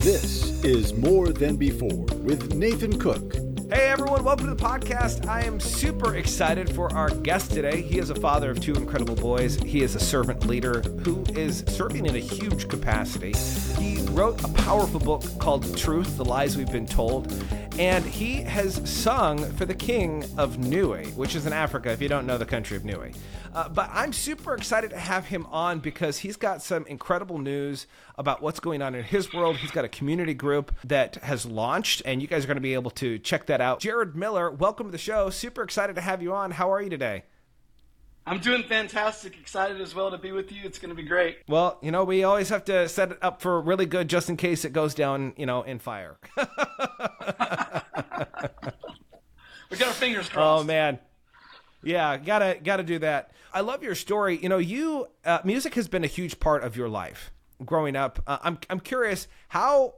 This 0.00 0.64
is 0.64 0.94
More 0.94 1.28
Than 1.28 1.58
Before 1.58 2.06
with 2.22 2.54
Nathan 2.54 2.98
Cook. 2.98 3.34
Hey 3.70 3.90
everyone, 3.90 4.24
welcome 4.24 4.46
to 4.46 4.54
the 4.54 4.64
podcast. 4.64 5.28
I 5.28 5.42
am 5.42 5.60
super 5.60 6.16
excited 6.16 6.74
for 6.74 6.90
our 6.94 7.10
guest 7.10 7.52
today. 7.52 7.82
He 7.82 7.98
is 7.98 8.08
a 8.08 8.14
father 8.14 8.50
of 8.50 8.60
two 8.62 8.72
incredible 8.72 9.14
boys. 9.14 9.56
He 9.56 9.82
is 9.82 9.96
a 9.96 10.00
servant 10.00 10.46
leader 10.46 10.80
who 11.04 11.22
is 11.34 11.64
serving 11.68 12.06
in 12.06 12.16
a 12.16 12.18
huge 12.18 12.66
capacity. 12.66 13.34
He 13.78 14.00
wrote 14.12 14.42
a 14.42 14.48
powerful 14.48 15.00
book 15.00 15.22
called 15.38 15.76
Truth 15.76 16.16
The 16.16 16.24
Lies 16.24 16.56
We've 16.56 16.72
Been 16.72 16.86
Told. 16.86 17.30
And 17.78 18.04
he 18.04 18.42
has 18.42 18.88
sung 18.88 19.44
for 19.52 19.64
the 19.64 19.74
king 19.74 20.24
of 20.36 20.56
Nnewi, 20.56 21.14
which 21.14 21.34
is 21.34 21.46
in 21.46 21.52
Africa, 21.52 21.90
if 21.90 22.02
you 22.02 22.08
don't 22.08 22.26
know 22.26 22.36
the 22.36 22.44
country 22.44 22.76
of 22.76 22.82
Nnewi. 22.82 23.16
Uh, 23.54 23.68
but 23.68 23.88
I'm 23.92 24.12
super 24.12 24.54
excited 24.54 24.90
to 24.90 24.98
have 24.98 25.26
him 25.26 25.46
on 25.46 25.80
because 25.80 26.18
he's 26.18 26.36
got 26.36 26.62
some 26.62 26.86
incredible 26.86 27.38
news 27.38 27.86
about 28.18 28.42
what's 28.42 28.60
going 28.60 28.82
on 28.82 28.94
in 28.94 29.02
his 29.02 29.32
world. 29.32 29.56
He's 29.56 29.70
got 29.70 29.84
a 29.84 29.88
community 29.88 30.34
group 30.34 30.72
that 30.84 31.16
has 31.16 31.46
launched, 31.46 32.02
and 32.04 32.20
you 32.20 32.28
guys 32.28 32.44
are 32.44 32.46
going 32.46 32.56
to 32.56 32.60
be 32.60 32.74
able 32.74 32.90
to 32.92 33.18
check 33.18 33.46
that 33.46 33.60
out. 33.60 33.80
Jared 33.80 34.14
Miller, 34.14 34.50
welcome 34.50 34.86
to 34.86 34.92
the 34.92 34.98
show. 34.98 35.30
Super 35.30 35.62
excited 35.62 35.96
to 35.96 36.02
have 36.02 36.22
you 36.22 36.32
on. 36.32 36.52
How 36.52 36.70
are 36.72 36.82
you 36.82 36.90
today? 36.90 37.24
I'm 38.30 38.38
doing 38.38 38.62
fantastic. 38.62 39.36
Excited 39.40 39.80
as 39.80 39.92
well 39.92 40.12
to 40.12 40.18
be 40.18 40.30
with 40.30 40.52
you. 40.52 40.60
It's 40.62 40.78
going 40.78 40.90
to 40.90 40.94
be 40.94 41.02
great. 41.02 41.38
Well, 41.48 41.80
you 41.82 41.90
know, 41.90 42.04
we 42.04 42.22
always 42.22 42.48
have 42.50 42.64
to 42.66 42.88
set 42.88 43.10
it 43.10 43.18
up 43.20 43.42
for 43.42 43.60
really 43.60 43.86
good 43.86 44.08
just 44.08 44.28
in 44.28 44.36
case 44.36 44.64
it 44.64 44.72
goes 44.72 44.94
down, 44.94 45.32
you 45.36 45.46
know, 45.46 45.62
in 45.62 45.80
fire. 45.80 46.16
we 46.36 46.44
got 46.46 47.84
our 49.82 49.92
fingers 49.92 50.28
crossed. 50.28 50.60
Oh 50.60 50.62
man. 50.62 51.00
Yeah, 51.82 52.18
gotta 52.18 52.56
gotta 52.62 52.84
do 52.84 53.00
that. 53.00 53.32
I 53.52 53.62
love 53.62 53.82
your 53.82 53.96
story. 53.96 54.38
You 54.40 54.48
know, 54.48 54.58
you 54.58 55.08
uh, 55.24 55.40
music 55.42 55.74
has 55.74 55.88
been 55.88 56.04
a 56.04 56.08
huge 56.08 56.38
part 56.38 56.62
of 56.62 56.76
your 56.76 56.88
life 56.88 57.32
growing 57.64 57.96
up. 57.96 58.22
Uh, 58.28 58.38
I'm 58.42 58.58
I'm 58.70 58.78
curious 58.78 59.26
how 59.48 59.94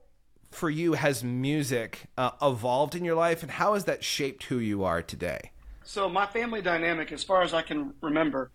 for 0.50 0.70
you 0.70 0.94
has 0.94 1.22
music 1.22 2.04
uh, 2.16 2.30
evolved 2.40 2.94
in 2.94 3.04
your 3.04 3.14
life, 3.14 3.42
and 3.42 3.50
how 3.50 3.74
has 3.74 3.84
that 3.84 4.02
shaped 4.02 4.44
who 4.44 4.56
you 4.56 4.84
are 4.84 5.02
today? 5.02 5.50
So 5.84 6.08
my 6.08 6.26
family 6.26 6.62
dynamic, 6.62 7.12
as 7.12 7.24
far 7.24 7.42
as 7.42 7.54
I 7.54 7.62
can 7.62 7.94
remember, 8.00 8.50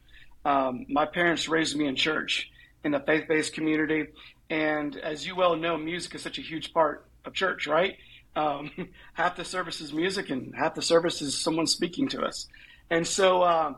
um, 0.46 0.86
my 0.90 1.06
parents 1.06 1.50
raised 1.50 1.76
me 1.76 1.88
in 1.88 1.96
church 1.96 2.50
in 2.84 2.94
a 2.94 3.00
faith-based 3.00 3.54
community, 3.54 4.08
and 4.50 4.96
as 4.96 5.26
you 5.28 5.36
well 5.36 5.56
know, 5.56 5.78
music 5.78 6.16
is 6.16 6.22
such 6.22 6.38
a 6.38 6.42
huge 6.42 6.74
part 6.74 7.06
of 7.26 7.34
church, 7.34 7.68
right? 7.68 7.98
Um, 8.36 8.72
half 9.14 9.36
the 9.36 9.44
service 9.44 9.82
is 9.82 9.92
music, 9.92 10.30
and 10.30 10.56
half 10.56 10.76
the 10.76 10.82
service 10.82 11.22
is 11.22 11.38
someone 11.38 11.68
speaking 11.68 12.08
to 12.10 12.22
us. 12.22 12.48
And 12.90 13.06
so, 13.06 13.42
uh, 13.42 13.74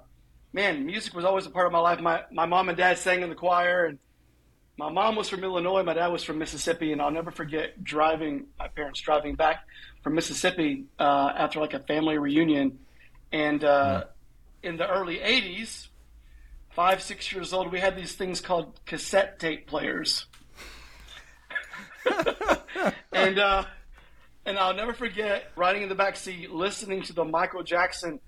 man, 0.53 0.85
music 0.85 1.15
was 1.15 1.25
always 1.25 1.47
a 1.47 1.49
part 1.49 1.65
of 1.65 1.71
my 1.71 1.79
life. 1.79 1.99
My 1.99 2.23
my 2.31 2.45
mom 2.45 2.69
and 2.69 2.77
dad 2.77 2.99
sang 2.99 3.23
in 3.23 3.29
the 3.29 3.35
choir, 3.35 3.85
and 3.85 3.97
my 4.77 4.89
mom 4.89 5.15
was 5.15 5.27
from 5.27 5.43
Illinois, 5.43 5.81
my 5.81 5.95
dad 5.95 6.07
was 6.07 6.23
from 6.23 6.37
Mississippi, 6.37 6.91
and 6.91 7.01
I'll 7.01 7.09
never 7.09 7.31
forget 7.31 7.83
driving 7.83 8.45
my 8.59 8.67
parents 8.67 9.01
driving 9.01 9.33
back 9.33 9.65
from 10.03 10.13
Mississippi 10.13 10.85
uh, 10.99 11.33
after 11.35 11.59
like 11.59 11.73
a 11.73 11.79
family 11.79 12.19
reunion 12.19 12.77
and 13.31 13.63
uh, 13.63 14.05
in 14.63 14.77
the 14.77 14.89
early 14.89 15.17
80s, 15.17 15.87
five, 16.69 17.01
six 17.01 17.31
years 17.31 17.53
old, 17.53 17.71
we 17.71 17.79
had 17.79 17.95
these 17.95 18.13
things 18.13 18.41
called 18.41 18.79
cassette 18.85 19.39
tape 19.39 19.67
players. 19.67 20.25
and 23.11 23.39
uh, 23.39 23.65
and 24.45 24.57
I'll 24.57 24.73
never 24.73 24.93
forget 24.93 25.51
riding 25.55 25.83
in 25.83 25.89
the 25.89 25.95
back 25.95 26.15
seat, 26.15 26.51
listening 26.51 27.03
to 27.03 27.13
the 27.13 27.25
Michael 27.25 27.63
Jackson 27.63 28.19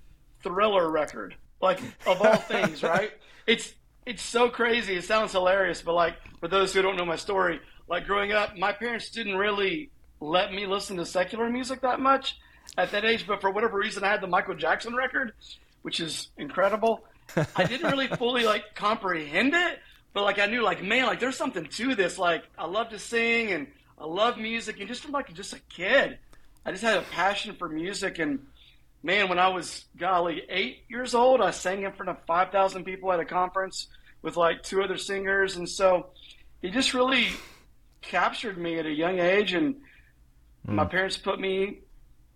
Thriller 0.43 0.89
record, 0.89 1.35
like 1.61 1.79
of 2.05 2.21
all 2.21 2.35
things, 2.35 2.83
right? 2.83 3.11
It's 3.47 3.73
it's 4.05 4.21
so 4.21 4.49
crazy. 4.49 4.95
It 4.95 5.03
sounds 5.03 5.31
hilarious, 5.31 5.81
but 5.81 5.93
like 5.93 6.15
for 6.39 6.47
those 6.47 6.73
who 6.73 6.81
don't 6.81 6.97
know 6.97 7.05
my 7.05 7.15
story, 7.15 7.59
like 7.87 8.05
growing 8.05 8.33
up, 8.33 8.57
my 8.57 8.71
parents 8.73 9.09
didn't 9.09 9.37
really 9.37 9.91
let 10.19 10.53
me 10.53 10.67
listen 10.67 10.97
to 10.97 11.05
secular 11.05 11.49
music 11.49 11.81
that 11.81 11.99
much 11.99 12.37
at 12.77 12.91
that 12.91 13.05
age, 13.05 13.27
but 13.27 13.41
for 13.41 13.51
whatever 13.51 13.77
reason, 13.77 14.03
I 14.03 14.09
had 14.09 14.21
the 14.21 14.27
Michael 14.27 14.55
Jackson 14.55 14.95
record, 14.95 15.33
which 15.81 15.99
is 15.99 16.29
incredible. 16.37 17.03
I 17.55 17.65
didn't 17.65 17.91
really 17.91 18.07
fully 18.07 18.43
like 18.43 18.75
comprehend 18.75 19.53
it, 19.53 19.79
but 20.13 20.23
like 20.23 20.39
I 20.39 20.45
knew, 20.45 20.63
like 20.63 20.83
man, 20.83 21.05
like 21.05 21.19
there's 21.19 21.37
something 21.37 21.65
to 21.65 21.95
this. 21.95 22.17
Like 22.17 22.43
I 22.57 22.65
love 22.65 22.89
to 22.89 22.99
sing 22.99 23.51
and 23.51 23.67
I 23.97 24.05
love 24.05 24.37
music, 24.37 24.79
and 24.79 24.87
just 24.87 25.03
from 25.03 25.11
like 25.11 25.33
just 25.33 25.53
a 25.53 25.59
kid, 25.69 26.17
I 26.65 26.71
just 26.71 26.83
had 26.83 26.97
a 26.97 27.03
passion 27.03 27.55
for 27.55 27.69
music. 27.69 28.19
And 28.19 28.47
man, 29.03 29.29
when 29.29 29.39
I 29.39 29.49
was 29.49 29.85
golly 29.97 30.43
eight 30.49 30.83
years 30.89 31.13
old, 31.13 31.41
I 31.41 31.51
sang 31.51 31.83
in 31.83 31.91
front 31.93 32.09
of 32.09 32.17
five 32.25 32.51
thousand 32.51 32.83
people 32.83 33.11
at 33.11 33.19
a 33.19 33.25
conference 33.25 33.87
with 34.21 34.37
like 34.37 34.63
two 34.63 34.81
other 34.81 34.97
singers, 34.97 35.55
and 35.55 35.67
so 35.67 36.07
it 36.61 36.71
just 36.71 36.93
really 36.93 37.27
captured 38.01 38.57
me 38.57 38.79
at 38.79 38.85
a 38.85 38.91
young 38.91 39.19
age. 39.19 39.53
And 39.53 39.75
mm. 39.75 40.73
my 40.73 40.85
parents 40.85 41.17
put 41.17 41.39
me 41.39 41.79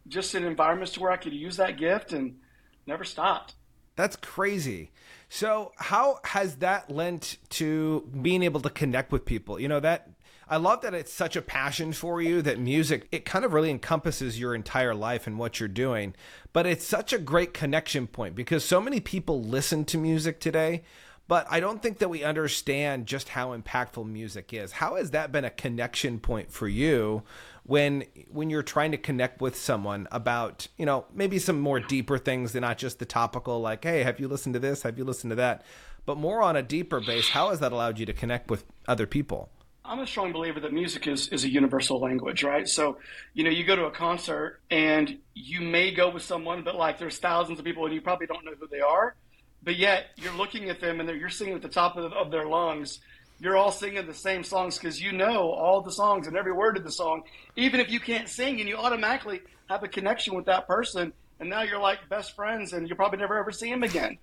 just 0.08 0.36
in 0.36 0.44
environments 0.44 0.94
to 0.94 1.00
where 1.00 1.12
I 1.12 1.18
could 1.18 1.34
use 1.34 1.58
that 1.58 1.78
gift 1.78 2.14
and 2.14 2.38
never 2.86 3.04
stopped. 3.04 3.56
That's 3.96 4.16
crazy. 4.16 4.92
So, 5.30 5.72
how 5.78 6.20
has 6.24 6.58
that 6.58 6.90
lent 6.90 7.38
to 7.52 8.10
being 8.22 8.44
able 8.44 8.62
to 8.62 8.70
connect 8.70 9.12
with 9.12 9.26
people? 9.26 9.60
You 9.60 9.68
know, 9.68 9.80
that 9.80 10.10
I 10.48 10.58
love 10.58 10.82
that 10.82 10.94
it's 10.94 11.12
such 11.12 11.36
a 11.36 11.42
passion 11.42 11.92
for 11.94 12.22
you 12.22 12.42
that 12.44 12.60
music, 12.60 13.08
it 13.12 13.26
kind 13.26 13.44
of 13.44 13.54
really 13.54 13.72
encompasses 13.72 14.40
your 14.40 14.54
entire 14.54 14.94
life 14.94 15.26
and 15.26 15.40
what 15.40 15.60
you're 15.60 15.70
doing. 15.70 16.14
But 16.54 16.68
it's 16.68 16.86
such 16.86 17.14
a 17.14 17.18
great 17.18 17.54
connection 17.54 18.06
point 18.06 18.36
because 18.36 18.64
so 18.64 18.80
many 18.80 19.00
people 19.00 19.42
listen 19.42 19.86
to 19.86 19.98
music 19.98 20.40
today, 20.40 20.84
but 21.28 21.48
I 21.50 21.60
don't 21.60 21.82
think 21.82 21.98
that 21.98 22.10
we 22.10 22.24
understand 22.24 23.08
just 23.08 23.30
how 23.30 23.58
impactful 23.58 24.08
music 24.08 24.54
is. 24.54 24.74
How 24.74 24.96
has 24.98 25.12
that 25.12 25.32
been 25.32 25.46
a 25.46 25.50
connection 25.50 26.20
point 26.20 26.52
for 26.52 26.68
you 26.68 27.24
when 27.66 28.04
when 28.30 28.50
you're 28.50 28.64
trying 28.64 28.92
to 28.92 28.98
connect 28.98 29.42
with 29.42 29.56
someone 29.56 30.08
about 30.12 30.68
you 30.78 30.86
know 30.86 31.06
maybe 31.14 31.40
some 31.40 31.60
more 31.60 31.80
deeper 31.80 32.18
things 32.18 32.52
than 32.52 32.62
not 32.62 32.78
just 32.78 33.00
the 33.00 33.06
topical 33.06 33.60
like 33.60 33.84
hey 33.84 34.04
have 34.04 34.20
you 34.20 34.28
listened 34.28 34.54
to 34.54 34.60
this? 34.60 34.84
Have 34.84 34.98
you 34.98 35.04
listened 35.04 35.32
to 35.32 35.36
that? 35.36 35.64
But 36.06 36.18
more 36.18 36.44
on 36.44 36.56
a 36.56 36.62
deeper 36.62 37.00
base 37.00 37.30
how 37.30 37.50
has 37.50 37.60
that 37.60 37.72
allowed 37.72 38.00
you 38.00 38.06
to 38.06 38.14
connect 38.14 38.50
with 38.50 38.66
other 38.88 39.08
people? 39.08 39.50
I'm 39.88 40.00
a 40.00 40.08
strong 40.08 40.32
believer 40.32 40.60
that 40.62 40.74
music 40.74 41.06
is, 41.06 41.28
is 41.28 41.44
a 41.44 41.50
universal 41.50 42.00
language, 42.00 42.44
right? 42.44 42.68
So, 42.68 42.98
you 43.36 43.44
know, 43.44 43.52
you 43.52 43.64
go 43.64 43.76
to 43.76 43.86
a 43.86 43.92
concert 43.92 44.60
and 44.72 45.20
you 45.36 45.62
may 45.62 45.92
go 45.92 46.10
with 46.10 46.24
someone, 46.24 46.64
but 46.64 46.76
like 46.76 46.98
there's 46.98 47.20
thousands 47.20 47.60
of 47.60 47.66
people 47.66 47.86
and 47.86 47.94
you 47.94 48.02
probably 48.02 48.26
don't 48.26 48.44
know 48.44 48.54
who 48.60 48.68
they 48.68 48.80
are, 48.80 49.16
but 49.62 49.76
yet 49.76 50.08
you're 50.16 50.34
looking 50.34 50.72
at 50.72 50.82
them 50.82 51.00
and 51.00 51.10
you're 51.10 51.30
singing 51.30 51.54
at 51.54 51.62
the 51.62 51.70
top 51.70 51.98
of, 51.98 52.12
of 52.14 52.32
their 52.32 52.48
lungs 52.48 53.00
you're 53.40 53.58
all 53.58 53.72
singing 53.72 54.06
the 54.06 54.14
same 54.14 54.44
songs 54.44 54.78
because 54.78 55.02
you 55.02 55.12
know 55.12 55.52
all 55.52 55.82
the 55.82 55.92
songs 55.92 56.28
and 56.28 56.38
every 56.38 56.54
word 56.54 56.78
of 56.78 56.84
the 56.84 56.92
song, 56.92 57.24
even 57.56 57.80
if 57.80 57.92
you 57.92 58.00
can't 58.00 58.30
sing, 58.30 58.60
and 58.60 58.70
you 58.70 58.78
automatically 58.78 59.42
have 59.70 59.84
a 59.84 59.88
connection 59.88 60.36
with 60.36 60.46
that 60.46 60.68
person, 60.68 61.12
and 61.40 61.50
now 61.50 61.62
you're 61.62 61.80
like 61.80 62.08
best 62.10 62.36
friends, 62.36 62.74
and 62.74 62.88
you'll 62.88 62.98
probably 62.98 63.20
never 63.20 63.38
ever 63.38 63.52
see 63.52 63.70
him 63.70 63.84
again. 63.84 64.18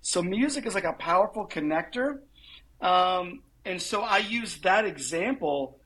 So 0.00 0.22
music 0.22 0.66
is 0.66 0.74
like 0.74 0.84
a 0.84 0.92
powerful 0.94 1.46
connector, 1.46 2.20
um, 2.80 3.42
and 3.64 3.80
so 3.80 4.02
I 4.02 4.18
use 4.18 4.58
that 4.58 4.84
example 4.84 5.78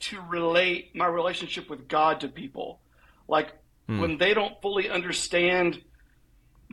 to 0.00 0.20
relate 0.28 0.94
my 0.94 1.06
relationship 1.06 1.70
with 1.70 1.88
God 1.88 2.20
to 2.20 2.28
people, 2.28 2.80
like 3.28 3.52
hmm. 3.88 4.00
when 4.00 4.18
they 4.18 4.34
don't 4.34 4.60
fully 4.60 4.90
understand 4.90 5.80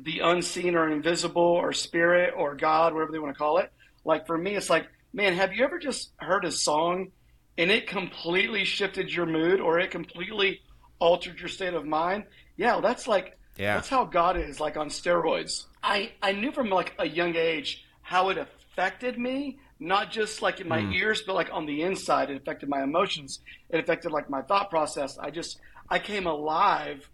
the 0.03 0.19
unseen 0.19 0.75
or 0.75 0.89
invisible 0.89 1.41
or 1.41 1.73
spirit 1.73 2.33
or 2.35 2.55
God, 2.55 2.93
whatever 2.93 3.11
they 3.11 3.19
want 3.19 3.33
to 3.33 3.37
call 3.37 3.59
it. 3.59 3.71
Like 4.03 4.25
for 4.25 4.37
me, 4.37 4.55
it's 4.55 4.69
like 4.69 4.87
man, 5.13 5.33
have 5.33 5.53
you 5.53 5.63
ever 5.63 5.79
just 5.79 6.11
heard 6.17 6.45
a 6.45 6.51
song 6.51 7.11
and 7.57 7.71
it 7.71 7.87
completely 7.87 8.63
shifted 8.63 9.11
your 9.11 9.25
mood 9.25 9.59
or 9.59 9.79
it 9.79 9.91
completely 9.91 10.61
altered 10.99 11.39
your 11.39 11.49
state 11.49 11.73
of 11.73 11.85
mind? 11.85 12.25
Yeah, 12.57 12.73
well, 12.73 12.81
that's 12.81 13.07
like 13.07 13.37
yeah. 13.57 13.75
that's 13.75 13.89
how 13.89 14.05
God 14.05 14.37
is, 14.37 14.59
like 14.59 14.77
on 14.77 14.89
steroids. 14.89 15.65
I, 15.83 16.11
I 16.21 16.31
knew 16.31 16.51
from 16.51 16.69
like 16.69 16.93
a 16.99 17.07
young 17.07 17.35
age 17.35 17.83
how 18.01 18.29
it 18.29 18.37
affected 18.37 19.17
me, 19.17 19.59
not 19.79 20.11
just 20.11 20.41
like 20.41 20.59
in 20.59 20.67
my 20.67 20.79
mm. 20.79 20.93
ears, 20.95 21.23
but 21.25 21.33
like 21.33 21.49
on 21.51 21.65
the 21.65 21.81
inside. 21.81 22.29
It 22.29 22.37
affected 22.37 22.69
my 22.69 22.83
emotions. 22.83 23.39
It 23.69 23.79
affected 23.79 24.11
like 24.11 24.29
my 24.29 24.41
thought 24.41 24.69
process. 24.69 25.17
I 25.17 25.31
just 25.31 25.59
I 25.89 25.99
came 25.99 26.27
alive 26.27 27.09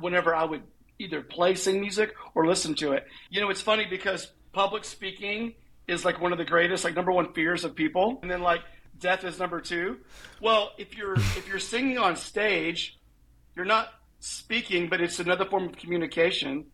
whenever 0.00 0.34
I 0.34 0.44
would 0.44 0.62
either 0.98 1.20
play 1.20 1.54
sing 1.54 1.80
music 1.80 2.14
or 2.34 2.46
listen 2.46 2.74
to 2.76 2.92
it. 2.92 3.06
You 3.30 3.40
know, 3.40 3.50
it's 3.50 3.60
funny 3.60 3.86
because 3.88 4.32
public 4.52 4.84
speaking 4.84 5.54
is 5.88 6.04
like 6.04 6.20
one 6.20 6.32
of 6.32 6.38
the 6.38 6.44
greatest, 6.44 6.84
like 6.84 6.94
number 6.94 7.12
one 7.12 7.32
fears 7.32 7.64
of 7.64 7.74
people, 7.74 8.18
and 8.22 8.30
then 8.30 8.42
like 8.42 8.60
death 8.98 9.24
is 9.24 9.38
number 9.38 9.60
two. 9.60 9.98
Well, 10.40 10.72
if 10.78 10.96
you're 10.96 11.14
if 11.14 11.46
you're 11.48 11.58
singing 11.58 11.98
on 11.98 12.16
stage, 12.16 12.98
you're 13.54 13.64
not 13.64 13.88
speaking, 14.20 14.88
but 14.88 15.00
it's 15.00 15.20
another 15.20 15.44
form 15.44 15.64
of 15.64 15.76
communication, 15.76 16.66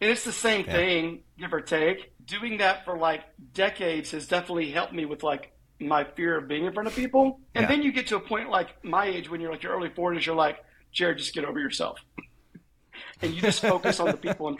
and 0.00 0.10
it's 0.10 0.24
the 0.24 0.32
same 0.32 0.64
yeah. 0.66 0.72
thing, 0.72 1.22
give 1.38 1.52
or 1.52 1.60
take. 1.60 2.12
Doing 2.24 2.58
that 2.58 2.84
for 2.84 2.96
like 2.96 3.22
decades 3.54 4.12
has 4.12 4.28
definitely 4.28 4.70
helped 4.70 4.92
me 4.92 5.04
with 5.04 5.22
like 5.22 5.52
my 5.80 6.04
fear 6.04 6.38
of 6.38 6.48
being 6.48 6.64
in 6.64 6.72
front 6.72 6.88
of 6.88 6.94
people. 6.94 7.40
And 7.54 7.62
yeah. 7.62 7.68
then 7.68 7.82
you 7.82 7.92
get 7.92 8.06
to 8.08 8.16
a 8.16 8.20
point 8.20 8.50
like 8.50 8.84
my 8.84 9.06
age 9.06 9.28
when 9.28 9.40
you're 9.40 9.50
like 9.50 9.62
your 9.62 9.74
early 9.74 9.88
40s, 9.88 10.24
you're 10.24 10.36
like, 10.36 10.58
Jared, 10.92 11.18
just 11.18 11.34
get 11.34 11.44
over 11.44 11.58
yourself. 11.58 11.98
and 13.22 13.34
you 13.34 13.40
just 13.40 13.60
focus 13.60 14.00
on 14.00 14.06
the 14.06 14.16
people 14.16 14.56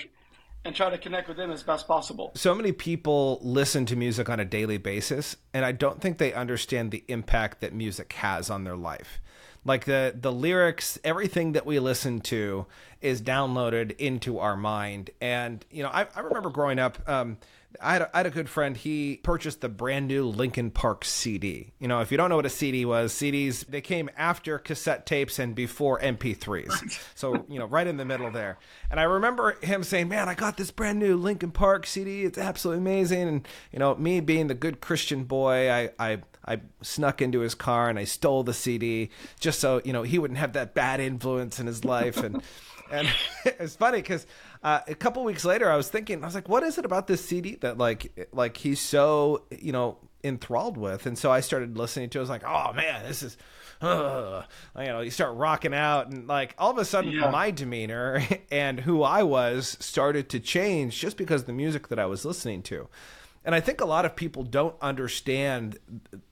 and 0.64 0.75
try 0.75 0.91
to 0.91 0.99
connect 0.99 1.29
with 1.29 1.37
them 1.37 1.50
as 1.50 1.62
best 1.62 1.88
possible. 1.88 2.32
So 2.35 2.55
many 2.55 2.73
people 2.73 3.38
listen 3.43 3.87
to 3.87 3.97
music 3.97 4.29
on 4.29 4.41
a 4.41 4.44
daily 4.44 4.79
basis, 4.79 5.37
and 5.53 5.64
I 5.64 5.73
don't 5.73 6.00
think 6.00 6.19
they 6.19 6.32
understand 6.32 6.91
the 6.91 7.05
impact 7.09 7.61
that 7.61 7.73
music 7.73 8.12
has 8.14 8.50
on 8.50 8.64
their 8.64 8.76
life. 8.76 9.20
Like 9.64 9.85
the 9.85 10.14
the 10.19 10.32
lyrics, 10.32 10.99
everything 11.05 11.53
that 11.53 11.64
we 11.64 11.79
listen 11.79 12.20
to 12.23 12.67
is 13.00 13.23
downloaded 13.23 13.97
into 13.97 14.38
our 14.38 14.56
mind. 14.56 15.11
And 15.20 15.64
you 15.70 15.82
know, 15.82 15.88
I, 15.88 16.06
I 16.14 16.20
remember 16.20 16.50
growing 16.50 16.79
up. 16.79 17.09
Um, 17.09 17.38
I 17.80 17.92
had, 17.94 18.02
a, 18.02 18.10
I 18.14 18.19
had 18.19 18.26
a 18.26 18.30
good 18.30 18.48
friend. 18.48 18.76
He 18.76 19.20
purchased 19.22 19.60
the 19.60 19.69
brand 19.69 20.08
new 20.08 20.26
Linkin 20.26 20.70
Park 20.70 21.04
CD. 21.04 21.72
You 21.78 21.88
know, 21.88 22.00
if 22.00 22.10
you 22.10 22.16
don't 22.16 22.28
know 22.28 22.36
what 22.36 22.46
a 22.46 22.50
CD 22.50 22.84
was, 22.84 23.12
CDs 23.12 23.66
they 23.66 23.80
came 23.80 24.10
after 24.16 24.58
cassette 24.58 25.06
tapes 25.06 25.38
and 25.38 25.54
before 25.54 26.00
MP3s. 26.00 27.00
so 27.14 27.44
you 27.48 27.58
know, 27.58 27.66
right 27.66 27.86
in 27.86 27.96
the 27.96 28.04
middle 28.04 28.30
there. 28.30 28.58
And 28.90 28.98
I 29.00 29.04
remember 29.04 29.56
him 29.62 29.82
saying, 29.84 30.08
"Man, 30.08 30.28
I 30.28 30.34
got 30.34 30.56
this 30.56 30.70
brand 30.70 30.98
new 30.98 31.16
Linkin 31.16 31.50
Park 31.50 31.86
CD. 31.86 32.24
It's 32.24 32.38
absolutely 32.38 32.82
amazing." 32.82 33.28
And 33.28 33.48
you 33.72 33.78
know, 33.78 33.94
me 33.94 34.20
being 34.20 34.48
the 34.48 34.54
good 34.54 34.80
Christian 34.80 35.25
boy, 35.25 35.70
I 35.70 35.90
I 35.98 36.22
I 36.44 36.60
snuck 36.82 37.22
into 37.22 37.40
his 37.40 37.54
car 37.54 37.88
and 37.88 37.98
I 37.98 38.04
stole 38.04 38.42
the 38.42 38.54
CD 38.54 39.10
just 39.40 39.60
so 39.60 39.80
you 39.84 39.92
know 39.92 40.02
he 40.02 40.18
wouldn't 40.18 40.38
have 40.38 40.52
that 40.54 40.75
bad 40.75 41.00
influence 41.00 41.60
in 41.60 41.66
his 41.66 41.84
life. 41.84 42.18
And 42.18 42.42
and 42.92 43.08
it's 43.44 43.76
funny 43.76 43.98
because 43.98 44.26
uh, 44.62 44.81
a 44.87 44.94
couple 44.94 45.25
weeks 45.25 45.44
later, 45.44 45.70
I 45.70 45.76
was 45.76 45.88
thinking, 45.88 46.23
I 46.23 46.26
was 46.26 46.35
like, 46.35 46.49
what 46.49 46.62
is 46.62 46.79
it 46.79 46.85
about 46.85 47.06
this 47.06 47.25
CD 47.25 47.56
that 47.56 47.79
like 47.79 48.29
like 48.32 48.56
he's 48.56 48.81
so 48.81 49.44
you 49.50 49.73
know 49.73 49.99
enthralled 50.23 50.76
with? 50.76 51.06
And 51.06 51.19
so 51.19 51.32
I 51.32 51.41
started 51.41 51.76
listening 51.76 52.11
to. 52.11 52.19
it. 52.19 52.20
I 52.20 52.23
was 52.23 52.31
like, 52.31 52.44
oh 52.44 52.73
man, 52.73 53.05
this 53.06 53.23
is. 53.23 53.37
Uh, 53.81 54.44
you 54.79 54.85
know, 54.85 55.00
you 55.00 55.11
start 55.11 55.35
rocking 55.37 55.75
out, 55.75 56.06
and 56.09 56.29
like 56.29 56.55
all 56.56 56.70
of 56.70 56.79
a 56.79 56.85
sudden, 56.85 57.11
yeah. 57.11 57.29
my 57.31 57.50
demeanor 57.50 58.23
and 58.53 58.79
who 58.79 59.03
I 59.03 59.25
was 59.25 59.76
started 59.81 60.29
to 60.29 60.38
change 60.38 61.00
just 61.00 61.17
because 61.17 61.44
the 61.44 61.53
music 61.53 61.88
that 61.88 61.99
I 61.99 62.06
was 62.06 62.25
listening 62.25 62.62
to. 62.62 62.88
And 63.44 63.56
I 63.56 63.61
think 63.61 63.81
a 63.81 63.85
lot 63.85 64.05
of 64.05 64.14
people 64.14 64.44
don't 64.44 64.76
understand 64.81 65.81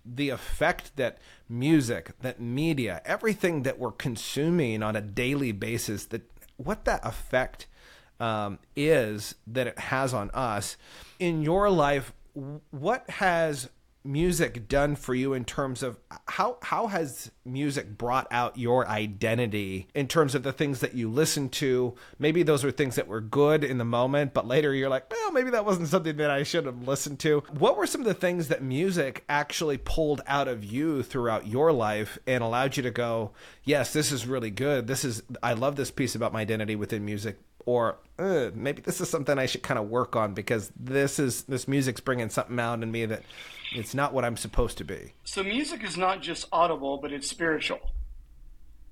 the 0.04 0.28
effect 0.28 0.96
that 0.96 1.18
music, 1.48 2.12
that 2.20 2.40
media, 2.40 3.02
everything 3.04 3.64
that 3.64 3.80
we're 3.80 3.90
consuming 3.90 4.84
on 4.84 4.94
a 4.94 5.00
daily 5.00 5.50
basis, 5.50 6.04
that 6.06 6.22
what 6.56 6.84
that 6.84 7.04
effect 7.04 7.66
um, 8.20 8.58
is 8.76 9.34
that 9.46 9.66
it 9.66 9.78
has 9.78 10.14
on 10.14 10.30
us. 10.30 10.76
In 11.18 11.42
your 11.42 11.70
life, 11.70 12.12
what 12.70 13.08
has 13.10 13.68
music 14.02 14.66
done 14.66 14.96
for 14.96 15.14
you 15.14 15.34
in 15.34 15.44
terms 15.44 15.82
of 15.82 15.98
how 16.26 16.56
how 16.62 16.86
has 16.86 17.30
music 17.44 17.98
brought 17.98 18.26
out 18.30 18.56
your 18.56 18.88
identity 18.88 19.86
in 19.94 20.08
terms 20.08 20.34
of 20.34 20.42
the 20.42 20.52
things 20.52 20.80
that 20.80 20.94
you 20.94 21.10
listen 21.10 21.48
to? 21.50 21.94
Maybe 22.18 22.42
those 22.42 22.64
are 22.64 22.70
things 22.70 22.96
that 22.96 23.08
were 23.08 23.20
good 23.20 23.62
in 23.62 23.76
the 23.78 23.84
moment 23.84 24.32
but 24.32 24.46
later 24.46 24.74
you're 24.74 24.88
like 24.88 25.10
well 25.10 25.32
maybe 25.32 25.50
that 25.50 25.66
wasn't 25.66 25.88
something 25.88 26.16
that 26.16 26.30
I 26.30 26.44
should 26.44 26.64
have 26.66 26.88
listened 26.88 27.18
to. 27.20 27.40
What 27.58 27.76
were 27.76 27.86
some 27.86 28.00
of 28.00 28.06
the 28.06 28.14
things 28.14 28.48
that 28.48 28.62
music 28.62 29.24
actually 29.28 29.76
pulled 29.76 30.22
out 30.26 30.48
of 30.48 30.64
you 30.64 31.02
throughout 31.02 31.46
your 31.46 31.70
life 31.70 32.18
and 32.26 32.42
allowed 32.42 32.78
you 32.78 32.82
to 32.84 32.90
go 32.90 33.32
yes 33.64 33.92
this 33.92 34.12
is 34.12 34.26
really 34.26 34.50
good. 34.50 34.86
This 34.86 35.04
is 35.04 35.22
I 35.42 35.52
love 35.52 35.76
this 35.76 35.90
piece 35.90 36.14
about 36.14 36.32
my 36.32 36.40
identity 36.40 36.74
within 36.74 37.04
music 37.04 37.38
or 37.66 37.98
maybe 38.18 38.82
this 38.82 39.00
is 39.00 39.08
something 39.08 39.38
I 39.38 39.46
should 39.46 39.62
kind 39.62 39.78
of 39.78 39.88
work 39.88 40.16
on 40.16 40.34
because 40.34 40.70
this 40.78 41.18
is 41.18 41.44
this 41.44 41.66
music's 41.66 42.00
bringing 42.00 42.28
something 42.30 42.58
out 42.58 42.82
in 42.82 42.90
me 42.90 43.06
that 43.06 43.22
it's 43.72 43.94
not 43.94 44.12
what 44.12 44.24
I'm 44.24 44.36
supposed 44.36 44.78
to 44.78 44.84
be. 44.84 45.12
So 45.24 45.42
music 45.42 45.84
is 45.84 45.96
not 45.96 46.22
just 46.22 46.46
audible, 46.52 46.98
but 46.98 47.12
it's 47.12 47.28
spiritual. 47.28 47.80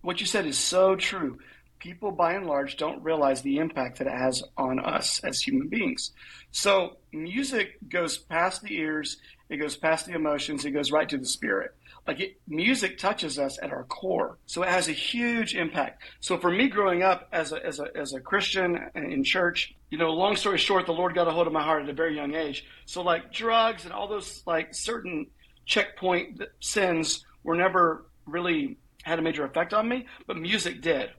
What 0.03 0.21
you 0.21 0.27
said 0.27 0.47
is 0.47 0.59
so 0.59 0.97
true. 0.97 1.39
People, 1.79 2.11
by 2.11 2.35
and 2.35 2.47
large, 2.47 2.77
don't 2.77 3.03
realize 3.03 3.43
the 3.43 3.59
impact 3.59 3.99
that 3.99 4.07
it 4.09 4.13
has 4.13 4.43
on 4.57 4.81
us 4.81 5.21
as 5.23 5.41
human 5.41 5.69
beings. 5.69 6.13
So 6.51 6.97
music 7.13 7.77
goes 7.89 8.19
past 8.19 8.63
the 8.63 8.75
ears, 8.77 9.19
it 9.49 9.59
goes 9.59 9.77
past 9.77 10.07
the 10.07 10.15
emotions, 10.15 10.65
it 10.65 10.73
goes 10.73 10.91
right 10.91 11.09
to 11.09 11.19
the 11.19 11.27
spirit. 11.27 11.75
Like 12.09 12.21
it, 12.21 12.41
music 12.49 12.97
touches 12.97 13.39
us 13.39 13.59
at 13.63 13.71
our 13.71 13.85
core, 13.85 14.39
so 14.47 14.63
it 14.63 14.71
has 14.71 14.89
a 14.89 14.93
huge 14.93 15.55
impact. 15.55 16.03
So 16.21 16.39
for 16.39 16.51
me, 16.51 16.69
growing 16.69 17.03
up 17.03 17.29
as 17.33 17.53
a 17.53 17.63
as 17.63 17.81
a 17.81 17.95
as 17.95 18.15
a 18.15 18.21
Christian 18.21 18.79
in 18.95 19.23
church, 19.23 19.75
you 19.91 19.99
know, 19.99 20.11
long 20.15 20.35
story 20.35 20.57
short, 20.57 20.87
the 20.87 20.93
Lord 20.93 21.15
got 21.15 21.29
a 21.29 21.31
hold 21.31 21.47
of 21.47 21.53
my 21.53 21.63
heart 21.63 21.83
at 21.83 21.91
a 21.91 21.93
very 21.93 22.17
young 22.17 22.35
age. 22.35 22.65
So 22.87 23.03
like 23.03 23.31
drugs 23.31 23.85
and 23.85 23.93
all 23.93 24.09
those 24.09 24.43
like 24.47 24.75
certain 24.75 25.27
checkpoint 25.67 26.41
sins 26.61 27.27
were 27.45 27.57
never 27.57 28.07
really 28.25 28.79
had 29.03 29.19
a 29.19 29.23
major 29.23 29.45
effect 29.45 29.75
on 29.75 29.87
me, 29.87 30.07
but 30.27 30.39
music 30.39 30.81
did. 30.81 31.11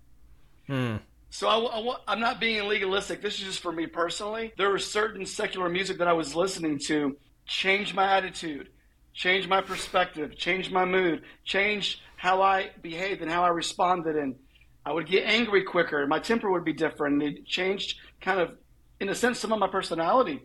Hmm. 0.66 0.96
So 1.30 1.48
I, 1.48 2.14
am 2.14 2.20
not 2.20 2.40
being 2.40 2.68
legalistic. 2.68 3.22
This 3.22 3.38
is 3.38 3.46
just 3.46 3.60
for 3.60 3.72
me 3.72 3.86
personally. 3.86 4.54
There 4.58 4.72
was 4.72 4.92
certain 4.92 5.28
secular 5.28 5.70
music 5.70 6.00
that 6.00 6.08
I 6.08 6.14
was 6.14 6.36
listening 6.36 6.80
to 6.88 7.16
changed 7.46 7.94
my 7.94 8.18
attitude 8.18 8.70
change 9.14 9.48
my 9.48 9.62
perspective, 9.62 10.38
change 10.38 10.72
my 10.72 10.86
mood, 10.86 11.24
change 11.44 12.02
how 12.16 12.42
I 12.42 12.72
behaved 12.82 13.22
and 13.22 13.32
how 13.32 13.44
I 13.44 13.50
responded. 13.50 14.16
And 14.16 14.36
I 14.86 14.94
would 14.94 15.08
get 15.08 15.26
angry 15.26 15.64
quicker. 15.64 16.06
My 16.08 16.20
temper 16.20 16.50
would 16.52 16.66
be 16.66 16.74
different. 16.74 17.22
It 17.22 17.46
changed 17.46 17.98
kind 18.22 18.40
of, 18.40 18.52
in 19.00 19.10
a 19.10 19.16
sense, 19.16 19.40
some 19.40 19.52
of 19.52 19.60
my 19.60 19.68
personality. 19.68 20.42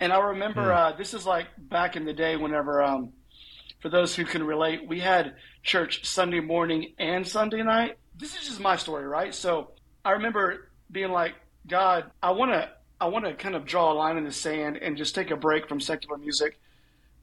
And 0.00 0.12
I 0.12 0.18
remember 0.18 0.62
mm. 0.62 0.76
uh, 0.76 0.96
this 0.96 1.14
is 1.14 1.26
like 1.26 1.46
back 1.58 1.96
in 1.96 2.04
the 2.04 2.12
day 2.12 2.36
whenever, 2.36 2.82
um, 2.82 3.12
for 3.80 3.88
those 3.88 4.14
who 4.14 4.24
can 4.24 4.42
relate, 4.42 4.86
we 4.86 5.00
had 5.00 5.36
church 5.62 6.04
Sunday 6.04 6.40
morning 6.40 6.94
and 6.98 7.26
Sunday 7.26 7.62
night. 7.62 7.98
This 8.16 8.34
is 8.34 8.48
just 8.48 8.60
my 8.60 8.76
story, 8.76 9.06
right? 9.06 9.34
So 9.34 9.72
I 10.04 10.12
remember 10.12 10.70
being 10.90 11.10
like, 11.10 11.34
God, 11.66 12.10
I 12.22 12.32
want 12.32 12.52
to, 12.52 12.70
I 13.00 13.06
want 13.06 13.24
to 13.24 13.34
kind 13.34 13.54
of 13.54 13.64
draw 13.64 13.92
a 13.92 13.94
line 13.94 14.16
in 14.16 14.24
the 14.24 14.32
sand 14.32 14.76
and 14.76 14.96
just 14.96 15.14
take 15.14 15.30
a 15.30 15.36
break 15.36 15.68
from 15.68 15.80
secular 15.80 16.18
music 16.18 16.58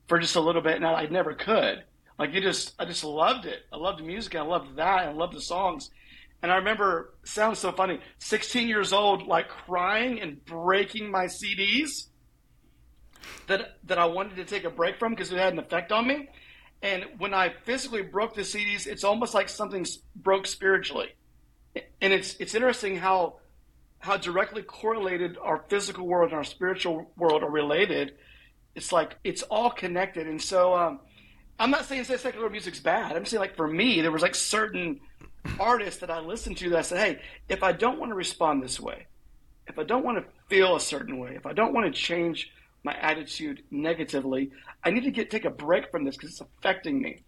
for 0.07 0.19
just 0.19 0.35
a 0.35 0.41
little 0.41 0.61
bit, 0.61 0.75
and 0.75 0.85
I, 0.85 1.05
never 1.05 1.33
could. 1.33 1.83
Like 2.17 2.33
it 2.33 2.41
just, 2.41 2.73
I 2.79 2.85
just 2.85 3.03
loved 3.03 3.45
it. 3.45 3.63
I 3.73 3.77
loved 3.77 4.03
music. 4.03 4.35
I 4.35 4.41
loved 4.41 4.77
that. 4.77 5.07
I 5.07 5.11
loved 5.11 5.35
the 5.35 5.41
songs. 5.41 5.89
And 6.41 6.51
I 6.51 6.57
remember, 6.57 7.13
sounds 7.23 7.59
so 7.59 7.71
funny, 7.71 7.99
16 8.19 8.67
years 8.67 8.93
old, 8.93 9.27
like 9.27 9.49
crying 9.49 10.21
and 10.21 10.43
breaking 10.45 11.09
my 11.09 11.25
CDs 11.25 12.07
that 13.47 13.77
that 13.85 13.97
I 13.97 14.05
wanted 14.05 14.35
to 14.35 14.45
take 14.45 14.63
a 14.63 14.69
break 14.69 14.97
from 14.97 15.13
because 15.13 15.31
it 15.31 15.37
had 15.37 15.53
an 15.53 15.59
effect 15.59 15.91
on 15.91 16.07
me. 16.07 16.29
And 16.81 17.05
when 17.17 17.33
I 17.33 17.53
physically 17.63 18.03
broke 18.03 18.35
the 18.35 18.41
CDs, 18.41 18.85
it's 18.85 19.03
almost 19.03 19.33
like 19.33 19.49
something 19.49 19.85
broke 20.15 20.45
spiritually. 20.45 21.15
And 22.01 22.13
it's 22.13 22.35
it's 22.39 22.53
interesting 22.53 22.97
how 22.97 23.39
how 23.99 24.17
directly 24.17 24.61
correlated 24.61 25.37
our 25.41 25.63
physical 25.67 26.05
world 26.05 26.29
and 26.29 26.37
our 26.37 26.43
spiritual 26.43 27.11
world 27.17 27.43
are 27.43 27.49
related 27.49 28.13
it's 28.75 28.91
like 28.91 29.15
it's 29.23 29.41
all 29.43 29.71
connected. 29.71 30.27
And 30.27 30.41
so 30.41 30.75
um, 30.75 30.99
I'm 31.59 31.71
not 31.71 31.85
saying 31.85 32.03
that 32.03 32.19
secular 32.19 32.49
music's 32.49 32.79
bad. 32.79 33.15
I'm 33.15 33.25
saying 33.25 33.39
like 33.39 33.55
for 33.55 33.67
me, 33.67 34.01
there 34.01 34.11
was 34.11 34.21
like 34.21 34.35
certain 34.35 34.99
artists 35.59 36.01
that 36.01 36.11
I 36.11 36.19
listened 36.19 36.57
to 36.57 36.69
that 36.71 36.79
I 36.79 36.81
said, 36.81 36.97
hey, 36.99 37.21
if 37.49 37.63
I 37.63 37.71
don't 37.71 37.99
want 37.99 38.11
to 38.11 38.15
respond 38.15 38.61
this 38.61 38.79
way, 38.79 39.07
if 39.67 39.79
I 39.79 39.83
don't 39.83 40.03
want 40.03 40.17
to 40.17 40.25
feel 40.49 40.75
a 40.75 40.79
certain 40.79 41.17
way, 41.17 41.35
if 41.35 41.45
I 41.45 41.53
don't 41.53 41.73
want 41.73 41.85
to 41.85 41.91
change 41.91 42.51
my 42.83 42.93
attitude 42.99 43.63
negatively, 43.71 44.51
I 44.83 44.91
need 44.91 45.03
to 45.05 45.11
get 45.11 45.31
take 45.31 45.45
a 45.45 45.49
break 45.49 45.89
from 45.89 46.03
this 46.03 46.15
because 46.15 46.31
it's 46.31 46.41
affecting 46.41 47.01
me. 47.01 47.23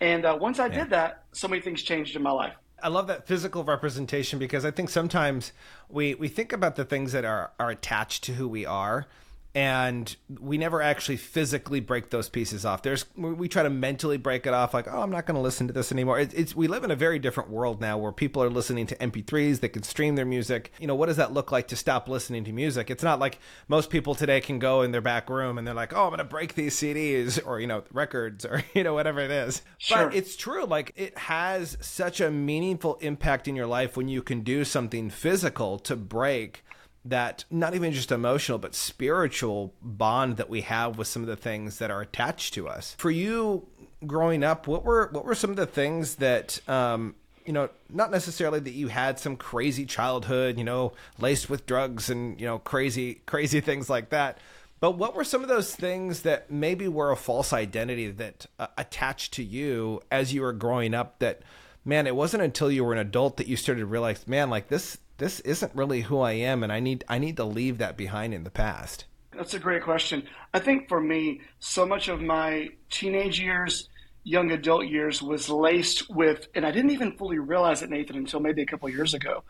And 0.00 0.24
uh, 0.24 0.36
once 0.40 0.58
I 0.58 0.66
yeah. 0.66 0.80
did 0.80 0.90
that, 0.90 1.24
so 1.32 1.48
many 1.48 1.60
things 1.60 1.82
changed 1.82 2.16
in 2.16 2.22
my 2.22 2.30
life. 2.30 2.54
I 2.82 2.88
love 2.88 3.06
that 3.06 3.28
physical 3.28 3.62
representation 3.62 4.40
because 4.40 4.64
I 4.64 4.72
think 4.72 4.90
sometimes 4.90 5.52
we, 5.88 6.14
we 6.14 6.26
think 6.26 6.52
about 6.52 6.74
the 6.74 6.84
things 6.84 7.12
that 7.12 7.24
are, 7.24 7.52
are 7.60 7.70
attached 7.70 8.24
to 8.24 8.32
who 8.32 8.48
we 8.48 8.66
are 8.66 9.06
and 9.54 10.16
we 10.40 10.56
never 10.56 10.80
actually 10.80 11.18
physically 11.18 11.80
break 11.80 12.08
those 12.08 12.28
pieces 12.28 12.64
off. 12.64 12.82
There's 12.82 13.04
we 13.16 13.48
try 13.48 13.62
to 13.62 13.70
mentally 13.70 14.16
break 14.16 14.46
it 14.46 14.54
off, 14.54 14.72
like 14.72 14.88
oh, 14.88 15.02
I'm 15.02 15.10
not 15.10 15.26
going 15.26 15.34
to 15.34 15.42
listen 15.42 15.66
to 15.66 15.74
this 15.74 15.92
anymore. 15.92 16.20
It's, 16.20 16.32
it's, 16.34 16.56
we 16.56 16.68
live 16.68 16.84
in 16.84 16.90
a 16.90 16.96
very 16.96 17.18
different 17.18 17.50
world 17.50 17.80
now 17.80 17.98
where 17.98 18.12
people 18.12 18.42
are 18.42 18.48
listening 18.48 18.86
to 18.86 18.96
MP3s, 18.96 19.60
they 19.60 19.68
can 19.68 19.82
stream 19.82 20.16
their 20.16 20.24
music. 20.24 20.72
You 20.80 20.86
know, 20.86 20.94
what 20.94 21.06
does 21.06 21.18
that 21.18 21.34
look 21.34 21.52
like 21.52 21.68
to 21.68 21.76
stop 21.76 22.08
listening 22.08 22.44
to 22.44 22.52
music? 22.52 22.90
It's 22.90 23.02
not 23.02 23.18
like 23.18 23.40
most 23.68 23.90
people 23.90 24.14
today 24.14 24.40
can 24.40 24.58
go 24.58 24.82
in 24.82 24.90
their 24.90 25.02
back 25.02 25.28
room 25.28 25.58
and 25.58 25.66
they're 25.66 25.74
like, 25.74 25.92
oh, 25.92 26.04
I'm 26.04 26.10
going 26.10 26.18
to 26.18 26.24
break 26.24 26.54
these 26.54 26.74
CDs 26.74 27.38
or 27.44 27.60
you 27.60 27.66
know 27.66 27.84
records 27.92 28.46
or 28.46 28.64
you 28.74 28.82
know 28.82 28.94
whatever 28.94 29.20
it 29.20 29.30
is. 29.30 29.60
Sure. 29.76 30.06
But 30.06 30.14
it's 30.14 30.34
true, 30.34 30.64
like 30.64 30.92
it 30.96 31.16
has 31.18 31.76
such 31.80 32.22
a 32.22 32.30
meaningful 32.30 32.96
impact 33.02 33.48
in 33.48 33.56
your 33.56 33.66
life 33.66 33.98
when 33.98 34.08
you 34.08 34.22
can 34.22 34.40
do 34.40 34.64
something 34.64 35.10
physical 35.10 35.78
to 35.80 35.94
break 35.94 36.64
that 37.04 37.44
not 37.50 37.74
even 37.74 37.92
just 37.92 38.12
emotional 38.12 38.58
but 38.58 38.74
spiritual 38.74 39.74
bond 39.82 40.36
that 40.36 40.48
we 40.48 40.60
have 40.60 40.98
with 40.98 41.08
some 41.08 41.22
of 41.22 41.28
the 41.28 41.36
things 41.36 41.78
that 41.78 41.90
are 41.90 42.00
attached 42.00 42.54
to 42.54 42.68
us. 42.68 42.94
For 42.98 43.10
you 43.10 43.66
growing 44.06 44.44
up, 44.44 44.66
what 44.66 44.84
were 44.84 45.08
what 45.12 45.24
were 45.24 45.34
some 45.34 45.50
of 45.50 45.56
the 45.56 45.66
things 45.66 46.16
that 46.16 46.66
um, 46.68 47.14
you 47.46 47.52
know, 47.52 47.68
not 47.90 48.10
necessarily 48.10 48.60
that 48.60 48.72
you 48.72 48.88
had 48.88 49.18
some 49.18 49.36
crazy 49.36 49.84
childhood, 49.84 50.58
you 50.58 50.64
know, 50.64 50.92
laced 51.18 51.50
with 51.50 51.66
drugs 51.66 52.08
and, 52.08 52.40
you 52.40 52.46
know, 52.46 52.58
crazy 52.58 53.20
crazy 53.26 53.60
things 53.60 53.90
like 53.90 54.10
that. 54.10 54.38
But 54.80 54.92
what 54.92 55.14
were 55.14 55.24
some 55.24 55.42
of 55.42 55.48
those 55.48 55.74
things 55.74 56.22
that 56.22 56.50
maybe 56.50 56.88
were 56.88 57.12
a 57.12 57.16
false 57.16 57.52
identity 57.52 58.10
that 58.10 58.46
uh, 58.58 58.66
attached 58.76 59.32
to 59.34 59.44
you 59.44 60.00
as 60.10 60.34
you 60.34 60.42
were 60.42 60.52
growing 60.52 60.92
up 60.94 61.18
that 61.20 61.42
man, 61.84 62.06
it 62.06 62.16
wasn't 62.16 62.42
until 62.42 62.70
you 62.70 62.84
were 62.84 62.92
an 62.92 62.98
adult 62.98 63.36
that 63.36 63.48
you 63.48 63.56
started 63.56 63.80
to 63.80 63.86
realize, 63.86 64.26
man, 64.26 64.50
like 64.50 64.68
this 64.68 64.98
this 65.22 65.38
isn't 65.40 65.72
really 65.74 66.00
who 66.00 66.18
I 66.18 66.32
am, 66.32 66.64
and 66.64 66.72
I 66.72 66.80
need 66.80 67.04
I 67.08 67.18
need 67.18 67.36
to 67.36 67.44
leave 67.44 67.78
that 67.78 67.96
behind 67.96 68.34
in 68.34 68.42
the 68.42 68.50
past. 68.50 69.04
That's 69.30 69.54
a 69.54 69.58
great 69.60 69.82
question. 69.82 70.24
I 70.52 70.58
think 70.58 70.88
for 70.88 71.00
me, 71.00 71.42
so 71.60 71.86
much 71.86 72.08
of 72.08 72.20
my 72.20 72.70
teenage 72.90 73.40
years 73.40 73.88
young 74.24 74.50
adult 74.50 74.86
years 74.86 75.22
was 75.22 75.48
laced 75.48 76.10
with, 76.10 76.48
and 76.56 76.66
I 76.66 76.72
didn't 76.72 76.90
even 76.90 77.16
fully 77.16 77.38
realize 77.38 77.82
it, 77.82 77.90
Nathan, 77.90 78.16
until 78.16 78.40
maybe 78.40 78.62
a 78.62 78.66
couple 78.66 78.88
years 78.88 79.14
ago, 79.14 79.44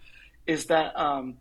is 0.47 0.67
that 0.67 0.99
um, 0.99 1.39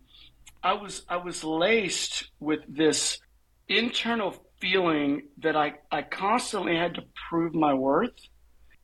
I 0.63 0.73
was 0.73 1.03
I 1.09 1.17
was 1.17 1.43
laced 1.43 2.29
with 2.39 2.61
this 2.69 3.19
internal 3.67 4.35
feeling 4.61 5.23
that 5.39 5.57
I, 5.57 5.73
I 5.91 6.03
constantly 6.03 6.77
had 6.77 6.93
to 6.95 7.03
prove 7.29 7.53
my 7.53 7.73
worth 7.73 8.19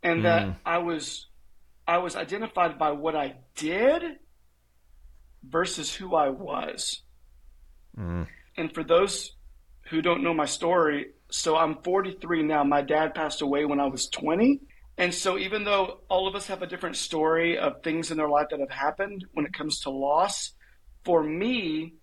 and 0.04 0.26
that 0.26 0.48
mm. 0.48 0.56
I 0.66 0.80
was 0.80 1.28
I 1.88 2.00
was 2.00 2.18
identified 2.18 2.78
by 2.78 2.92
what 2.92 3.16
I 3.16 3.36
did 3.56 4.04
versus 5.44 5.94
who 5.94 6.16
I 6.16 6.30
was. 6.30 7.02
Mm. 7.98 8.28
And 8.58 8.74
for 8.74 8.84
those 8.84 9.36
who 9.90 10.02
don't 10.02 10.24
know 10.24 10.34
my 10.34 10.46
story, 10.46 11.08
so 11.30 11.56
I'm 11.56 11.82
43 11.84 12.44
now. 12.44 12.64
My 12.64 12.82
dad 12.82 13.14
passed 13.14 13.42
away 13.42 13.66
when 13.66 13.80
I 13.80 13.88
was 13.88 14.08
20. 14.10 14.62
And 14.98 15.14
so 15.14 15.38
even 15.38 15.64
though 15.64 16.00
all 16.10 16.28
of 16.28 16.36
us 16.36 16.48
have 16.48 16.62
a 16.62 16.68
different 16.68 16.96
story 16.96 17.58
of 17.58 17.84
things 17.84 18.10
in 18.10 18.18
their 18.18 18.30
life 18.30 18.48
that 18.50 18.60
have 18.60 18.72
happened 18.72 19.26
when 19.34 19.46
it 19.46 19.54
comes 19.54 19.82
to 19.82 19.90
loss, 19.90 20.54
for 21.04 21.24
me, 21.24 21.94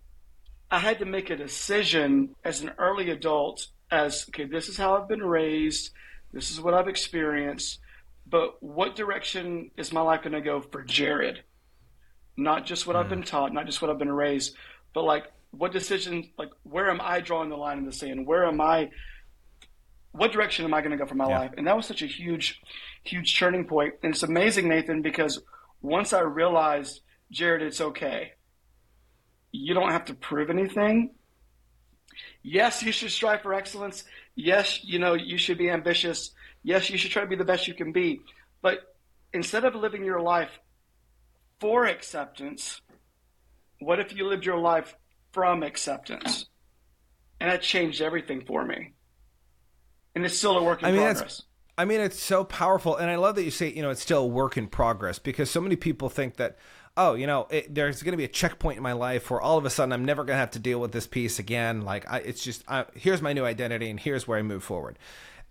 I 0.70 0.78
had 0.78 1.00
to 1.00 1.04
make 1.04 1.30
a 1.30 1.36
decision 1.36 2.34
as 2.44 2.60
an 2.60 2.72
early 2.78 3.10
adult 3.10 3.66
as 3.90 4.26
okay, 4.28 4.44
this 4.44 4.68
is 4.68 4.76
how 4.76 4.96
I've 4.96 5.08
been 5.08 5.22
raised, 5.22 5.90
this 6.32 6.50
is 6.50 6.60
what 6.60 6.74
I've 6.74 6.88
experienced, 6.88 7.80
but 8.26 8.62
what 8.62 8.96
direction 8.96 9.70
is 9.76 9.92
my 9.92 10.00
life 10.00 10.22
going 10.22 10.32
to 10.32 10.40
go 10.40 10.60
for 10.60 10.82
Jared? 10.82 11.42
Not 12.36 12.66
just 12.66 12.86
what 12.86 12.96
mm. 12.96 13.00
I've 13.00 13.08
been 13.08 13.22
taught, 13.22 13.52
not 13.52 13.66
just 13.66 13.80
what 13.80 13.90
I've 13.90 13.98
been 13.98 14.12
raised, 14.12 14.56
but 14.92 15.02
like 15.04 15.24
what 15.50 15.72
decision, 15.72 16.30
like 16.38 16.50
where 16.62 16.90
am 16.90 17.00
I 17.00 17.20
drawing 17.20 17.48
the 17.48 17.56
line 17.56 17.78
in 17.78 17.86
the 17.86 17.92
sand? 17.92 18.26
Where 18.26 18.44
am 18.44 18.60
I? 18.60 18.90
What 20.12 20.32
direction 20.32 20.64
am 20.64 20.74
I 20.74 20.80
going 20.80 20.92
to 20.92 20.96
go 20.96 21.06
for 21.06 21.14
my 21.14 21.28
yeah. 21.28 21.38
life? 21.40 21.50
And 21.56 21.66
that 21.66 21.76
was 21.76 21.86
such 21.86 22.02
a 22.02 22.06
huge, 22.06 22.60
huge 23.02 23.36
turning 23.38 23.64
point. 23.64 23.94
And 24.02 24.14
it's 24.14 24.22
amazing, 24.22 24.68
Nathan, 24.68 25.02
because 25.02 25.40
once 25.82 26.12
I 26.12 26.20
realized, 26.20 27.00
Jared, 27.30 27.62
it's 27.62 27.80
okay. 27.80 28.32
You 29.50 29.74
don't 29.74 29.90
have 29.90 30.06
to 30.06 30.14
prove 30.14 30.50
anything. 30.50 31.10
Yes, 32.42 32.82
you 32.82 32.92
should 32.92 33.10
strive 33.10 33.42
for 33.42 33.54
excellence. 33.54 34.04
Yes, 34.36 34.84
you 34.84 34.98
know, 34.98 35.14
you 35.14 35.36
should 35.36 35.58
be 35.58 35.70
ambitious. 35.70 36.30
Yes, 36.62 36.90
you 36.90 36.98
should 36.98 37.10
try 37.10 37.22
to 37.22 37.28
be 37.28 37.36
the 37.36 37.44
best 37.44 37.66
you 37.66 37.74
can 37.74 37.92
be. 37.92 38.20
But 38.62 38.94
instead 39.32 39.64
of 39.64 39.74
living 39.74 40.04
your 40.04 40.20
life 40.20 40.50
for 41.64 41.86
acceptance, 41.86 42.82
what 43.80 43.98
if 43.98 44.14
you 44.14 44.26
lived 44.28 44.44
your 44.44 44.58
life 44.58 44.94
from 45.32 45.62
acceptance? 45.62 46.44
And 47.40 47.50
that 47.50 47.62
changed 47.62 48.02
everything 48.02 48.44
for 48.44 48.62
me. 48.66 48.92
And 50.14 50.26
it's 50.26 50.36
still 50.36 50.58
a 50.58 50.62
work 50.62 50.82
in 50.82 50.88
I 50.88 50.92
mean, 50.92 51.00
progress. 51.00 51.42
I 51.78 51.86
mean, 51.86 52.02
it's 52.02 52.22
so 52.22 52.44
powerful. 52.44 52.96
And 52.96 53.10
I 53.10 53.16
love 53.16 53.36
that 53.36 53.44
you 53.44 53.50
say, 53.50 53.72
you 53.72 53.80
know, 53.80 53.88
it's 53.88 54.02
still 54.02 54.24
a 54.24 54.26
work 54.26 54.58
in 54.58 54.66
progress 54.66 55.18
because 55.18 55.50
so 55.50 55.62
many 55.62 55.74
people 55.74 56.10
think 56.10 56.36
that, 56.36 56.58
oh, 56.98 57.14
you 57.14 57.26
know, 57.26 57.46
it, 57.48 57.74
there's 57.74 58.02
going 58.02 58.12
to 58.12 58.18
be 58.18 58.24
a 58.24 58.28
checkpoint 58.28 58.76
in 58.76 58.82
my 58.82 58.92
life 58.92 59.30
where 59.30 59.40
all 59.40 59.56
of 59.56 59.64
a 59.64 59.70
sudden 59.70 59.94
I'm 59.94 60.04
never 60.04 60.22
going 60.22 60.36
to 60.36 60.40
have 60.40 60.50
to 60.50 60.58
deal 60.58 60.80
with 60.80 60.92
this 60.92 61.06
piece 61.06 61.38
again. 61.38 61.80
Like, 61.80 62.04
I, 62.12 62.18
it's 62.18 62.44
just, 62.44 62.62
I, 62.68 62.84
here's 62.94 63.22
my 63.22 63.32
new 63.32 63.46
identity 63.46 63.88
and 63.88 63.98
here's 63.98 64.28
where 64.28 64.38
I 64.38 64.42
move 64.42 64.64
forward. 64.64 64.98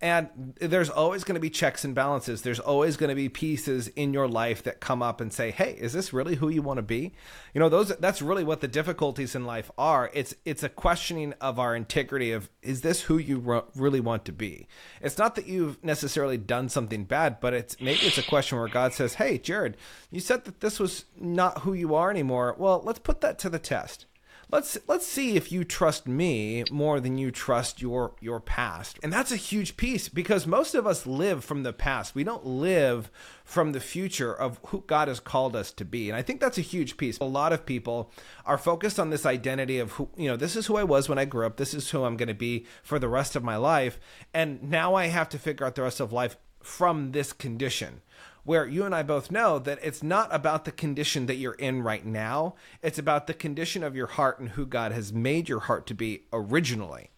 And 0.04 0.52
there's 0.60 0.90
always 0.90 1.24
going 1.24 1.36
to 1.36 1.40
be 1.40 1.48
checks 1.48 1.82
and 1.82 1.94
balances. 1.94 2.42
There's 2.42 2.60
always 2.60 2.98
going 2.98 3.08
to 3.08 3.14
be 3.14 3.30
pieces 3.30 3.88
in 3.88 4.12
your 4.12 4.28
life 4.28 4.62
that 4.64 4.78
come 4.78 5.00
up 5.00 5.18
and 5.18 5.32
say, 5.32 5.50
"Hey, 5.50 5.72
is 5.80 5.94
this 5.94 6.12
really 6.12 6.34
who 6.34 6.50
you 6.50 6.60
want 6.60 6.76
to 6.76 6.82
be?" 6.82 7.14
You 7.54 7.60
know, 7.60 7.70
those 7.70 7.88
that's 7.96 8.20
really 8.20 8.44
what 8.44 8.60
the 8.60 8.68
difficulties 8.68 9.34
in 9.34 9.46
life 9.46 9.70
are. 9.78 10.10
It's 10.12 10.34
it's 10.44 10.62
a 10.62 10.68
questioning 10.68 11.32
of 11.40 11.58
our 11.58 11.74
integrity 11.74 12.32
of 12.32 12.50
is 12.60 12.82
this 12.82 13.00
who 13.00 13.16
you 13.16 13.64
really 13.74 14.00
want 14.00 14.26
to 14.26 14.32
be? 14.32 14.68
It's 15.00 15.16
not 15.16 15.36
that 15.36 15.46
you've 15.46 15.82
necessarily 15.82 16.36
done 16.36 16.68
something 16.68 17.04
bad, 17.04 17.40
but 17.40 17.54
it's 17.54 17.80
maybe 17.80 18.00
it's 18.02 18.18
a 18.18 18.22
question 18.22 18.58
where 18.58 18.68
God 18.68 18.92
says, 18.92 19.14
"Hey, 19.14 19.38
Jared, 19.38 19.74
you 20.10 20.20
said 20.20 20.44
that 20.44 20.60
this 20.60 20.78
was 20.78 21.06
not 21.18 21.62
who 21.62 21.72
you 21.72 21.94
are 21.94 22.10
anymore. 22.10 22.54
Well, 22.58 22.82
let's 22.84 22.98
put 22.98 23.22
that 23.22 23.38
to 23.38 23.48
the 23.48 23.58
test." 23.58 24.04
Let's 24.50 24.78
let's 24.86 25.06
see 25.06 25.36
if 25.36 25.50
you 25.50 25.64
trust 25.64 26.06
me 26.06 26.64
more 26.70 27.00
than 27.00 27.18
you 27.18 27.30
trust 27.30 27.80
your 27.80 28.14
your 28.20 28.40
past. 28.40 28.98
And 29.02 29.12
that's 29.12 29.32
a 29.32 29.36
huge 29.36 29.76
piece 29.76 30.08
because 30.08 30.46
most 30.46 30.74
of 30.74 30.86
us 30.86 31.06
live 31.06 31.44
from 31.44 31.62
the 31.62 31.72
past. 31.72 32.14
We 32.14 32.24
don't 32.24 32.46
live 32.46 33.10
from 33.44 33.72
the 33.72 33.80
future 33.80 34.32
of 34.32 34.58
who 34.66 34.84
God 34.86 35.08
has 35.08 35.20
called 35.20 35.54
us 35.54 35.70
to 35.72 35.84
be. 35.84 36.08
And 36.08 36.16
I 36.16 36.22
think 36.22 36.40
that's 36.40 36.58
a 36.58 36.62
huge 36.62 36.96
piece. 36.96 37.18
A 37.18 37.24
lot 37.24 37.52
of 37.52 37.66
people 37.66 38.10
are 38.46 38.58
focused 38.58 38.98
on 38.98 39.10
this 39.10 39.26
identity 39.26 39.78
of 39.78 39.92
who, 39.92 40.08
you 40.16 40.28
know, 40.28 40.36
this 40.36 40.56
is 40.56 40.66
who 40.66 40.76
I 40.76 40.84
was 40.84 41.08
when 41.08 41.18
I 41.18 41.24
grew 41.24 41.46
up. 41.46 41.56
This 41.56 41.74
is 41.74 41.90
who 41.90 42.04
I'm 42.04 42.16
going 42.16 42.28
to 42.28 42.34
be 42.34 42.66
for 42.82 42.98
the 42.98 43.08
rest 43.08 43.36
of 43.36 43.44
my 43.44 43.56
life. 43.56 43.98
And 44.32 44.62
now 44.62 44.94
I 44.94 45.06
have 45.06 45.28
to 45.30 45.38
figure 45.38 45.66
out 45.66 45.74
the 45.74 45.82
rest 45.82 46.00
of 46.00 46.12
life 46.12 46.36
from 46.62 47.12
this 47.12 47.32
condition 47.32 48.00
where 48.44 48.66
you 48.66 48.84
and 48.84 48.94
I 48.94 49.02
both 49.02 49.30
know 49.30 49.58
that 49.58 49.78
it's 49.82 50.02
not 50.02 50.28
about 50.30 50.64
the 50.64 50.72
condition 50.72 51.26
that 51.26 51.36
you're 51.36 51.54
in 51.54 51.82
right 51.82 52.04
now. 52.04 52.54
It's 52.82 52.98
about 52.98 53.26
the 53.26 53.34
condition 53.34 53.82
of 53.82 53.96
your 53.96 54.06
heart 54.06 54.38
and 54.38 54.50
who 54.50 54.66
God 54.66 54.92
has 54.92 55.12
made 55.12 55.48
your 55.48 55.60
heart 55.60 55.86
to 55.86 55.94
be 55.94 56.24
originally. 56.32 57.10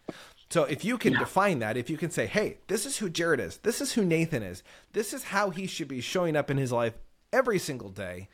So 0.49 0.63
if 0.63 0.85
you 0.85 0.97
can 0.97 1.13
yeah. 1.13 1.19
define 1.19 1.59
that, 1.59 1.75
if 1.75 1.89
you 1.89 1.97
can 1.97 2.09
say, 2.09 2.25
hey, 2.25 2.59
this 2.67 2.85
is 2.85 2.97
who 2.97 3.09
Jared 3.09 3.41
is, 3.41 3.57
this 3.57 3.81
is 3.81 3.93
who 3.93 4.05
Nathan 4.05 4.43
is, 4.43 4.63
this 4.93 5.13
is 5.13 5.25
how 5.25 5.49
he 5.49 5.67
should 5.67 5.89
be 5.89 5.99
showing 5.99 6.37
up 6.37 6.49
in 6.49 6.57
his 6.57 6.71
life 6.71 6.93
every 7.33 7.59
single 7.59 7.89
day, 7.89 8.29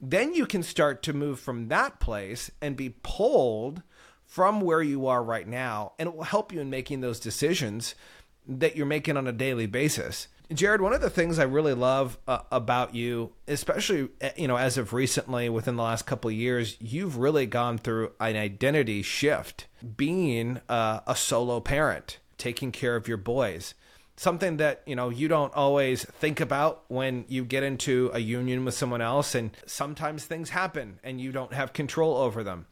then 0.00 0.34
you 0.34 0.46
can 0.46 0.64
start 0.64 1.02
to 1.04 1.12
move 1.12 1.38
from 1.38 1.68
that 1.68 2.00
place 2.00 2.50
and 2.60 2.76
be 2.76 2.96
pulled 3.02 3.82
from 4.24 4.60
where 4.60 4.82
you 4.82 5.06
are 5.06 5.22
right 5.22 5.46
now. 5.46 5.92
And 5.98 6.08
it 6.08 6.16
will 6.16 6.24
help 6.24 6.52
you 6.52 6.60
in 6.60 6.70
making 6.70 7.00
those 7.00 7.20
decisions 7.20 7.94
that 8.48 8.74
you're 8.74 8.86
making 8.86 9.16
on 9.16 9.28
a 9.28 9.32
daily 9.32 9.66
basis. 9.66 10.26
Jared, 10.52 10.82
one 10.82 10.92
of 10.92 11.00
the 11.00 11.08
things 11.08 11.38
I 11.38 11.44
really 11.44 11.72
love 11.72 12.18
uh, 12.28 12.40
about 12.52 12.94
you, 12.94 13.32
especially 13.48 14.08
uh, 14.20 14.30
you 14.36 14.46
know 14.46 14.56
as 14.56 14.76
of 14.76 14.92
recently, 14.92 15.48
within 15.48 15.76
the 15.76 15.82
last 15.82 16.04
couple 16.04 16.30
years, 16.30 16.76
you've 16.80 17.16
really 17.16 17.46
gone 17.46 17.78
through 17.78 18.12
an 18.20 18.36
identity 18.36 19.02
shift, 19.02 19.66
being 19.96 20.60
uh, 20.68 21.00
a 21.06 21.16
solo 21.16 21.60
parent, 21.60 22.18
taking 22.36 22.72
care 22.72 22.94
of 22.94 23.08
your 23.08 23.16
boys. 23.16 23.74
Something 24.16 24.58
that 24.58 24.82
you 24.86 24.94
know 24.94 25.08
you 25.08 25.28
don't 25.28 25.54
always 25.54 26.04
think 26.04 26.40
about 26.40 26.84
when 26.88 27.24
you 27.26 27.44
get 27.44 27.62
into 27.62 28.10
a 28.12 28.18
union 28.18 28.66
with 28.66 28.74
someone 28.74 29.00
else, 29.00 29.34
and 29.34 29.50
sometimes 29.64 30.24
things 30.26 30.50
happen 30.50 31.00
and 31.02 31.20
you 31.22 31.32
don't 31.32 31.54
have 31.54 31.72
control 31.72 32.18
over 32.18 32.44
them. 32.44 32.66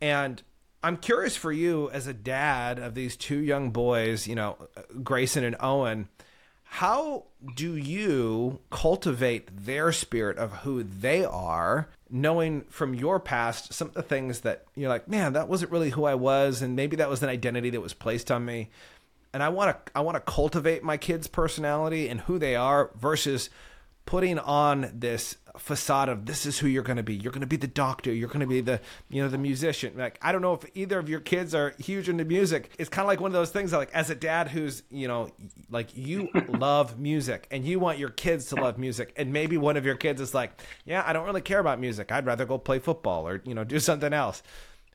And 0.00 0.42
I'm 0.82 0.96
curious 0.96 1.36
for 1.36 1.52
you 1.52 1.90
as 1.90 2.06
a 2.06 2.14
dad 2.14 2.78
of 2.78 2.94
these 2.94 3.16
two 3.16 3.38
young 3.38 3.70
boys, 3.70 4.26
you 4.26 4.34
know, 4.34 4.56
Grayson 5.02 5.44
and 5.44 5.56
Owen 5.60 6.08
how 6.70 7.24
do 7.56 7.76
you 7.76 8.60
cultivate 8.70 9.48
their 9.64 9.90
spirit 9.90 10.36
of 10.36 10.52
who 10.58 10.82
they 10.82 11.24
are 11.24 11.88
knowing 12.10 12.60
from 12.68 12.94
your 12.94 13.18
past 13.18 13.72
some 13.72 13.88
of 13.88 13.94
the 13.94 14.02
things 14.02 14.40
that 14.40 14.64
you're 14.74 14.88
like 14.88 15.08
man 15.08 15.32
that 15.32 15.48
wasn't 15.48 15.70
really 15.72 15.90
who 15.90 16.04
i 16.04 16.14
was 16.14 16.62
and 16.62 16.76
maybe 16.76 16.96
that 16.96 17.08
was 17.08 17.22
an 17.22 17.28
identity 17.28 17.70
that 17.70 17.80
was 17.80 17.94
placed 17.94 18.30
on 18.30 18.44
me. 18.44 18.68
And 19.32 19.42
i 19.42 19.48
want 19.48 19.86
to 19.86 19.92
i 19.94 20.00
want 20.00 20.16
to 20.16 20.20
cultivate 20.20 20.82
my 20.82 20.96
kids 20.96 21.26
personality 21.26 22.08
and 22.08 22.20
who 22.20 22.38
they 22.38 22.54
are 22.54 22.90
versus 22.96 23.50
putting 24.08 24.38
on 24.38 24.90
this 24.94 25.36
facade 25.58 26.08
of 26.08 26.24
this 26.24 26.46
is 26.46 26.58
who 26.58 26.66
you're 26.66 26.82
going 26.82 26.96
to 26.96 27.02
be. 27.02 27.14
You're 27.14 27.30
going 27.30 27.42
to 27.42 27.46
be 27.46 27.58
the 27.58 27.66
doctor. 27.66 28.10
You're 28.10 28.28
going 28.28 28.40
to 28.40 28.46
be 28.46 28.62
the 28.62 28.80
you 29.10 29.22
know 29.22 29.28
the 29.28 29.36
musician. 29.36 29.92
Like 29.98 30.18
I 30.22 30.32
don't 30.32 30.40
know 30.40 30.54
if 30.54 30.64
either 30.74 30.98
of 30.98 31.10
your 31.10 31.20
kids 31.20 31.54
are 31.54 31.74
huge 31.78 32.08
into 32.08 32.24
music. 32.24 32.70
It's 32.78 32.88
kind 32.88 33.04
of 33.04 33.08
like 33.08 33.20
one 33.20 33.28
of 33.28 33.34
those 33.34 33.50
things. 33.50 33.70
Like 33.70 33.92
as 33.92 34.08
a 34.08 34.14
dad 34.14 34.48
who's 34.48 34.82
you 34.90 35.08
know 35.08 35.28
like 35.68 35.94
you 35.94 36.30
love 36.48 36.98
music 36.98 37.48
and 37.50 37.66
you 37.66 37.80
want 37.80 37.98
your 37.98 38.08
kids 38.08 38.46
to 38.46 38.54
love 38.54 38.78
music, 38.78 39.12
and 39.14 39.30
maybe 39.30 39.58
one 39.58 39.76
of 39.76 39.84
your 39.84 39.96
kids 39.96 40.22
is 40.22 40.32
like, 40.32 40.58
yeah, 40.86 41.04
I 41.06 41.12
don't 41.12 41.26
really 41.26 41.42
care 41.42 41.58
about 41.58 41.78
music. 41.78 42.10
I'd 42.10 42.24
rather 42.24 42.46
go 42.46 42.56
play 42.56 42.78
football 42.78 43.28
or 43.28 43.42
you 43.44 43.54
know 43.54 43.64
do 43.64 43.78
something 43.78 44.14
else. 44.14 44.42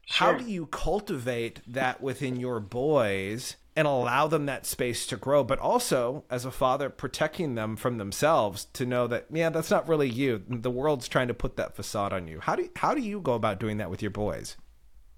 Sure. 0.05 0.33
How 0.33 0.33
do 0.39 0.45
you 0.45 0.65
cultivate 0.65 1.61
that 1.67 2.01
within 2.01 2.39
your 2.39 2.59
boys? 2.59 3.57
And 3.75 3.87
allow 3.87 4.27
them 4.27 4.45
that 4.45 4.65
space 4.65 5.07
to 5.07 5.17
grow, 5.17 5.43
but 5.43 5.59
also 5.59 6.23
as 6.29 6.45
a 6.45 6.51
father 6.51 6.89
protecting 6.89 7.55
them 7.55 7.75
from 7.75 7.97
themselves 7.97 8.65
to 8.73 8.85
know 8.85 9.07
that 9.07 9.25
yeah, 9.31 9.49
that's 9.49 9.71
not 9.71 9.87
really 9.87 10.09
you. 10.09 10.43
The 10.47 10.69
world's 10.69 11.07
trying 11.07 11.29
to 11.29 11.33
put 11.33 11.57
that 11.57 11.75
facade 11.75 12.13
on 12.13 12.27
you. 12.27 12.39
How 12.39 12.55
do 12.55 12.63
you, 12.63 12.69
how 12.75 12.93
do 12.93 13.01
you 13.01 13.19
go 13.19 13.33
about 13.33 13.59
doing 13.59 13.77
that 13.77 13.89
with 13.89 14.01
your 14.01 14.11
boys? 14.11 14.57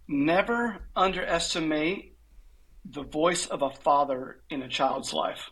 Never 0.08 0.78
underestimate 0.96 2.16
the 2.86 3.04
voice 3.04 3.48
of 3.48 3.62
a 3.62 3.72
father 3.72 4.42
in 4.50 4.62
a 4.62 4.70
child's 4.70 5.14
life. 5.14 5.50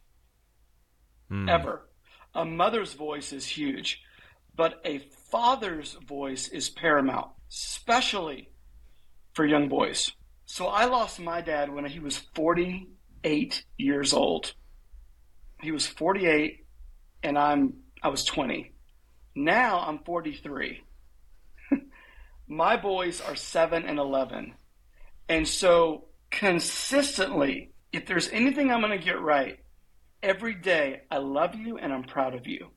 Mm. 1.31 1.49
Ever. 1.49 1.89
A 2.35 2.45
mother's 2.45 2.93
voice 2.93 3.33
is 3.33 3.45
huge, 3.45 4.01
but 4.55 4.79
a 4.85 4.99
father's 5.29 5.93
voice 6.07 6.47
is 6.47 6.69
paramount, 6.69 7.31
especially 7.49 8.49
for 9.33 9.45
young 9.45 9.67
boys. 9.67 10.11
So 10.45 10.67
I 10.67 10.85
lost 10.85 11.19
my 11.19 11.41
dad 11.41 11.73
when 11.73 11.85
he 11.85 11.99
was 11.99 12.17
48 13.23 13.63
years 13.77 14.13
old. 14.13 14.53
He 15.61 15.71
was 15.71 15.87
48 15.87 16.65
and 17.23 17.37
I'm 17.37 17.75
I 18.01 18.09
was 18.09 18.25
20. 18.25 18.73
Now 19.35 19.79
I'm 19.79 19.99
43. 19.99 20.83
my 22.47 22.75
boys 22.75 23.21
are 23.21 23.35
7 23.35 23.85
and 23.85 23.97
11. 23.97 24.53
And 25.29 25.47
so 25.47 26.09
consistently, 26.29 27.71
if 27.93 28.05
there's 28.05 28.29
anything 28.29 28.71
I'm 28.71 28.81
going 28.81 28.97
to 28.97 29.03
get 29.03 29.21
right, 29.21 29.59
every 30.21 30.55
day, 30.55 31.03
I 31.09 31.19
love 31.19 31.55
you 31.55 31.77
and 31.77 31.93
I'm 31.93 32.03
proud 32.03 32.35
of 32.35 32.45
you. 32.45 32.67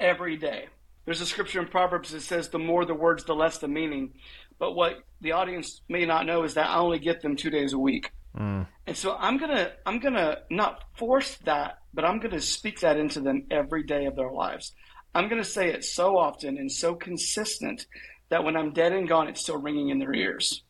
Every 0.00 0.36
day. 0.36 0.66
There's 1.04 1.20
a 1.20 1.26
scripture 1.26 1.60
in 1.60 1.68
Proverbs 1.68 2.10
that 2.10 2.22
says, 2.22 2.48
the 2.48 2.58
more 2.58 2.84
the 2.84 2.94
words, 2.94 3.24
the 3.24 3.34
less 3.34 3.58
the 3.58 3.68
meaning. 3.68 4.14
But 4.58 4.72
what 4.72 5.04
the 5.20 5.32
audience 5.32 5.80
may 5.88 6.06
not 6.06 6.26
know 6.26 6.42
is 6.42 6.54
that 6.54 6.68
I 6.68 6.78
only 6.78 6.98
get 6.98 7.22
them 7.22 7.36
two 7.36 7.50
days 7.50 7.72
a 7.72 7.78
week. 7.78 8.10
Mm. 8.36 8.66
And 8.86 8.96
so 8.96 9.16
I'm 9.18 9.38
gonna 9.38 9.72
I'm 9.84 9.98
gonna 9.98 10.38
not 10.50 10.84
force 10.96 11.36
that, 11.44 11.78
but 11.92 12.04
I'm 12.04 12.20
gonna 12.20 12.40
speak 12.40 12.80
that 12.80 12.96
into 12.96 13.20
them 13.20 13.46
every 13.50 13.82
day 13.82 14.06
of 14.06 14.16
their 14.16 14.30
lives. 14.30 14.72
I'm 15.14 15.28
gonna 15.28 15.44
say 15.44 15.70
it 15.70 15.84
so 15.84 16.16
often 16.16 16.56
and 16.56 16.70
so 16.70 16.94
consistent 16.94 17.86
that 18.28 18.44
when 18.44 18.56
I'm 18.56 18.72
dead 18.72 18.92
and 18.92 19.08
gone, 19.08 19.28
it's 19.28 19.40
still 19.40 19.60
ringing 19.60 19.88
in 19.88 19.98
their 19.98 20.14
ears. 20.14 20.62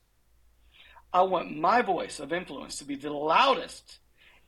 I 1.13 1.23
want 1.23 1.57
my 1.57 1.83
voice 1.83 2.21
of 2.21 2.33
influence 2.33 2.79
to 2.79 2.85
be 2.85 2.95
the 2.95 3.13
loudest 3.13 3.99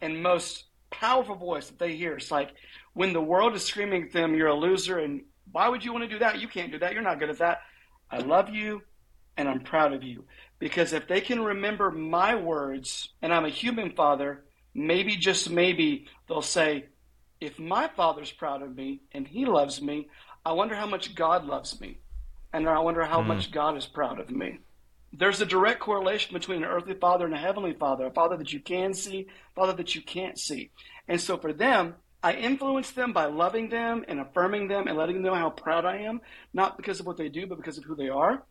and 0.01 0.23
most 0.23 0.65
powerful 0.91 1.35
voice 1.35 1.69
that 1.69 1.79
they 1.79 1.97
hear. 1.97 2.17
It's 2.17 2.31
like 2.31 2.51
when 2.95 3.13
the 3.13 3.21
world 3.21 3.55
is 3.55 3.65
screaming 3.65 4.05
at 4.05 4.13
them, 4.13 4.35
you're 4.35 4.49
a 4.49 4.55
loser 4.55 4.99
and 4.99 5.23
why 5.51 5.69
would 5.69 5.85
you 5.85 5.93
want 5.93 6.05
to 6.05 6.09
do 6.09 6.21
that? 6.21 6.41
You 6.41 6.49
can't 6.49 6.71
do 6.71 6.79
that. 6.79 6.93
You're 6.93 7.03
not 7.03 7.19
good 7.19 7.31
at 7.31 7.39
that. 7.39 7.59
I 8.11 8.19
love 8.19 8.51
you 8.51 8.83
and 9.37 9.49
I'm 9.49 9.61
proud 9.61 9.93
of 9.93 10.03
you. 10.03 10.25
Because 10.63 10.93
if 10.93 11.09
they 11.09 11.21
can 11.21 11.43
remember 11.43 11.91
my 11.91 12.37
words 12.37 13.09
and 13.21 13.35
I'm 13.35 13.45
a 13.45 13.49
human 13.49 13.91
father, 13.97 14.45
maybe, 14.73 15.17
just 15.17 15.51
maybe, 15.51 16.07
they'll 16.29 16.41
say, 16.41 16.85
if 17.41 17.59
my 17.59 17.89
father's 17.89 18.31
proud 18.31 18.63
of 18.63 18.77
me 18.77 19.01
and 19.11 19.27
he 19.27 19.45
loves 19.45 19.83
me, 19.83 20.07
I 20.47 20.53
wonder 20.53 20.77
how 20.77 20.87
much 20.87 21.17
God 21.17 21.47
loves 21.47 21.81
me. 21.81 21.99
And 22.53 22.69
I 22.69 22.79
wonder 22.79 23.03
how 23.03 23.23
mm. 23.23 23.27
much 23.27 23.51
God 23.51 23.77
is 23.77 23.87
proud 23.87 24.21
of 24.21 24.31
me. 24.31 24.61
There's 25.13 25.41
a 25.41 25.47
direct 25.47 25.81
correlation 25.81 26.33
between 26.33 26.63
an 26.63 26.69
earthly 26.69 26.95
father 26.95 27.25
and 27.25 27.35
a 27.35 27.39
heavenly 27.39 27.73
father, 27.73 28.07
a 28.07 28.13
father 28.13 28.37
that 28.37 28.53
you 28.53 28.61
can 28.61 28.95
see, 28.95 29.27
a 29.27 29.55
father 29.57 29.73
that 29.73 29.97
you 29.97 30.01
can't 30.01 30.39
see. 30.39 30.71
And 31.09 31.21
so 31.21 31.39
for 31.39 31.53
them, 31.53 31.97
I 32.23 32.35
influence 32.35 32.93
them 32.93 33.13
by 33.13 33.25
loving 33.25 33.69
them 33.69 34.05
and 34.07 34.21
affirming 34.21 34.69
them 34.69 34.87
and 34.87 34.97
letting 34.97 35.17
them 35.17 35.25
know 35.25 35.35
how 35.35 35.51
proud 35.51 35.85
I 35.85 36.03
am, 36.03 36.21
not 36.55 36.77
because 36.77 37.01
of 37.01 37.07
what 37.07 37.17
they 37.17 37.29
do, 37.29 37.49
but 37.49 37.59
because 37.59 37.79
of 37.79 37.85
who 37.85 37.97
they 37.97 38.11
are. 38.11 38.45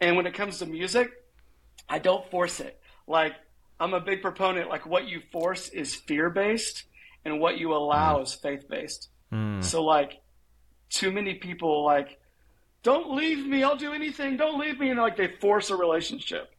And 0.00 0.16
when 0.16 0.26
it 0.26 0.34
comes 0.34 0.60
to 0.60 0.66
music, 0.66 1.10
I 1.88 1.98
don't 1.98 2.28
force 2.30 2.60
it. 2.60 2.80
Like, 3.06 3.34
I'm 3.80 3.94
a 3.94 4.00
big 4.00 4.22
proponent, 4.22 4.68
like, 4.68 4.86
what 4.86 5.08
you 5.08 5.22
force 5.32 5.68
is 5.68 5.94
fear 5.94 6.30
based, 6.30 6.84
and 7.24 7.40
what 7.40 7.58
you 7.58 7.72
allow 7.72 8.18
mm. 8.18 8.22
is 8.24 8.34
faith 8.34 8.68
based. 8.68 9.08
Mm. 9.32 9.62
So, 9.62 9.84
like, 9.84 10.20
too 10.90 11.12
many 11.12 11.34
people, 11.34 11.84
like, 11.84 12.18
don't 12.82 13.14
leave 13.14 13.46
me, 13.46 13.62
I'll 13.62 13.76
do 13.76 13.92
anything, 13.92 14.36
don't 14.36 14.58
leave 14.58 14.78
me. 14.78 14.90
And, 14.90 14.98
like, 14.98 15.16
they 15.16 15.28
force 15.40 15.70
a 15.70 15.76
relationship, 15.76 16.50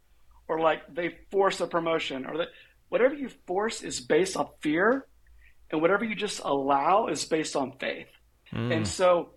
or 0.48 0.60
like, 0.60 0.82
they 0.94 1.18
force 1.32 1.60
a 1.62 1.68
promotion, 1.68 2.26
or 2.26 2.38
that 2.38 2.50
whatever 2.90 3.14
you 3.14 3.30
force 3.46 3.82
is 3.82 4.00
based 4.00 4.38
on 4.38 4.48
fear, 4.62 5.06
and 5.72 5.82
whatever 5.82 6.06
you 6.06 6.16
just 6.16 6.42
allow 6.44 7.08
is 7.08 7.26
based 7.26 7.56
on 7.56 7.78
faith. 7.80 8.08
Mm. 8.54 8.76
And 8.78 8.88
so, 8.88 9.32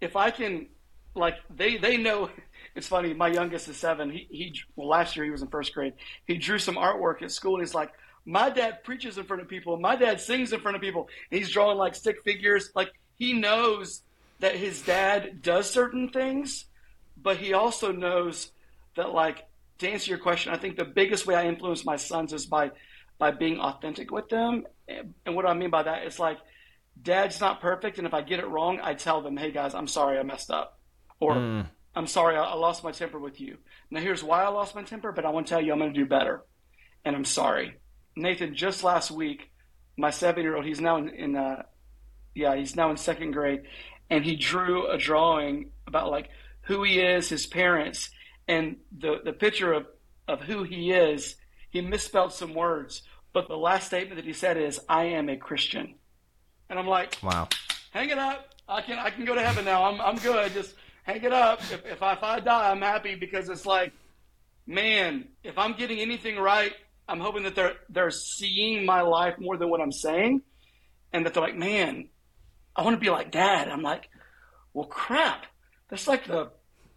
if 0.00 0.14
I 0.14 0.30
can, 0.30 0.68
like, 1.14 1.36
they, 1.50 1.76
they 1.76 1.96
know 1.96 2.30
it's 2.78 2.88
funny. 2.88 3.12
My 3.12 3.28
youngest 3.28 3.68
is 3.68 3.76
seven. 3.76 4.08
He, 4.10 4.28
he 4.30 4.60
well, 4.76 4.88
last 4.88 5.16
year 5.16 5.24
he 5.24 5.30
was 5.30 5.42
in 5.42 5.48
first 5.48 5.74
grade. 5.74 5.94
He 6.26 6.38
drew 6.38 6.58
some 6.58 6.76
artwork 6.76 7.20
at 7.22 7.32
school, 7.32 7.56
and 7.56 7.62
he's 7.62 7.74
like, 7.74 7.90
"My 8.24 8.48
dad 8.48 8.84
preaches 8.84 9.18
in 9.18 9.24
front 9.24 9.42
of 9.42 9.48
people. 9.48 9.78
My 9.78 9.96
dad 9.96 10.20
sings 10.20 10.52
in 10.52 10.60
front 10.60 10.76
of 10.76 10.80
people." 10.80 11.08
He's 11.30 11.50
drawing 11.50 11.76
like 11.76 11.94
stick 11.94 12.22
figures. 12.22 12.70
Like 12.74 12.92
he 13.16 13.32
knows 13.34 14.02
that 14.38 14.54
his 14.54 14.80
dad 14.82 15.42
does 15.42 15.68
certain 15.68 16.08
things, 16.10 16.66
but 17.20 17.36
he 17.36 17.52
also 17.52 17.90
knows 17.90 18.52
that, 18.96 19.12
like, 19.12 19.44
to 19.78 19.90
answer 19.90 20.10
your 20.10 20.20
question, 20.20 20.52
I 20.52 20.56
think 20.56 20.76
the 20.76 20.84
biggest 20.84 21.26
way 21.26 21.34
I 21.34 21.46
influence 21.46 21.84
my 21.84 21.96
sons 21.96 22.32
is 22.32 22.46
by 22.46 22.70
by 23.18 23.32
being 23.32 23.58
authentic 23.58 24.12
with 24.12 24.28
them. 24.28 24.64
And 24.86 25.34
what 25.34 25.44
I 25.44 25.54
mean 25.54 25.70
by 25.70 25.82
that 25.82 26.06
is 26.06 26.20
like, 26.20 26.38
dad's 27.02 27.40
not 27.40 27.60
perfect, 27.60 27.98
and 27.98 28.06
if 28.06 28.14
I 28.14 28.22
get 28.22 28.38
it 28.38 28.46
wrong, 28.46 28.78
I 28.80 28.94
tell 28.94 29.20
them, 29.20 29.36
"Hey 29.36 29.50
guys, 29.50 29.74
I'm 29.74 29.88
sorry, 29.88 30.18
I 30.18 30.22
messed 30.22 30.52
up," 30.52 30.78
or 31.18 31.34
mm. 31.34 31.66
I'm 31.98 32.06
sorry, 32.06 32.36
I, 32.36 32.44
I 32.44 32.54
lost 32.54 32.84
my 32.84 32.92
temper 32.92 33.18
with 33.18 33.40
you. 33.40 33.58
Now, 33.90 34.00
here's 34.00 34.22
why 34.22 34.44
I 34.44 34.48
lost 34.48 34.76
my 34.76 34.84
temper, 34.84 35.10
but 35.10 35.24
I 35.24 35.30
want 35.30 35.48
to 35.48 35.50
tell 35.50 35.60
you 35.60 35.72
I'm 35.72 35.80
going 35.80 35.92
to 35.92 35.98
do 35.98 36.06
better. 36.06 36.44
And 37.04 37.16
I'm 37.16 37.24
sorry. 37.24 37.74
Nathan, 38.14 38.54
just 38.54 38.84
last 38.84 39.10
week, 39.10 39.50
my 39.96 40.10
seven 40.10 40.44
year 40.44 40.54
old, 40.54 40.64
he's 40.64 40.80
now 40.80 40.98
in, 40.98 41.08
in 41.08 41.34
uh, 41.34 41.64
yeah, 42.36 42.54
he's 42.54 42.76
now 42.76 42.92
in 42.92 42.96
second 42.96 43.32
grade, 43.32 43.62
and 44.10 44.24
he 44.24 44.36
drew 44.36 44.88
a 44.88 44.96
drawing 44.96 45.70
about 45.88 46.12
like 46.12 46.28
who 46.62 46.84
he 46.84 47.00
is, 47.00 47.28
his 47.28 47.46
parents, 47.46 48.10
and 48.46 48.76
the, 48.96 49.16
the 49.24 49.32
picture 49.32 49.72
of, 49.72 49.86
of 50.28 50.42
who 50.42 50.62
he 50.62 50.92
is. 50.92 51.34
He 51.70 51.80
misspelled 51.80 52.32
some 52.32 52.54
words, 52.54 53.02
but 53.32 53.48
the 53.48 53.56
last 53.56 53.88
statement 53.88 54.16
that 54.16 54.24
he 54.24 54.34
said 54.34 54.56
is, 54.56 54.78
I 54.88 55.04
am 55.06 55.28
a 55.28 55.36
Christian. 55.36 55.96
And 56.70 56.78
I'm 56.78 56.86
like, 56.86 57.18
wow, 57.24 57.48
hang 57.90 58.10
it 58.10 58.18
up. 58.18 58.54
I 58.68 58.82
can, 58.82 59.00
I 59.00 59.10
can 59.10 59.24
go 59.24 59.34
to 59.34 59.42
heaven 59.42 59.64
now. 59.64 59.82
I'm, 59.82 60.00
I'm 60.00 60.16
good. 60.18 60.52
Just, 60.52 60.74
hang 61.08 61.24
it 61.24 61.32
up. 61.32 61.60
If, 61.60 61.86
if, 61.86 62.02
I, 62.02 62.12
if 62.12 62.22
I 62.22 62.40
die, 62.40 62.70
I'm 62.70 62.82
happy 62.82 63.14
because 63.14 63.48
it's 63.48 63.66
like, 63.66 63.92
man, 64.66 65.28
if 65.42 65.56
I'm 65.58 65.72
getting 65.72 65.98
anything 65.98 66.38
right, 66.38 66.72
I'm 67.08 67.20
hoping 67.20 67.44
that 67.44 67.54
they're 67.54 67.76
they're 67.88 68.10
seeing 68.10 68.84
my 68.84 69.00
life 69.00 69.36
more 69.38 69.56
than 69.56 69.70
what 69.70 69.80
I'm 69.80 69.92
saying, 69.92 70.42
and 71.12 71.24
that 71.24 71.32
they're 71.32 71.42
like, 71.42 71.56
man, 71.56 72.10
I 72.76 72.82
want 72.82 72.94
to 72.96 73.00
be 73.00 73.08
like 73.08 73.32
dad. 73.32 73.68
I'm 73.68 73.82
like, 73.82 74.10
well, 74.74 74.86
crap. 74.86 75.46
That's 75.88 76.06
like 76.06 76.26
the 76.26 76.50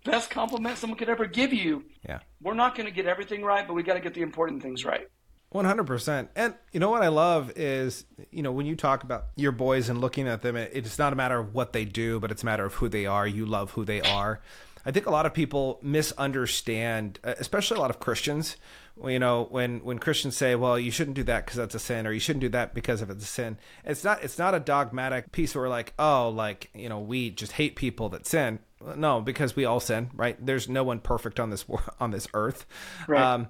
best 0.03 0.29
compliment 0.29 0.77
someone 0.77 0.99
could 0.99 1.07
ever 1.07 1.25
give 1.25 1.53
you. 1.53 1.85
Yeah, 2.05 2.19
we're 2.41 2.55
not 2.55 2.75
going 2.75 2.87
to 2.87 2.91
get 2.91 3.05
everything 3.05 3.41
right, 3.41 3.65
but 3.65 3.73
we 3.73 3.83
got 3.83 3.93
to 3.93 4.01
get 4.01 4.13
the 4.13 4.21
important 4.21 4.61
things 4.61 4.83
right. 4.83 5.07
100%. 5.53 6.29
And 6.35 6.55
you 6.71 6.79
know 6.79 6.89
what 6.89 7.01
I 7.01 7.09
love 7.09 7.51
is, 7.55 8.05
you 8.31 8.41
know, 8.41 8.51
when 8.51 8.65
you 8.65 8.75
talk 8.75 9.03
about 9.03 9.25
your 9.35 9.51
boys 9.51 9.89
and 9.89 9.99
looking 9.99 10.27
at 10.27 10.41
them, 10.41 10.55
it's 10.55 10.97
not 10.97 11.11
a 11.13 11.15
matter 11.15 11.39
of 11.39 11.53
what 11.53 11.73
they 11.73 11.85
do, 11.85 12.19
but 12.19 12.31
it's 12.31 12.43
a 12.43 12.45
matter 12.45 12.65
of 12.65 12.75
who 12.75 12.87
they 12.87 13.05
are. 13.05 13.27
You 13.27 13.45
love 13.45 13.71
who 13.71 13.83
they 13.83 14.01
are. 14.01 14.39
I 14.85 14.91
think 14.91 15.05
a 15.05 15.11
lot 15.11 15.25
of 15.25 15.33
people 15.33 15.79
misunderstand, 15.81 17.19
especially 17.23 17.77
a 17.77 17.81
lot 17.81 17.89
of 17.89 17.99
Christians. 17.99 18.57
You 19.05 19.19
know, 19.19 19.47
when 19.49 19.79
when 19.79 19.99
Christians 19.99 20.35
say, 20.35 20.55
"Well, 20.55 20.77
you 20.77 20.91
shouldn't 20.91 21.15
do 21.15 21.23
that 21.23 21.45
because 21.45 21.57
that's 21.57 21.75
a 21.75 21.79
sin," 21.79 22.05
or 22.05 22.11
"You 22.11 22.19
shouldn't 22.19 22.41
do 22.41 22.49
that 22.49 22.73
because 22.73 23.01
if 23.01 23.09
it's 23.09 23.23
a 23.23 23.27
sin," 23.27 23.57
it's 23.85 24.03
not 24.03 24.23
it's 24.23 24.37
not 24.37 24.53
a 24.53 24.59
dogmatic 24.59 25.31
piece 25.31 25.55
where 25.55 25.63
we're 25.63 25.69
like, 25.69 25.93
"Oh, 25.97 26.29
like 26.29 26.69
you 26.73 26.89
know, 26.89 26.99
we 26.99 27.29
just 27.29 27.53
hate 27.53 27.75
people 27.75 28.09
that 28.09 28.27
sin." 28.27 28.59
No, 28.95 29.21
because 29.21 29.55
we 29.55 29.65
all 29.65 29.79
sin, 29.79 30.09
right? 30.13 30.43
There's 30.43 30.67
no 30.67 30.83
one 30.83 30.99
perfect 30.99 31.39
on 31.39 31.51
this 31.51 31.65
on 31.99 32.11
this 32.11 32.27
earth. 32.33 32.65
Right. 33.07 33.21
Um, 33.21 33.47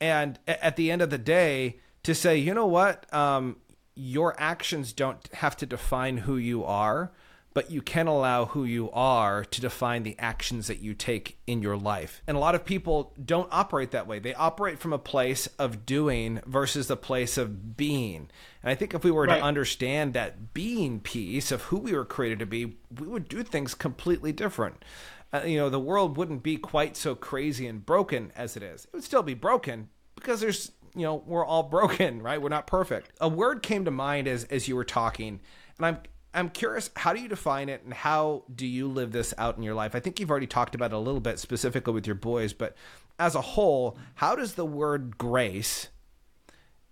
and 0.00 0.38
at 0.46 0.76
the 0.76 0.90
end 0.90 1.02
of 1.02 1.10
the 1.10 1.18
day, 1.18 1.78
to 2.04 2.14
say, 2.14 2.36
you 2.36 2.54
know 2.54 2.66
what, 2.66 3.12
um, 3.12 3.56
your 3.94 4.34
actions 4.38 4.92
don't 4.92 5.28
have 5.34 5.56
to 5.56 5.66
define 5.66 6.18
who 6.18 6.36
you 6.36 6.64
are, 6.64 7.12
but 7.52 7.70
you 7.70 7.82
can 7.82 8.06
allow 8.06 8.44
who 8.44 8.64
you 8.64 8.88
are 8.92 9.44
to 9.44 9.60
define 9.60 10.04
the 10.04 10.14
actions 10.18 10.68
that 10.68 10.78
you 10.78 10.94
take 10.94 11.38
in 11.46 11.60
your 11.60 11.76
life. 11.76 12.22
And 12.26 12.36
a 12.36 12.40
lot 12.40 12.54
of 12.54 12.64
people 12.64 13.12
don't 13.22 13.48
operate 13.50 13.90
that 13.90 14.06
way. 14.06 14.20
They 14.20 14.34
operate 14.34 14.78
from 14.78 14.92
a 14.92 14.98
place 14.98 15.48
of 15.58 15.84
doing 15.84 16.40
versus 16.46 16.86
the 16.86 16.96
place 16.96 17.36
of 17.36 17.76
being. 17.76 18.30
And 18.62 18.70
I 18.70 18.76
think 18.76 18.94
if 18.94 19.02
we 19.02 19.10
were 19.10 19.24
right. 19.24 19.38
to 19.38 19.42
understand 19.42 20.14
that 20.14 20.54
being 20.54 21.00
piece 21.00 21.50
of 21.50 21.62
who 21.62 21.78
we 21.78 21.94
were 21.94 22.04
created 22.04 22.38
to 22.38 22.46
be, 22.46 22.76
we 22.96 23.08
would 23.08 23.28
do 23.28 23.42
things 23.42 23.74
completely 23.74 24.30
different 24.30 24.84
uh, 25.32 25.42
you 25.44 25.58
know, 25.58 25.68
the 25.68 25.78
world 25.78 26.16
wouldn't 26.16 26.42
be 26.42 26.56
quite 26.56 26.96
so 26.96 27.14
crazy 27.14 27.66
and 27.66 27.84
broken 27.84 28.32
as 28.34 28.56
it 28.56 28.62
is. 28.62 28.84
It 28.84 28.90
would 28.92 29.04
still 29.04 29.22
be 29.22 29.34
broken 29.34 29.88
because 30.14 30.40
there's, 30.40 30.72
you 30.94 31.02
know, 31.02 31.22
we're 31.26 31.44
all 31.44 31.64
broken, 31.64 32.22
right? 32.22 32.40
We're 32.40 32.48
not 32.48 32.66
perfect. 32.66 33.12
A 33.20 33.28
word 33.28 33.62
came 33.62 33.84
to 33.84 33.90
mind 33.90 34.26
as 34.26 34.44
as 34.44 34.68
you 34.68 34.76
were 34.76 34.84
talking, 34.84 35.40
and 35.76 35.86
I'm 35.86 35.98
I'm 36.34 36.50
curious, 36.50 36.90
how 36.94 37.12
do 37.12 37.20
you 37.20 37.28
define 37.28 37.68
it 37.68 37.82
and 37.84 37.92
how 37.92 38.44
do 38.54 38.66
you 38.66 38.86
live 38.86 39.12
this 39.12 39.32
out 39.38 39.56
in 39.56 39.62
your 39.62 39.74
life? 39.74 39.94
I 39.94 40.00
think 40.00 40.20
you've 40.20 40.30
already 40.30 40.46
talked 40.46 40.74
about 40.74 40.92
it 40.92 40.96
a 40.96 40.98
little 40.98 41.20
bit 41.20 41.38
specifically 41.38 41.92
with 41.92 42.06
your 42.06 42.14
boys, 42.16 42.52
but 42.52 42.76
as 43.18 43.34
a 43.34 43.40
whole, 43.40 43.98
how 44.16 44.36
does 44.36 44.54
the 44.54 44.66
word 44.66 45.18
grace 45.18 45.88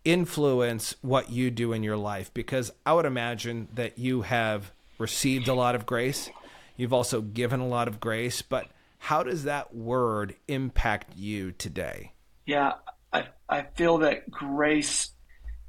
influence 0.04 0.96
what 1.02 1.30
you 1.30 1.50
do 1.50 1.72
in 1.72 1.82
your 1.82 1.96
life? 1.96 2.32
Because 2.32 2.72
I 2.84 2.94
would 2.94 3.04
imagine 3.04 3.68
that 3.74 3.98
you 3.98 4.22
have 4.22 4.72
received 4.98 5.48
a 5.48 5.54
lot 5.54 5.74
of 5.74 5.84
grace 5.84 6.30
You've 6.76 6.92
also 6.92 7.20
given 7.20 7.60
a 7.60 7.66
lot 7.66 7.88
of 7.88 8.00
grace, 8.00 8.42
but 8.42 8.68
how 8.98 9.22
does 9.22 9.44
that 9.44 9.74
word 9.74 10.36
impact 10.48 11.16
you 11.16 11.52
today? 11.52 12.12
Yeah, 12.44 12.72
I, 13.12 13.28
I 13.48 13.62
feel 13.76 13.98
that 13.98 14.30
grace 14.30 15.10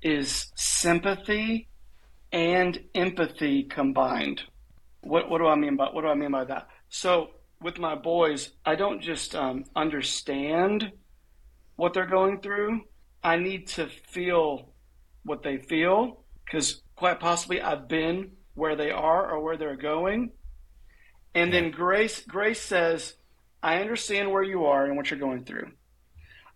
is 0.02 0.52
sympathy 0.56 1.68
and 2.32 2.80
empathy 2.94 3.64
combined. 3.64 4.42
What, 5.02 5.30
what 5.30 5.40
do 5.40 5.48
I 5.48 5.56
mean 5.56 5.76
by 5.76 5.86
what 5.86 6.02
do 6.02 6.08
I 6.08 6.16
mean 6.16 6.32
by 6.32 6.46
that? 6.46 6.68
So 6.90 7.30
with 7.62 7.80
my 7.80 7.96
boys, 7.96 8.52
I 8.66 8.76
don't 8.76 9.02
just 9.02 9.36
um, 9.36 9.66
understand 9.76 10.92
what 11.76 11.94
they're 11.94 12.06
going 12.06 12.42
through. 12.42 12.82
I 13.24 13.38
need 13.38 13.68
to 13.68 13.88
feel 13.88 14.74
what 15.24 15.44
they 15.44 15.58
feel 15.58 16.24
because 16.46 16.82
quite 16.96 17.20
possibly 17.20 17.62
I've 17.62 17.88
been 17.88 18.32
where 18.54 18.76
they 18.76 18.92
are 18.92 19.32
or 19.32 19.42
where 19.42 19.58
they're 19.58 19.76
going. 19.76 20.32
And 21.34 21.54
then 21.54 21.72
grace 21.72 22.22
grace 22.22 22.62
says, 22.62 23.16
I 23.62 23.80
understand 23.80 24.32
where 24.32 24.44
you 24.44 24.66
are 24.66 24.86
and 24.86 24.96
what 24.96 25.10
you're 25.10 25.20
going 25.20 25.44
through. 25.44 25.72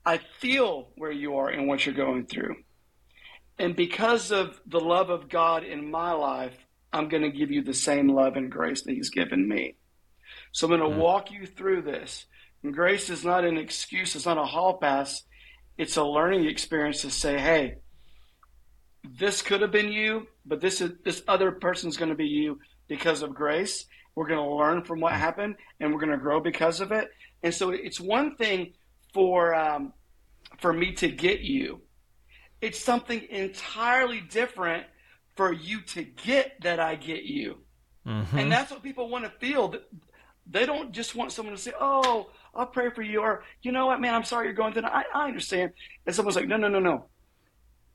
I 0.05 0.19
feel 0.39 0.89
where 0.95 1.11
you 1.11 1.37
are 1.37 1.49
and 1.49 1.67
what 1.67 1.85
you're 1.85 1.95
going 1.95 2.25
through. 2.25 2.55
And 3.59 3.75
because 3.75 4.31
of 4.31 4.59
the 4.65 4.79
love 4.79 5.09
of 5.09 5.29
God 5.29 5.63
in 5.63 5.91
my 5.91 6.13
life, 6.13 6.57
I'm 6.91 7.09
going 7.09 7.23
to 7.23 7.29
give 7.29 7.51
you 7.51 7.63
the 7.63 7.73
same 7.73 8.07
love 8.07 8.35
and 8.35 8.51
grace 8.51 8.81
that 8.83 8.93
He's 8.93 9.11
given 9.11 9.47
me. 9.47 9.75
So 10.51 10.67
I'm 10.67 10.77
going 10.77 10.91
to 10.91 10.97
mm. 10.97 10.99
walk 10.99 11.31
you 11.31 11.45
through 11.45 11.83
this. 11.83 12.25
And 12.63 12.73
grace 12.73 13.09
is 13.09 13.23
not 13.23 13.45
an 13.45 13.57
excuse, 13.57 14.15
it's 14.15 14.25
not 14.25 14.37
a 14.37 14.45
hall 14.45 14.77
pass. 14.77 15.23
It's 15.77 15.97
a 15.97 16.03
learning 16.03 16.45
experience 16.45 17.01
to 17.01 17.09
say, 17.09 17.39
hey, 17.39 17.75
this 19.03 19.41
could 19.41 19.61
have 19.61 19.71
been 19.71 19.91
you, 19.91 20.27
but 20.45 20.61
this 20.61 20.81
is 20.81 20.91
this 21.03 21.23
other 21.27 21.51
person's 21.51 21.97
going 21.97 22.09
to 22.09 22.15
be 22.15 22.27
you 22.27 22.59
because 22.87 23.23
of 23.23 23.33
grace. 23.33 23.85
We're 24.15 24.27
going 24.27 24.43
to 24.43 24.55
learn 24.55 24.83
from 24.83 24.99
what 24.99 25.13
happened, 25.13 25.55
and 25.79 25.93
we're 25.93 25.99
going 25.99 26.11
to 26.11 26.17
grow 26.17 26.39
because 26.39 26.81
of 26.81 26.91
it. 26.91 27.09
And 27.43 27.53
so 27.53 27.69
it's 27.69 27.99
one 27.99 28.35
thing 28.35 28.73
for 29.13 29.55
um, 29.55 29.93
for 30.59 30.73
me 30.73 30.93
to 30.93 31.09
get 31.09 31.41
you. 31.41 31.81
It's 32.61 32.79
something 32.79 33.21
entirely 33.29 34.21
different 34.21 34.85
for 35.35 35.51
you 35.51 35.81
to 35.81 36.03
get 36.03 36.61
that 36.61 36.79
I 36.79 36.95
get 36.95 37.23
you. 37.23 37.57
Mm-hmm. 38.05 38.37
And 38.37 38.51
that's 38.51 38.71
what 38.71 38.83
people 38.83 39.09
want 39.09 39.25
to 39.25 39.31
feel. 39.31 39.73
They 40.49 40.65
don't 40.65 40.91
just 40.91 41.15
want 41.15 41.31
someone 41.31 41.55
to 41.55 41.61
say, 41.61 41.73
"Oh, 41.79 42.29
I'll 42.53 42.67
pray 42.67 42.89
for 42.89 43.01
you," 43.01 43.21
or 43.21 43.43
"You 43.61 43.71
know 43.71 43.85
what, 43.85 44.01
man? 44.01 44.13
I'm 44.13 44.23
sorry 44.23 44.47
you're 44.47 44.53
going 44.53 44.73
through." 44.73 44.83
I, 44.83 45.03
I 45.13 45.27
understand. 45.27 45.71
And 46.05 46.15
someone's 46.15 46.35
like, 46.35 46.47
"No, 46.47 46.57
no, 46.57 46.67
no, 46.67 46.79
no. 46.79 47.05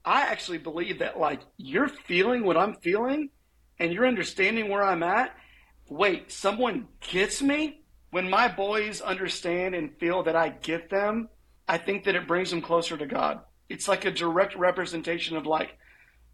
I 0.04 0.22
actually 0.22 0.58
believe 0.58 1.00
that 1.00 1.18
like 1.18 1.40
you're 1.56 1.88
feeling 1.88 2.44
what 2.44 2.56
I'm 2.56 2.74
feeling, 2.74 3.30
and 3.78 3.92
you're 3.92 4.06
understanding 4.06 4.68
where 4.68 4.82
I'm 4.82 5.02
at. 5.02 5.36
Wait, 5.88 6.32
someone 6.32 6.88
gets 7.00 7.40
me 7.40 7.80
when 8.10 8.28
my 8.28 8.48
boys 8.48 9.00
understand 9.00 9.74
and 9.74 9.96
feel 9.98 10.22
that 10.24 10.36
I 10.36 10.48
get 10.48 10.90
them. 10.90 11.28
I 11.68 11.78
think 11.78 12.04
that 12.04 12.14
it 12.14 12.26
brings 12.26 12.50
them 12.50 12.62
closer 12.62 12.96
to 12.96 13.06
God. 13.06 13.40
It's 13.68 13.88
like 13.88 14.04
a 14.04 14.10
direct 14.10 14.56
representation 14.56 15.36
of 15.36 15.46
like, 15.46 15.76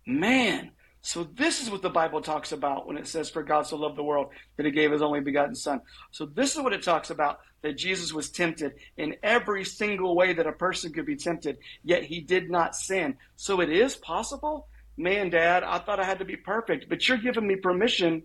man, 0.07 0.73
so 1.03 1.25
this 1.25 1.61
is 1.61 1.69
what 1.69 1.83
the 1.83 1.91
Bible 1.91 2.21
talks 2.21 2.53
about 2.53 2.87
when 2.87 2.97
it 2.97 3.09
says, 3.09 3.29
For 3.29 3.43
God 3.43 3.67
so 3.67 3.77
loved 3.77 3.97
the 3.97 4.05
world 4.05 4.29
that 4.57 4.65
he 4.65 4.73
gave 4.73 4.93
his 4.93 5.03
only 5.03 5.21
begotten 5.21 5.55
Son. 5.55 5.81
So 6.13 6.27
this 6.27 6.55
is 6.55 6.63
what 6.63 6.73
it 6.73 6.83
talks 6.83 7.11
about 7.11 7.41
that 7.63 7.77
Jesus 7.77 8.13
was 8.13 8.31
tempted 8.31 8.75
in 8.97 9.17
every 9.23 9.65
single 9.65 10.15
way 10.15 10.33
that 10.33 10.47
a 10.47 10.53
person 10.53 10.93
could 10.93 11.07
be 11.07 11.17
tempted, 11.17 11.59
yet 11.83 12.05
he 12.05 12.21
did 12.21 12.51
not 12.51 12.77
sin. 12.77 13.17
So 13.37 13.61
it 13.61 13.71
is 13.71 13.97
possible. 13.97 14.69
Man, 14.97 15.31
Dad, 15.31 15.65
I 15.65 15.79
thought 15.79 15.99
I 16.01 16.05
had 16.05 16.21
to 16.21 16.25
be 16.25 16.37
perfect, 16.37 16.89
but 16.89 17.09
you're 17.09 17.19
giving 17.19 17.47
me 17.47 17.57
permission 17.57 18.23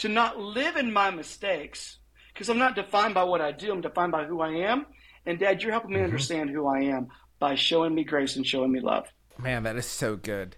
to 0.00 0.08
not 0.08 0.38
live 0.38 0.76
in 0.76 0.92
my 0.92 1.10
mistakes 1.10 1.98
because 2.32 2.48
I'm 2.48 2.58
not 2.58 2.74
defined 2.74 3.14
by 3.14 3.24
what 3.24 3.40
I 3.40 3.52
do, 3.52 3.72
I'm 3.72 3.80
defined 3.80 4.12
by 4.12 4.24
who 4.24 4.40
I 4.40 4.50
am. 4.50 4.86
And 5.26 5.38
Dad, 5.38 5.62
you're 5.62 5.72
helping 5.72 5.90
me 5.90 5.96
mm-hmm. 5.96 6.04
understand 6.04 6.50
who 6.50 6.66
I 6.66 6.80
am 6.84 7.08
by 7.38 7.54
showing 7.54 7.94
me 7.94 8.04
grace 8.04 8.36
and 8.36 8.46
showing 8.46 8.72
me 8.72 8.80
love. 8.80 9.06
Man, 9.38 9.62
that 9.64 9.76
is 9.76 9.86
so 9.86 10.16
good. 10.16 10.56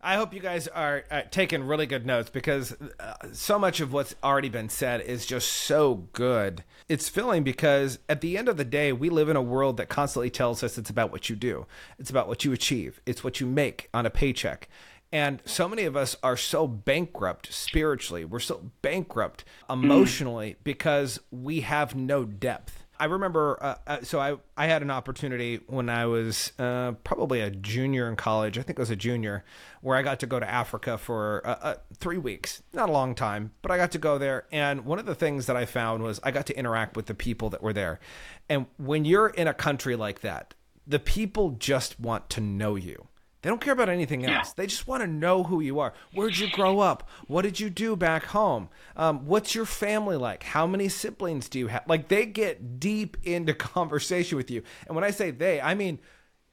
I 0.00 0.16
hope 0.16 0.34
you 0.34 0.40
guys 0.40 0.68
are 0.68 1.04
uh, 1.10 1.22
taking 1.30 1.64
really 1.64 1.86
good 1.86 2.04
notes 2.04 2.28
because 2.28 2.76
uh, 3.00 3.14
so 3.32 3.58
much 3.58 3.80
of 3.80 3.92
what's 3.92 4.14
already 4.22 4.50
been 4.50 4.68
said 4.68 5.00
is 5.00 5.24
just 5.24 5.50
so 5.50 6.08
good. 6.12 6.62
It's 6.90 7.08
filling 7.08 7.42
because 7.42 7.98
at 8.06 8.20
the 8.20 8.36
end 8.36 8.48
of 8.48 8.58
the 8.58 8.66
day, 8.66 8.92
we 8.92 9.08
live 9.08 9.30
in 9.30 9.36
a 9.36 9.42
world 9.42 9.78
that 9.78 9.88
constantly 9.88 10.28
tells 10.28 10.62
us 10.62 10.76
it's 10.76 10.90
about 10.90 11.10
what 11.10 11.30
you 11.30 11.36
do, 11.36 11.66
it's 11.98 12.10
about 12.10 12.28
what 12.28 12.44
you 12.44 12.52
achieve, 12.52 13.00
it's 13.06 13.24
what 13.24 13.40
you 13.40 13.46
make 13.46 13.88
on 13.94 14.04
a 14.04 14.10
paycheck. 14.10 14.68
And 15.14 15.40
so 15.44 15.68
many 15.68 15.84
of 15.84 15.96
us 15.96 16.16
are 16.22 16.36
so 16.36 16.66
bankrupt 16.66 17.52
spiritually, 17.52 18.24
we're 18.24 18.40
so 18.40 18.70
bankrupt 18.82 19.44
emotionally 19.70 20.56
because 20.64 21.20
we 21.30 21.60
have 21.60 21.94
no 21.94 22.24
depth 22.24 22.84
I 22.98 23.06
remember, 23.06 23.58
uh, 23.60 23.74
uh, 23.86 24.02
so 24.02 24.20
I, 24.20 24.36
I 24.56 24.66
had 24.66 24.82
an 24.82 24.90
opportunity 24.90 25.60
when 25.66 25.88
I 25.88 26.06
was 26.06 26.52
uh, 26.58 26.92
probably 27.02 27.40
a 27.40 27.50
junior 27.50 28.08
in 28.08 28.14
college. 28.14 28.56
I 28.56 28.62
think 28.62 28.78
I 28.78 28.82
was 28.82 28.90
a 28.90 28.96
junior, 28.96 29.44
where 29.80 29.96
I 29.96 30.02
got 30.02 30.20
to 30.20 30.26
go 30.26 30.38
to 30.38 30.48
Africa 30.48 30.96
for 30.96 31.42
uh, 31.44 31.56
uh, 31.60 31.74
three 31.98 32.18
weeks. 32.18 32.62
Not 32.72 32.88
a 32.88 32.92
long 32.92 33.14
time, 33.14 33.52
but 33.62 33.72
I 33.72 33.76
got 33.76 33.90
to 33.92 33.98
go 33.98 34.16
there. 34.16 34.46
And 34.52 34.84
one 34.84 35.00
of 35.00 35.06
the 35.06 35.14
things 35.14 35.46
that 35.46 35.56
I 35.56 35.64
found 35.64 36.04
was 36.04 36.20
I 36.22 36.30
got 36.30 36.46
to 36.46 36.56
interact 36.56 36.96
with 36.96 37.06
the 37.06 37.14
people 37.14 37.50
that 37.50 37.62
were 37.62 37.72
there. 37.72 37.98
And 38.48 38.66
when 38.76 39.04
you're 39.04 39.28
in 39.28 39.48
a 39.48 39.54
country 39.54 39.96
like 39.96 40.20
that, 40.20 40.54
the 40.86 41.00
people 41.00 41.50
just 41.50 41.98
want 41.98 42.30
to 42.30 42.40
know 42.40 42.76
you. 42.76 43.08
They 43.44 43.50
don't 43.50 43.60
care 43.60 43.74
about 43.74 43.90
anything 43.90 44.24
else. 44.24 44.54
They 44.54 44.66
just 44.66 44.88
want 44.88 45.02
to 45.02 45.06
know 45.06 45.42
who 45.42 45.60
you 45.60 45.78
are. 45.78 45.92
Where'd 46.14 46.38
you 46.38 46.50
grow 46.50 46.80
up? 46.80 47.10
What 47.26 47.42
did 47.42 47.60
you 47.60 47.68
do 47.68 47.94
back 47.94 48.24
home? 48.24 48.70
Um, 48.96 49.26
what's 49.26 49.54
your 49.54 49.66
family 49.66 50.16
like? 50.16 50.42
How 50.42 50.66
many 50.66 50.88
siblings 50.88 51.50
do 51.50 51.58
you 51.58 51.66
have? 51.66 51.84
Like 51.86 52.08
they 52.08 52.24
get 52.24 52.80
deep 52.80 53.18
into 53.22 53.52
conversation 53.74 54.38
with 54.38 54.50
you. 54.50 54.62
And 54.86 54.94
when 54.94 55.04
I 55.04 55.10
say 55.10 55.30
they, 55.30 55.60
I 55.60 55.74
mean 55.74 55.98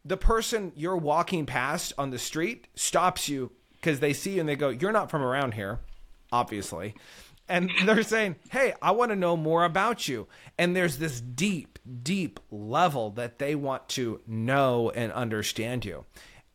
the 0.03 0.17
person 0.17 0.73
you're 0.75 0.97
walking 0.97 1.45
past 1.45 1.93
on 1.97 2.09
the 2.09 2.19
street 2.19 2.67
stops 2.75 3.29
you 3.29 3.53
because 3.71 4.01
they 4.01 4.11
see 4.11 4.33
you 4.33 4.41
and 4.41 4.49
they 4.49 4.57
go, 4.57 4.67
"You're 4.67 4.91
not 4.91 5.09
from 5.09 5.21
around 5.21 5.53
here," 5.53 5.79
obviously. 6.29 6.93
And 7.47 7.71
they're 7.85 8.03
saying, 8.03 8.35
Hey, 8.49 8.73
I 8.81 8.91
want 8.91 9.11
to 9.11 9.15
know 9.15 9.37
more 9.37 9.63
about 9.63 10.07
you. 10.07 10.27
And 10.57 10.75
there's 10.75 10.97
this 10.97 11.21
deep, 11.21 11.79
deep 12.03 12.39
level 12.49 13.11
that 13.11 13.39
they 13.39 13.55
want 13.55 13.87
to 13.89 14.21
know 14.27 14.89
and 14.89 15.11
understand 15.11 15.85
you. 15.85 16.05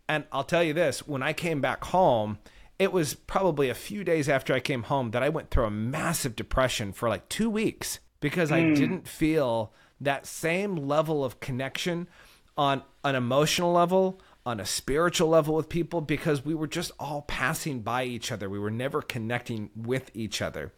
And 0.09 0.25
I'll 0.33 0.45
tell 0.45 0.63
you 0.63 0.73
this 0.73 1.07
when 1.07 1.23
I 1.23 1.33
came 1.33 1.61
back 1.61 1.85
home, 1.85 2.39
it 2.79 2.93
was 2.93 3.15
probably 3.15 3.69
a 3.69 3.75
few 3.75 4.05
days 4.05 4.29
after 4.29 4.53
I 4.53 4.61
came 4.61 4.85
home 4.85 5.11
that 5.13 5.23
I 5.23 5.29
went 5.29 5.51
through 5.51 5.65
a 5.65 5.71
massive 5.71 6.37
depression 6.37 6.93
for 6.93 7.09
like 7.09 7.29
two 7.29 7.49
weeks 7.49 8.01
because 8.21 8.51
mm. 8.51 8.55
I 8.55 8.63
hmm. 8.63 8.75
didn't 8.75 9.09
feel 9.09 9.73
that 10.01 10.27
same 10.27 10.77
level 10.77 11.25
of 11.25 11.41
connection 11.41 12.09
on 12.57 12.83
an 13.05 13.15
emotional 13.15 13.73
level, 13.73 14.21
on 14.45 14.61
a 14.61 14.67
spiritual 14.67 15.29
level 15.29 15.55
with 15.55 15.69
people 15.69 16.01
because 16.01 16.45
we 16.45 16.55
were 16.55 16.67
just 16.67 16.93
all 16.99 17.23
passing 17.23 17.81
by 17.81 18.05
each 18.05 18.31
other. 18.31 18.49
We 18.49 18.59
were 18.59 18.71
never 18.71 19.03
connecting 19.03 19.71
with 19.75 20.11
each 20.15 20.41
other. 20.41 20.73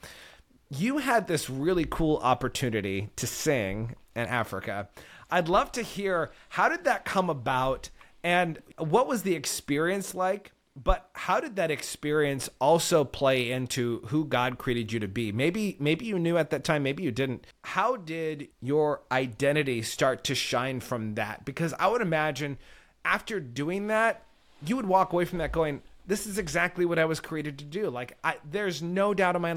You 0.70 0.98
had 0.98 1.26
this 1.26 1.50
really 1.50 1.86
cool 1.88 2.18
opportunity 2.18 3.10
to 3.16 3.26
sing 3.26 3.94
in 4.14 4.26
Africa. 4.26 4.88
I'd 5.30 5.48
love 5.48 5.72
to 5.72 5.82
hear 5.82 6.30
how 6.50 6.68
did 6.68 6.84
that 6.84 7.04
come 7.04 7.28
about? 7.30 7.90
And 8.22 8.58
what 8.76 9.06
was 9.06 9.22
the 9.22 9.34
experience 9.34 10.14
like? 10.14 10.52
But 10.76 11.10
how 11.14 11.40
did 11.40 11.56
that 11.56 11.72
experience 11.72 12.48
also 12.60 13.02
play 13.02 13.50
into 13.50 14.00
who 14.06 14.24
God 14.24 14.58
created 14.58 14.92
you 14.92 15.00
to 15.00 15.08
be? 15.08 15.32
Maybe 15.32 15.76
maybe 15.80 16.04
you 16.04 16.18
knew 16.20 16.36
at 16.36 16.50
that 16.50 16.62
time, 16.62 16.84
maybe 16.84 17.02
you 17.02 17.10
didn't. 17.10 17.46
How 17.64 17.96
did 17.96 18.48
your 18.60 19.02
identity 19.10 19.82
start 19.82 20.22
to 20.24 20.36
shine 20.36 20.78
from 20.78 21.16
that? 21.16 21.44
Because 21.44 21.74
I 21.80 21.88
would 21.88 22.00
imagine 22.00 22.58
after 23.04 23.40
doing 23.40 23.88
that, 23.88 24.22
you 24.64 24.76
would 24.76 24.86
walk 24.86 25.12
away 25.12 25.24
from 25.24 25.38
that 25.38 25.50
going, 25.50 25.82
this 26.06 26.26
is 26.26 26.38
exactly 26.38 26.84
what 26.84 26.98
I 26.98 27.04
was 27.04 27.20
created 27.20 27.58
to 27.58 27.64
do. 27.64 27.90
Like 27.90 28.16
I, 28.24 28.36
there's 28.48 28.80
no 28.80 29.14
doubt 29.14 29.36
in 29.36 29.42
my 29.42 29.54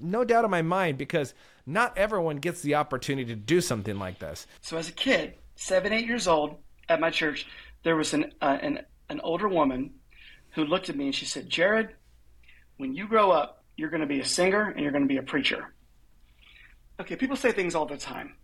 no 0.00 0.24
doubt 0.24 0.44
in 0.44 0.50
my 0.50 0.62
mind 0.62 0.98
because 0.98 1.34
not 1.66 1.96
everyone 1.96 2.36
gets 2.36 2.60
the 2.60 2.76
opportunity 2.76 3.26
to 3.34 3.36
do 3.36 3.60
something 3.60 3.98
like 3.98 4.18
this. 4.18 4.46
So 4.60 4.76
as 4.76 4.88
a 4.88 4.92
kid, 4.92 5.34
seven, 5.56 5.92
eight 5.92 6.06
years 6.06 6.28
old, 6.28 6.56
at 6.88 7.00
my 7.00 7.10
church, 7.10 7.46
there 7.84 7.96
was 7.96 8.14
an, 8.14 8.32
uh, 8.40 8.58
an, 8.60 8.80
an 9.08 9.20
older 9.20 9.48
woman 9.48 9.94
who 10.50 10.64
looked 10.64 10.88
at 10.88 10.96
me 10.96 11.06
and 11.06 11.14
she 11.14 11.24
said, 11.24 11.48
Jared, 11.48 11.90
when 12.76 12.94
you 12.94 13.06
grow 13.06 13.30
up, 13.30 13.64
you're 13.76 13.90
going 13.90 14.00
to 14.00 14.06
be 14.06 14.20
a 14.20 14.24
singer 14.24 14.70
and 14.70 14.80
you're 14.80 14.92
going 14.92 15.04
to 15.04 15.08
be 15.08 15.18
a 15.18 15.22
preacher. 15.22 15.72
Okay, 17.00 17.16
people 17.16 17.36
say 17.36 17.52
things 17.52 17.74
all 17.74 17.86
the 17.86 17.96
time. 17.96 18.34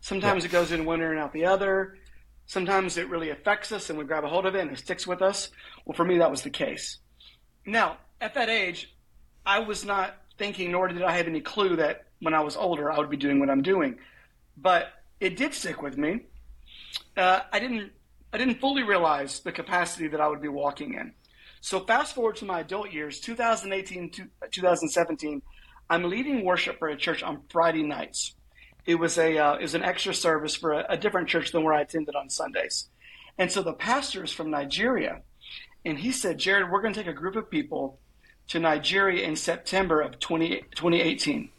Sometimes 0.00 0.44
yeah. 0.44 0.48
it 0.48 0.52
goes 0.52 0.72
in 0.72 0.84
one 0.84 1.00
ear 1.00 1.12
and 1.12 1.20
out 1.20 1.32
the 1.32 1.44
other. 1.46 1.98
Sometimes 2.46 2.96
it 2.96 3.10
really 3.10 3.30
affects 3.30 3.72
us 3.72 3.90
and 3.90 3.98
we 3.98 4.04
grab 4.04 4.24
a 4.24 4.28
hold 4.28 4.46
of 4.46 4.54
it 4.54 4.60
and 4.60 4.70
it 4.70 4.78
sticks 4.78 5.06
with 5.06 5.20
us. 5.20 5.50
Well, 5.84 5.94
for 5.94 6.04
me, 6.04 6.18
that 6.18 6.30
was 6.30 6.42
the 6.42 6.50
case. 6.50 6.98
Now, 7.66 7.98
at 8.20 8.34
that 8.34 8.48
age, 8.48 8.94
I 9.44 9.58
was 9.58 9.84
not 9.84 10.16
thinking, 10.38 10.72
nor 10.72 10.88
did 10.88 11.02
I 11.02 11.12
have 11.12 11.26
any 11.26 11.40
clue 11.40 11.76
that 11.76 12.06
when 12.20 12.32
I 12.32 12.40
was 12.40 12.56
older, 12.56 12.90
I 12.90 12.98
would 12.98 13.10
be 13.10 13.16
doing 13.16 13.38
what 13.38 13.50
I'm 13.50 13.62
doing. 13.62 13.98
But 14.56 14.88
it 15.20 15.36
did 15.36 15.52
stick 15.52 15.82
with 15.82 15.98
me. 15.98 16.20
Uh, 17.16 17.40
I 17.52 17.58
didn't 17.58 17.92
I 18.32 18.38
didn't 18.38 18.60
fully 18.60 18.82
realize 18.82 19.40
the 19.40 19.52
capacity 19.52 20.08
that 20.08 20.20
I 20.20 20.28
would 20.28 20.42
be 20.42 20.48
walking 20.48 20.94
in. 20.94 21.12
So 21.60 21.80
fast 21.80 22.14
forward 22.14 22.36
to 22.36 22.44
my 22.44 22.60
adult 22.60 22.92
years, 22.92 23.20
2018 23.20 24.10
to 24.10 24.28
2017, 24.50 25.42
I'm 25.90 26.04
leading 26.04 26.44
worship 26.44 26.78
for 26.78 26.88
a 26.88 26.96
church 26.96 27.22
on 27.22 27.42
Friday 27.48 27.82
nights. 27.82 28.34
It 28.86 28.96
was 28.96 29.18
a 29.18 29.38
uh, 29.38 29.54
it 29.54 29.62
was 29.62 29.74
an 29.74 29.82
extra 29.82 30.14
service 30.14 30.54
for 30.54 30.72
a, 30.72 30.86
a 30.90 30.96
different 30.96 31.28
church 31.28 31.52
than 31.52 31.64
where 31.64 31.74
I 31.74 31.82
attended 31.82 32.14
on 32.14 32.30
Sundays. 32.30 32.88
And 33.38 33.50
so 33.50 33.62
the 33.62 33.72
pastor 33.72 34.24
is 34.24 34.32
from 34.32 34.50
Nigeria, 34.50 35.22
and 35.84 35.98
he 35.98 36.12
said, 36.12 36.38
Jared, 36.38 36.70
we're 36.70 36.82
going 36.82 36.94
to 36.94 37.00
take 37.00 37.10
a 37.10 37.16
group 37.16 37.36
of 37.36 37.50
people 37.50 37.98
to 38.48 38.58
Nigeria 38.58 39.26
in 39.26 39.36
September 39.36 40.00
of 40.00 40.18
20, 40.18 40.62
2018. 40.74 41.50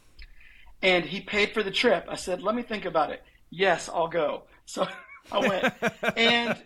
And 0.82 1.04
he 1.04 1.20
paid 1.20 1.52
for 1.52 1.62
the 1.62 1.70
trip. 1.70 2.06
I 2.08 2.16
said, 2.16 2.42
let 2.42 2.54
me 2.54 2.62
think 2.62 2.84
about 2.84 3.10
it. 3.10 3.22
Yes, 3.50 3.88
I'll 3.88 4.08
go. 4.08 4.44
So 4.66 4.86
I 5.32 5.38
went, 5.38 5.74
and 6.16 6.58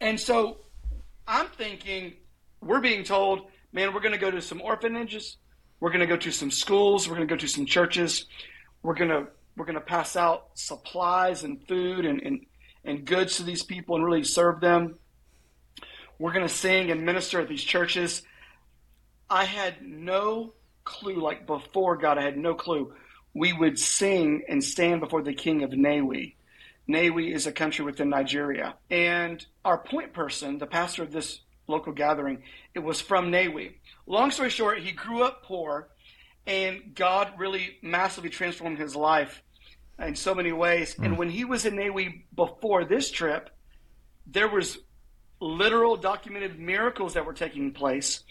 and 0.00 0.20
so 0.20 0.58
I'm 1.26 1.46
thinking 1.48 2.14
we're 2.60 2.80
being 2.80 3.04
told, 3.04 3.50
man, 3.72 3.94
we're 3.94 4.00
going 4.00 4.12
to 4.12 4.18
go 4.18 4.30
to 4.30 4.40
some 4.42 4.60
orphanages, 4.62 5.36
we're 5.80 5.90
going 5.90 6.00
to 6.00 6.06
go 6.06 6.16
to 6.16 6.30
some 6.30 6.50
schools, 6.50 7.08
we're 7.08 7.16
going 7.16 7.28
to 7.28 7.34
go 7.34 7.38
to 7.38 7.48
some 7.48 7.66
churches, 7.66 8.26
we're 8.82 8.94
going 8.94 9.10
to 9.10 9.26
we're 9.56 9.66
going 9.66 9.74
to 9.74 9.80
pass 9.80 10.16
out 10.16 10.50
supplies 10.54 11.44
and 11.44 11.66
food 11.66 12.04
and, 12.06 12.22
and 12.22 12.46
and 12.84 13.04
goods 13.04 13.36
to 13.36 13.42
these 13.42 13.62
people 13.64 13.96
and 13.96 14.04
really 14.04 14.24
serve 14.24 14.60
them. 14.60 14.98
we're 16.18 16.32
going 16.32 16.46
to 16.46 16.52
sing 16.54 16.90
and 16.90 17.04
minister 17.04 17.40
at 17.40 17.48
these 17.48 17.62
churches. 17.62 18.22
I 19.30 19.44
had 19.44 19.82
no 19.82 20.54
clue, 20.84 21.20
like 21.20 21.46
before 21.46 21.96
God, 21.96 22.18
I 22.18 22.22
had 22.22 22.36
no 22.38 22.54
clue. 22.54 22.94
We 23.34 23.52
would 23.52 23.78
sing 23.78 24.44
and 24.48 24.62
stand 24.64 25.00
before 25.00 25.22
the 25.22 25.34
king 25.34 25.62
of 25.62 25.70
Nnewi. 25.70 26.34
Nnewi 26.88 27.34
is 27.34 27.46
a 27.46 27.52
country 27.52 27.84
within 27.84 28.08
Nigeria. 28.08 28.74
And 28.90 29.44
our 29.64 29.78
point 29.78 30.12
person, 30.12 30.58
the 30.58 30.66
pastor 30.66 31.02
of 31.02 31.12
this 31.12 31.40
local 31.66 31.92
gathering, 31.92 32.42
it 32.74 32.78
was 32.80 33.00
from 33.00 33.30
Nnewi. 33.30 33.74
Long 34.06 34.30
story 34.30 34.50
short, 34.50 34.78
he 34.78 34.92
grew 34.92 35.22
up 35.22 35.44
poor, 35.44 35.88
and 36.46 36.94
God 36.94 37.32
really 37.36 37.76
massively 37.82 38.30
transformed 38.30 38.78
his 38.78 38.96
life 38.96 39.42
in 39.98 40.14
so 40.14 40.34
many 40.34 40.52
ways. 40.52 40.94
Mm. 40.94 41.04
And 41.04 41.18
when 41.18 41.28
he 41.28 41.44
was 41.44 41.66
in 41.66 41.74
Nnewi 41.74 42.22
before 42.34 42.84
this 42.84 43.10
trip, 43.10 43.50
there 44.26 44.48
was 44.48 44.78
literal 45.40 45.96
documented 45.96 46.58
miracles 46.58 47.14
that 47.14 47.26
were 47.26 47.34
taking 47.34 47.72
place. 47.72 48.24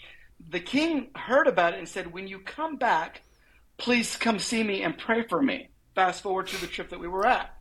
The 0.50 0.60
king 0.60 1.08
heard 1.14 1.46
about 1.46 1.74
it 1.74 1.78
and 1.78 1.88
said, 1.88 2.12
When 2.12 2.26
you 2.26 2.40
come 2.40 2.76
back, 2.76 3.22
please 3.76 4.16
come 4.16 4.38
see 4.38 4.62
me 4.62 4.82
and 4.82 4.98
pray 4.98 5.22
for 5.22 5.40
me. 5.40 5.68
Fast 5.94 6.22
forward 6.22 6.48
to 6.48 6.60
the 6.60 6.66
trip 6.66 6.90
that 6.90 7.00
we 7.00 7.08
were 7.08 7.26
at. 7.26 7.57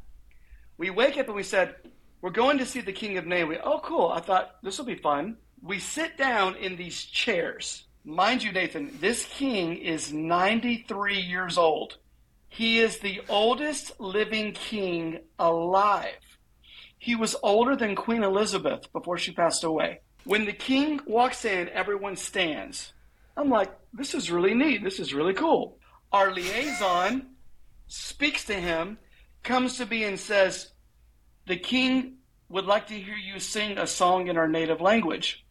We 0.78 0.90
wake 0.90 1.18
up 1.18 1.28
and 1.28 1.36
we 1.36 1.44
said, 1.44 1.76
We're 2.22 2.30
going 2.30 2.58
to 2.60 2.66
see 2.66 2.82
the 2.82 2.94
king 2.94 3.18
of 3.18 3.26
Nnewi. 3.26 3.60
Oh, 3.64 3.80
cool. 3.84 4.10
I 4.10 4.20
thought 4.20 4.62
this 4.64 4.78
will 4.78 4.86
be 4.86 4.96
fun. 4.96 5.38
We 5.62 5.80
sit 5.80 6.18
down 6.18 6.56
in 6.56 6.76
these 6.76 7.04
chairs. 7.04 7.86
Mind 8.06 8.44
you, 8.44 8.52
Nathan, 8.52 8.98
this 9.02 9.26
king 9.26 9.76
is 9.76 10.14
93 10.14 11.20
years 11.20 11.58
old. 11.58 11.98
He 12.48 12.80
is 12.80 13.00
the 13.00 13.22
oldest 13.28 14.00
living 14.00 14.54
king 14.54 15.20
alive. 15.38 16.38
He 16.98 17.16
was 17.16 17.36
older 17.44 17.76
than 17.76 17.96
Queen 17.96 18.24
Elizabeth 18.24 18.92
before 18.94 19.18
she 19.18 19.32
passed 19.32 19.64
away. 19.64 20.02
When 20.24 20.46
the 20.46 20.54
king 20.54 21.00
walks 21.06 21.46
in, 21.46 21.70
everyone 21.70 22.16
stands. 22.16 22.94
I'm 23.36 23.50
like, 23.50 23.72
this 23.94 24.14
is 24.14 24.32
really 24.32 24.54
neat. 24.54 24.84
This 24.84 25.00
is 25.00 25.14
really 25.14 25.34
cool. 25.34 25.78
Our 26.12 26.34
liaison 26.34 27.28
speaks 27.88 28.46
to 28.46 28.56
him, 28.56 28.98
comes 29.44 29.78
to 29.78 29.86
me 29.86 30.04
and 30.04 30.20
says, 30.20 30.72
The 31.46 31.58
king 31.58 32.18
would 32.50 32.66
like 32.66 32.88
to 32.88 32.94
hear 32.94 33.16
you 33.16 33.40
sing 33.40 33.78
a 33.78 33.88
song 33.88 34.28
in 34.28 34.38
our 34.38 34.48
native 34.48 34.82
language. 34.82 35.46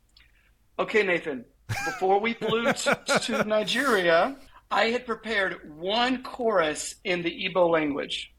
Okay, 0.78 1.02
Nathan, 1.02 1.44
before 1.68 2.20
we 2.20 2.34
flew 2.34 2.64
to, 2.72 3.00
to 3.22 3.44
Nigeria, 3.44 4.36
I 4.70 4.86
had 4.86 5.06
prepared 5.06 5.76
one 5.76 6.22
chorus 6.22 6.96
in 7.04 7.22
the 7.22 7.30
Igbo 7.30 7.70
language, 7.70 8.32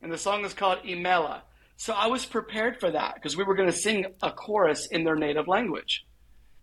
and 0.00 0.12
the 0.12 0.18
song 0.18 0.44
is 0.44 0.54
called 0.54 0.78
Imela. 0.84 1.42
So 1.76 1.92
I 1.92 2.06
was 2.06 2.26
prepared 2.26 2.78
for 2.78 2.90
that 2.90 3.14
because 3.14 3.36
we 3.36 3.44
were 3.44 3.54
going 3.54 3.70
to 3.70 3.76
sing 3.76 4.06
a 4.22 4.30
chorus 4.30 4.86
in 4.86 5.04
their 5.04 5.16
native 5.16 5.48
language. 5.48 6.04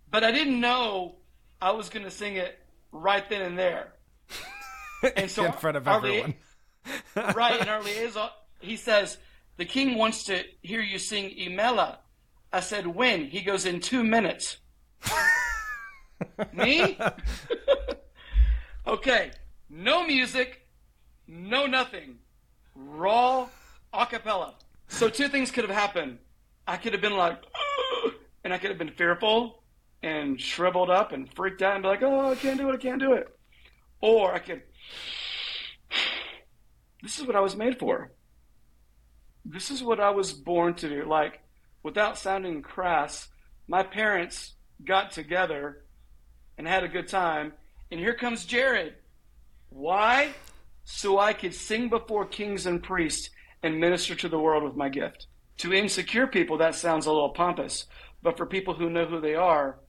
But 0.10 0.24
I 0.24 0.32
didn't 0.32 0.60
know 0.60 1.16
I 1.62 1.72
was 1.72 1.90
going 1.90 2.06
to 2.06 2.12
sing 2.12 2.36
it 2.36 2.58
right 2.92 3.28
then 3.30 3.42
and 3.42 3.58
there. 3.58 3.94
And 5.16 5.32
so 5.32 5.46
in 5.46 5.54
front 5.54 5.78
of 5.78 5.88
everyone. 5.88 6.36
Right, 7.16 7.60
and 7.60 7.70
our 7.70 7.82
liaison, 7.82 8.30
he 8.60 8.76
says, 8.76 9.18
the 9.58 9.66
king 9.66 9.98
wants 9.98 10.24
to 10.26 10.44
hear 10.62 10.82
you 10.82 11.00
sing 11.00 11.30
Imela. 11.38 11.98
I 12.52 12.62
said, 12.62 12.88
when? 12.88 13.26
He 13.26 13.42
goes, 13.42 13.66
in 13.66 13.80
two 13.80 14.04
minutes. 14.04 14.58
Me? 16.54 16.98
Okay, 18.90 19.30
no 19.70 20.04
music, 20.04 20.66
no 21.28 21.68
nothing, 21.68 22.18
raw 22.74 23.48
a 23.94 24.06
cappella. 24.08 24.56
So 24.88 25.10
two 25.10 25.28
things 25.28 25.52
could 25.52 25.64
have 25.64 25.78
happened. 25.78 26.18
I 26.66 26.78
could 26.78 26.94
have 26.94 27.02
been 27.02 27.16
like, 27.16 27.38
and 28.44 28.52
I 28.52 28.58
could 28.58 28.72
have 28.72 28.80
been 28.80 28.90
fearful 28.90 29.62
and 30.02 30.42
shriveled 30.42 30.90
up 30.90 31.12
and 31.12 31.32
freaked 31.36 31.62
out 31.62 31.76
and 31.76 31.84
be 31.84 31.90
like, 31.90 32.02
oh, 32.02 32.32
I 32.32 32.36
can't 32.36 32.58
do 32.58 32.68
it, 32.70 32.74
I 32.74 32.78
can't 32.78 33.00
do 33.00 33.14
it. 33.14 33.28
Or 34.02 34.34
I 34.34 34.40
could, 34.40 34.64
this 37.02 37.20
is 37.20 37.26
what 37.26 37.36
I 37.36 37.42
was 37.42 37.56
made 37.56 37.80
for. 37.80 38.12
This 39.46 39.72
is 39.72 39.84
what 39.84 40.00
I 40.00 40.10
was 40.10 40.34
born 40.34 40.74
to 40.76 40.90
do. 40.90 41.06
Like, 41.06 41.42
without 41.84 42.18
sounding 42.18 42.62
crass, 42.62 43.30
my 43.68 43.84
parents 43.84 44.54
got 44.86 45.12
together 45.12 45.86
and 46.58 46.68
had 46.68 46.84
a 46.84 46.90
good 46.90 47.08
time 47.08 47.54
and 47.92 48.00
here 48.00 48.14
comes 48.14 48.46
Jared. 48.46 48.96
Why? 49.70 50.34
So 50.86 51.20
I 51.20 51.34
could 51.34 51.54
sing 51.54 51.90
before 51.90 52.26
kings 52.26 52.66
and 52.66 52.82
priests 52.82 53.30
and 53.64 53.80
minister 53.80 54.16
to 54.16 54.30
the 54.30 54.40
world 54.40 54.64
with 54.64 54.76
my 54.76 54.90
gift. 54.90 55.28
To 55.60 55.74
insecure 55.74 56.28
people, 56.28 56.58
that 56.58 56.76
sounds 56.76 57.06
a 57.06 57.12
little 57.12 57.30
pompous. 57.30 57.86
But 58.22 58.38
for 58.38 58.46
people 58.46 58.74
who 58.74 58.90
know 58.90 59.06
who 59.06 59.20
they 59.20 59.36
are, 59.36 59.80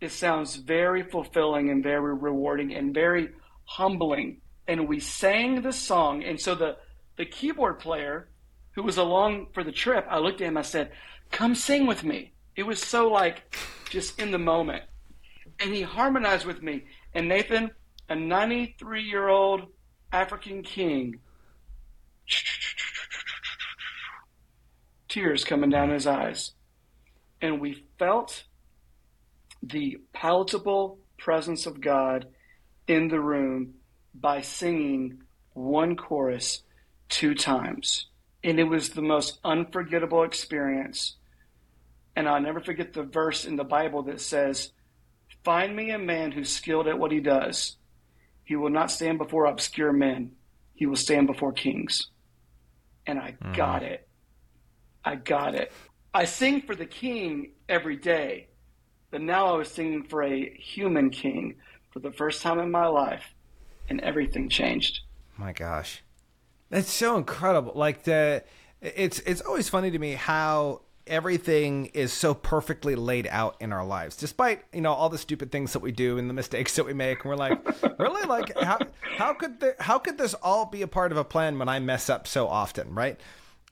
it 0.00 0.12
sounds 0.12 0.56
very 0.56 1.02
fulfilling 1.02 1.70
and 1.70 1.82
very 1.82 2.14
rewarding 2.14 2.74
and 2.74 2.92
very 2.92 3.30
humbling. 3.64 4.40
And 4.66 4.88
we 4.88 5.00
sang 5.00 5.62
the 5.62 5.72
song. 5.72 6.22
And 6.22 6.40
so 6.40 6.54
the, 6.54 6.76
the 7.16 7.26
keyboard 7.26 7.78
player 7.78 8.28
who 8.72 8.82
was 8.82 8.96
along 8.96 9.48
for 9.52 9.64
the 9.64 9.72
trip, 9.72 10.06
I 10.08 10.18
looked 10.18 10.40
at 10.40 10.48
him, 10.48 10.56
I 10.56 10.62
said, 10.62 10.92
Come 11.30 11.54
sing 11.54 11.86
with 11.86 12.04
me. 12.04 12.32
It 12.56 12.64
was 12.64 12.80
so 12.80 13.08
like 13.08 13.54
just 13.90 14.18
in 14.20 14.30
the 14.30 14.38
moment. 14.38 14.84
And 15.60 15.74
he 15.74 15.82
harmonized 15.82 16.46
with 16.46 16.62
me. 16.62 16.84
And 17.14 17.28
Nathan, 17.28 17.70
a 18.08 18.14
93 18.14 19.02
year 19.02 19.28
old 19.28 19.66
African 20.12 20.62
king, 20.62 21.20
tears 25.08 25.44
coming 25.44 25.70
down 25.70 25.90
his 25.90 26.06
eyes. 26.06 26.52
And 27.42 27.60
we 27.60 27.84
felt 27.98 28.44
the 29.62 29.98
palatable 30.12 30.98
presence 31.18 31.66
of 31.66 31.80
God 31.80 32.26
in 32.86 33.08
the 33.08 33.20
room 33.20 33.74
by 34.20 34.40
singing 34.40 35.22
one 35.54 35.96
chorus 35.96 36.62
two 37.08 37.34
times. 37.34 38.06
And 38.42 38.58
it 38.58 38.64
was 38.64 38.90
the 38.90 39.02
most 39.02 39.38
unforgettable 39.44 40.22
experience. 40.22 41.16
And 42.16 42.28
I'll 42.28 42.40
never 42.40 42.60
forget 42.60 42.92
the 42.92 43.02
verse 43.02 43.44
in 43.44 43.56
the 43.56 43.64
Bible 43.64 44.02
that 44.04 44.20
says, 44.20 44.72
Find 45.44 45.74
me 45.74 45.90
a 45.90 45.98
man 45.98 46.32
who's 46.32 46.50
skilled 46.50 46.86
at 46.86 46.98
what 46.98 47.12
he 47.12 47.20
does. 47.20 47.76
He 48.44 48.56
will 48.56 48.70
not 48.70 48.90
stand 48.90 49.18
before 49.18 49.46
obscure 49.46 49.92
men. 49.92 50.32
He 50.74 50.86
will 50.86 50.96
stand 50.96 51.26
before 51.26 51.52
kings. 51.52 52.08
And 53.06 53.18
I 53.18 53.32
mm-hmm. 53.32 53.52
got 53.52 53.82
it. 53.82 54.06
I 55.04 55.16
got 55.16 55.54
it. 55.54 55.72
I 56.12 56.24
sing 56.24 56.62
for 56.62 56.74
the 56.74 56.86
king 56.86 57.52
every 57.68 57.96
day, 57.96 58.48
but 59.10 59.22
now 59.22 59.54
I 59.54 59.56
was 59.56 59.68
singing 59.68 60.04
for 60.04 60.22
a 60.22 60.52
human 60.58 61.10
king 61.10 61.56
for 61.90 62.00
the 62.00 62.10
first 62.10 62.42
time 62.42 62.58
in 62.58 62.70
my 62.70 62.86
life, 62.86 63.34
and 63.90 64.00
everything 64.00 64.48
changed. 64.48 65.00
My 65.36 65.52
gosh. 65.52 66.02
That's 66.70 66.90
so 66.90 67.16
incredible. 67.16 67.72
Like 67.74 68.04
the 68.04 68.44
it's 68.80 69.18
it's 69.20 69.40
always 69.42 69.68
funny 69.68 69.90
to 69.90 69.98
me 69.98 70.12
how 70.12 70.82
everything 71.06 71.86
is 71.86 72.12
so 72.12 72.32
perfectly 72.32 72.94
laid 72.94 73.26
out 73.26 73.56
in 73.60 73.72
our 73.72 73.84
lives, 73.84 74.16
despite 74.16 74.62
you 74.72 74.80
know 74.80 74.92
all 74.92 75.08
the 75.08 75.18
stupid 75.18 75.50
things 75.50 75.72
that 75.72 75.80
we 75.80 75.92
do 75.92 76.16
and 76.16 76.30
the 76.30 76.34
mistakes 76.34 76.76
that 76.76 76.86
we 76.86 76.94
make. 76.94 77.22
And 77.22 77.30
we're 77.30 77.36
like, 77.36 77.58
really, 77.98 78.26
like 78.26 78.56
how 78.60 78.78
how 79.02 79.34
could 79.34 79.60
the, 79.60 79.74
how 79.80 79.98
could 79.98 80.16
this 80.16 80.34
all 80.34 80.66
be 80.66 80.82
a 80.82 80.86
part 80.86 81.12
of 81.12 81.18
a 81.18 81.24
plan 81.24 81.58
when 81.58 81.68
I 81.68 81.80
mess 81.80 82.08
up 82.08 82.26
so 82.26 82.46
often, 82.46 82.94
right? 82.94 83.20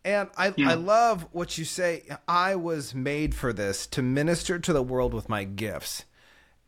And 0.05 0.29
I 0.37 0.53
yeah. 0.57 0.71
I 0.71 0.75
love 0.75 1.29
what 1.31 1.57
you 1.57 1.65
say. 1.65 2.05
I 2.27 2.57
was 2.57 2.95
made 2.95 3.35
for 3.35 3.53
this 3.53 3.87
to 3.89 4.03
minister 4.03 4.59
to 4.59 4.73
the 4.73 4.83
world 4.83 5.15
with 5.15 5.29
my 5.29 5.45
gifts, 5.45 6.05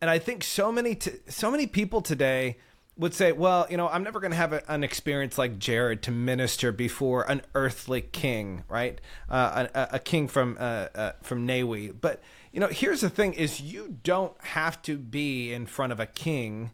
and 0.01 0.09
I 0.09 0.19
think 0.19 0.45
so 0.45 0.71
many 0.71 0.95
t- 0.95 1.19
so 1.29 1.51
many 1.51 1.67
people 1.67 2.01
today 2.01 2.59
would 3.01 3.15
say, 3.15 3.33
well, 3.33 3.67
you 3.71 3.79
know, 3.79 3.89
I'm 3.89 4.05
never 4.05 4.21
going 4.21 4.31
to 4.31 4.37
have 4.37 4.63
an 4.69 4.85
experience 4.85 5.39
like 5.39 5.59
Jared 5.59 6.03
to 6.03 6.11
minister 6.11 6.71
before 6.71 7.29
an 7.31 7.41
earthly 7.55 8.03
king, 8.03 8.63
right? 8.69 9.01
Uh, 9.29 9.69
a, 9.75 9.89
a, 9.93 9.99
king 9.99 10.29
from 10.29 10.59
uh, 10.61 10.89
uh, 10.95 11.13
from 11.23 11.47
Nnewi. 11.47 11.95
But 11.99 12.23
you 12.53 12.61
know, 12.61 12.67
here's 12.67 13.01
the 13.01 13.09
thing: 13.09 13.33
is 13.33 13.61
you 13.61 13.97
don't 14.05 14.39
have 14.43 14.83
to 14.83 14.99
be 14.99 15.51
in 15.51 15.65
front 15.65 15.93
of 15.93 15.99
a 15.99 16.07
king 16.07 16.73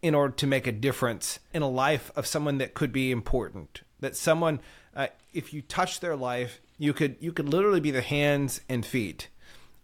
in 0.00 0.14
order 0.14 0.34
to 0.36 0.46
make 0.46 0.68
a 0.68 0.72
difference 0.72 1.40
in 1.52 1.62
a 1.62 1.68
life 1.68 2.12
of 2.14 2.24
someone 2.24 2.58
that 2.58 2.74
could 2.74 2.92
be 2.92 3.10
important. 3.10 3.82
That 3.98 4.14
someone, 4.14 4.60
uh, 4.94 5.08
if 5.32 5.52
you 5.52 5.60
touch 5.60 5.98
their 5.98 6.14
life, 6.14 6.60
you 6.78 6.92
could 6.92 7.16
you 7.18 7.32
could 7.32 7.48
literally 7.48 7.80
be 7.80 7.90
the 7.90 8.00
hands 8.00 8.60
and 8.68 8.86
feet 8.86 9.26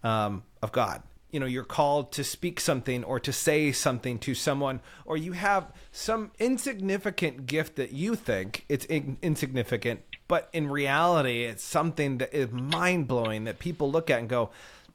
um, 0.05 0.45
of 0.63 0.71
God 0.71 1.03
you 1.33 1.41
know 1.41 1.47
you're 1.47 1.65
called 1.65 2.13
to 2.13 2.25
speak 2.25 2.61
something 2.61 3.05
or 3.05 3.21
to 3.21 3.33
say 3.33 3.73
something 3.73 4.19
to 4.19 4.35
someone 4.35 4.81
or 5.05 5.17
you 5.17 5.33
have 5.33 5.73
some 5.93 6.31
insignificant 6.39 7.47
gift 7.47 7.77
that 7.77 7.93
you 7.93 8.15
think 8.15 8.65
it's 8.69 8.85
in- 8.87 9.19
insignificant 9.23 10.01
but 10.29 10.49
in 10.53 10.69
reality 10.69 11.45
it's 11.45 11.63
something 11.63 12.19
that 12.19 12.33
is 12.35 12.51
mind-blowing 12.51 13.45
that 13.45 13.59
people 13.59 13.91
look 13.91 14.11
at 14.11 14.21
and 14.21 14.29
go 14.29 14.51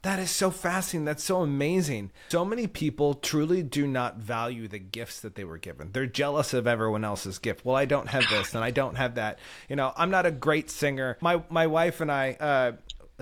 that 0.05 0.19
is 0.19 0.29
so 0.29 0.51
fascinating. 0.51 1.05
That's 1.05 1.23
so 1.23 1.41
amazing. 1.41 2.11
So 2.29 2.45
many 2.45 2.67
people 2.67 3.15
truly 3.15 3.63
do 3.63 3.87
not 3.87 4.17
value 4.17 4.67
the 4.67 4.77
gifts 4.77 5.21
that 5.21 5.33
they 5.33 5.43
were 5.43 5.57
given. 5.57 5.89
They're 5.93 6.05
jealous 6.05 6.53
of 6.53 6.67
everyone 6.67 7.03
else's 7.03 7.39
gift. 7.39 7.65
Well 7.65 7.75
i 7.75 7.85
don't 7.85 8.09
have 8.09 8.23
this 8.29 8.53
and 8.53 8.63
i 8.63 8.69
don't 8.69 8.97
have 8.97 9.15
that. 9.15 9.39
You 9.67 9.75
know 9.75 9.91
i'm 9.97 10.11
not 10.11 10.27
a 10.27 10.31
great 10.31 10.69
singer. 10.69 11.17
My 11.21 11.41
my 11.49 11.65
wife 11.65 12.01
and 12.01 12.11
i 12.11 12.33
uh 12.33 12.71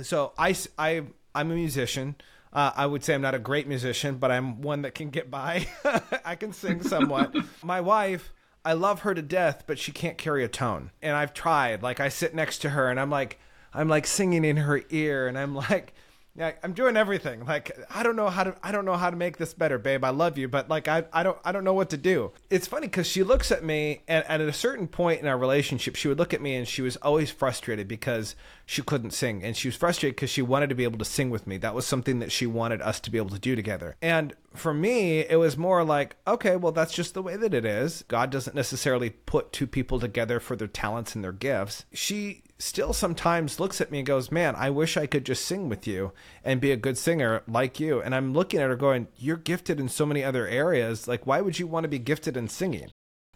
so 0.02 0.34
i 0.38 0.54
i 0.78 1.04
i'm 1.34 1.52
a 1.52 1.56
musician 1.56 2.15
Uh, 2.54 2.72
I 2.76 2.86
would 2.86 3.04
say 3.04 3.16
I'm 3.16 3.22
not 3.22 3.34
a 3.34 3.39
great 3.39 3.68
musician, 3.68 4.18
but 4.18 4.32
I'm 4.32 4.62
one 4.62 4.84
that 4.84 4.94
can 4.94 5.10
get 5.10 5.32
by. 5.32 5.68
I 6.24 6.36
can 6.36 6.54
sing 6.54 6.84
somewhat. 6.84 7.36
My 7.63 7.82
wife, 7.82 8.32
I 8.63 8.74
love 8.74 9.02
her 9.02 9.16
to 9.16 9.24
death, 9.24 9.63
but 9.66 9.80
she 9.80 9.92
can't 9.92 10.20
carry 10.20 10.44
a 10.44 10.48
tone. 10.48 10.92
And 11.02 11.16
I've 11.16 11.34
tried. 11.34 11.82
Like 11.82 12.00
I 12.00 12.10
sit 12.10 12.36
next 12.36 12.60
to 12.60 12.70
her 12.70 12.89
and 12.89 13.00
I'm 13.00 13.10
like, 13.10 13.39
I'm 13.74 13.89
like 13.89 14.06
singing 14.06 14.46
in 14.46 14.58
her 14.58 14.84
ear, 14.92 15.28
and 15.28 15.36
I'm 15.36 15.56
like, 15.56 15.96
yeah, 16.36 16.54
I'm 16.63 16.74
doing 16.74 16.98
everything. 16.98 17.46
Like 17.46 17.78
I 17.93 18.02
don't 18.02 18.15
know 18.15 18.30
how 18.30 18.43
to 18.43 18.56
I 18.63 18.72
don't 18.72 18.86
know 18.86 18.98
how 18.98 19.12
to 19.12 19.15
make 19.15 19.38
this 19.38 19.54
better, 19.54 19.78
babe. 19.78 20.04
I 20.04 20.10
love 20.10 20.38
you, 20.38 20.48
but 20.48 20.67
like 20.67 20.88
I 20.88 21.04
I 21.13 21.22
don't 21.22 21.38
I 21.46 21.52
don't 21.52 21.63
know 21.63 21.76
what 21.76 21.91
to 21.91 21.98
do. 21.98 22.32
It's 22.50 22.65
funny 22.65 22.88
cuz 22.88 23.06
she 23.06 23.22
looks 23.22 23.52
at 23.52 23.63
me 23.63 24.02
and, 24.08 24.26
and, 24.28 24.41
at 24.41 24.50
a 24.50 24.54
certain 24.54 24.88
point 24.88 25.22
in 25.22 25.28
our 25.28 25.38
relationship, 25.38 25.96
she 25.96 26.08
would 26.08 26.17
look 26.17 26.34
at 26.34 26.41
me 26.41 26.56
and 26.56 26.67
she 26.67 26.82
was 26.82 26.96
always 26.98 27.30
frustrated 27.30 27.88
because 27.88 28.36
she 28.65 28.82
couldn't 28.82 29.12
sing 29.12 29.43
and 29.43 29.56
she 29.56 29.67
was 29.67 29.76
frustrated 29.76 30.17
cuz 30.17 30.32
she 30.32 30.41
wanted 30.41 30.69
to 30.69 30.76
be 30.76 30.84
able 30.86 30.98
to 30.98 31.06
sing 31.06 31.30
with 31.30 31.46
me. 31.46 31.58
That 31.58 31.76
was 31.76 31.86
something 31.86 32.17
that 32.17 32.32
she 32.32 32.48
wanted 32.48 32.82
us 32.82 33.00
to 33.02 33.12
be 33.12 33.19
able 33.19 33.30
to 33.30 33.39
do 33.39 33.56
together. 33.56 33.96
And 34.02 34.34
for 34.56 34.74
me, 34.74 35.19
it 35.19 35.38
was 35.38 35.56
more 35.56 35.84
like, 35.84 36.15
okay, 36.26 36.56
well 36.56 36.72
that's 36.72 36.93
just 36.93 37.13
the 37.13 37.22
way 37.22 37.38
that 37.38 37.54
it 37.54 37.65
is. 37.65 38.06
God 38.08 38.32
doesn't 38.32 38.56
necessarily 38.56 39.12
put 39.12 39.54
two 39.54 39.67
people 39.67 40.00
together 40.00 40.39
for 40.39 40.56
their 40.56 40.67
talents 40.67 41.13
and 41.13 41.24
their 41.24 41.32
gifts. 41.32 41.86
She 41.93 42.41
still 42.63 42.93
sometimes 42.93 43.60
looks 43.60 43.82
at 43.82 43.91
me 43.91 43.99
and 43.99 44.08
goes, 44.08 44.32
Man, 44.32 44.56
I 44.56 44.69
wish 44.69 44.95
I 44.95 45.06
could 45.06 45.26
just 45.26 45.45
sing 45.45 45.69
with 45.69 45.86
you 45.86 46.13
and 46.43 46.62
be 46.62 46.71
a 46.71 46.78
good 46.78 46.97
singer 46.97 47.43
like 47.47 47.80
you. 47.80 48.02
And 48.02 48.15
I'm 48.15 48.34
looking 48.34 48.62
at 48.62 48.69
her 48.69 48.76
going, 48.76 49.08
You're 49.17 49.38
gifted 49.38 49.80
in 49.80 49.89
so 49.89 50.06
many 50.06 50.23
other 50.23 50.47
areas. 50.47 51.08
Like, 51.08 51.28
why 51.28 51.41
would 51.41 51.60
you 51.60 51.67
want 51.67 51.84
to 51.84 51.89
be 51.89 51.99
gifted 51.99 52.38
in 52.38 52.47
singing? 52.47 52.89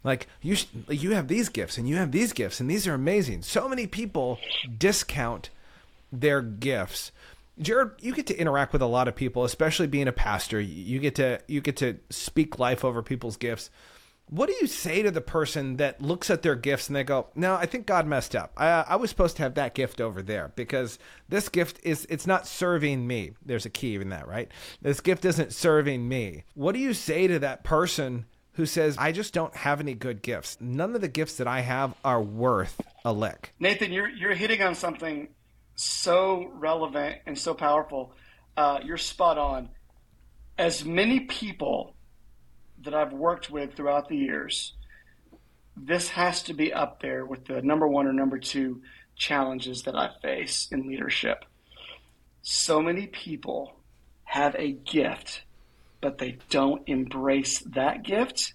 Like 0.04 0.28
you, 0.42 0.56
you 0.90 1.12
have 1.12 1.28
these 1.28 1.50
gifts 1.50 1.78
and 1.78 1.90
you 1.90 1.98
have 1.98 2.12
these 2.12 2.32
gifts 2.32 2.60
and 2.60 2.70
these 2.70 2.88
are 2.88 2.94
amazing. 2.94 3.42
So 3.42 3.68
many 3.68 3.88
people 3.88 4.40
discount 4.78 5.50
their 6.12 6.42
gifts. 6.42 7.12
Jared, 7.60 7.92
you 8.00 8.14
get 8.14 8.28
to 8.28 8.38
interact 8.38 8.72
with 8.72 8.82
a 8.82 8.88
lot 8.88 9.08
of 9.08 9.16
people, 9.16 9.44
especially 9.44 9.88
being 9.88 10.08
a 10.08 10.14
pastor. 10.14 10.62
You 10.62 11.00
get 11.00 11.16
to 11.16 11.42
you 11.48 11.60
get 11.60 11.76
to 11.78 11.98
speak 12.10 12.60
life 12.60 12.86
over 12.86 13.02
people's 13.02 13.36
gifts 13.36 13.70
what 14.30 14.50
do 14.50 14.56
you 14.60 14.68
say 14.68 15.02
to 15.02 15.12
the 15.12 15.22
person 15.22 15.78
that 15.78 16.02
looks 16.02 16.30
at 16.30 16.42
their 16.42 16.56
gifts 16.56 16.88
and 16.88 16.96
they 16.96 17.04
go, 17.04 17.28
"No, 17.34 17.56
I 17.56 17.66
think 17.66 17.86
God 17.86 18.06
messed 18.06 18.36
up. 18.36 18.52
I, 18.58 18.84
I 18.88 18.96
was 18.98 19.10
supposed 19.10 19.38
to 19.38 19.44
have 19.44 19.56
that 19.56 19.74
gift 19.74 20.02
over 20.02 20.22
there 20.22 20.52
because 20.56 21.00
this 21.30 21.50
gift 21.50 21.80
is 21.84 22.06
it's 22.10 22.28
not 22.28 22.46
serving 22.46 23.08
me." 23.08 23.32
There's 23.46 23.66
a 23.66 23.70
key 23.70 23.96
in 23.96 24.10
that, 24.10 24.28
right? 24.28 24.52
This 24.82 25.00
gift 25.00 25.24
isn't 25.26 25.54
serving 25.54 26.08
me. 26.08 26.44
What 26.56 26.74
do 26.74 26.80
you 26.80 26.94
say 26.94 27.28
to 27.28 27.40
that 27.40 27.64
person 27.64 28.26
who 28.54 28.66
says, 28.66 28.98
"I 28.98 29.12
just 29.12 29.34
don't 29.34 29.56
have 29.56 29.80
any 29.80 29.94
good 29.94 30.22
gifts. 30.22 30.58
None 30.60 30.94
of 30.94 31.02
the 31.02 31.08
gifts 31.08 31.38
that 31.38 31.48
I 31.48 31.62
have 31.62 31.94
are 32.04 32.22
worth 32.22 32.82
a 33.06 33.14
lick." 33.14 33.54
Nathan, 33.60 33.94
you're 33.94 34.10
you're 34.10 34.36
hitting 34.36 34.62
on 34.62 34.76
something 34.76 35.30
so 35.76 36.52
relevant 36.56 37.18
and 37.26 37.38
so 37.38 37.54
powerful. 37.54 38.14
Uh, 38.58 38.80
you're 38.84 38.98
spot 38.98 39.38
on. 39.38 39.70
As 40.58 40.84
many 40.84 41.22
people 41.22 41.94
that 42.88 42.96
I've 42.96 43.12
worked 43.12 43.50
with 43.50 43.74
throughout 43.74 44.08
the 44.08 44.16
years, 44.16 44.72
this 45.76 46.08
has 46.08 46.42
to 46.44 46.54
be 46.54 46.72
up 46.72 47.02
there 47.02 47.26
with 47.26 47.44
the 47.44 47.62
number 47.62 47.86
one 47.86 48.08
or 48.08 48.14
number 48.14 48.40
two 48.40 48.82
challenges 49.18 49.84
that 49.84 49.96
I 49.98 50.12
face 50.22 50.70
in 50.72 50.88
leadership. 50.88 51.44
So 52.44 52.82
many 52.82 53.08
people 53.08 53.76
have 54.24 54.56
a 54.56 54.72
gift, 54.72 55.44
but 56.00 56.18
they 56.18 56.38
don't 56.50 56.88
embrace 56.88 57.60
that 57.60 58.04
gift 58.04 58.54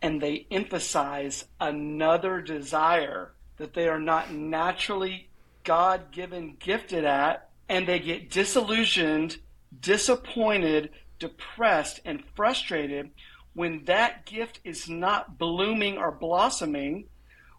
and 0.00 0.20
they 0.20 0.46
emphasize 0.48 1.46
another 1.58 2.40
desire 2.40 3.32
that 3.56 3.74
they 3.74 3.88
are 3.88 3.98
not 3.98 4.32
naturally 4.32 5.28
God 5.64 6.12
given 6.12 6.54
gifted 6.60 7.04
at, 7.04 7.48
and 7.68 7.88
they 7.88 7.98
get 7.98 8.30
disillusioned, 8.30 9.38
disappointed, 9.80 10.90
depressed, 11.18 11.98
and 12.04 12.22
frustrated 12.36 13.10
when 13.56 13.82
that 13.86 14.26
gift 14.26 14.60
is 14.64 14.86
not 14.86 15.38
blooming 15.38 15.96
or 15.96 16.12
blossoming, 16.12 17.06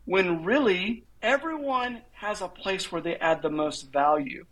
when 0.06 0.44
really 0.44 1.04
everyone 1.24 2.04
has 2.12 2.40
a 2.40 2.48
place 2.48 2.92
where 2.92 3.02
they 3.02 3.16
add 3.16 3.42
the 3.42 3.50
most 3.50 3.92
value. 3.92 4.46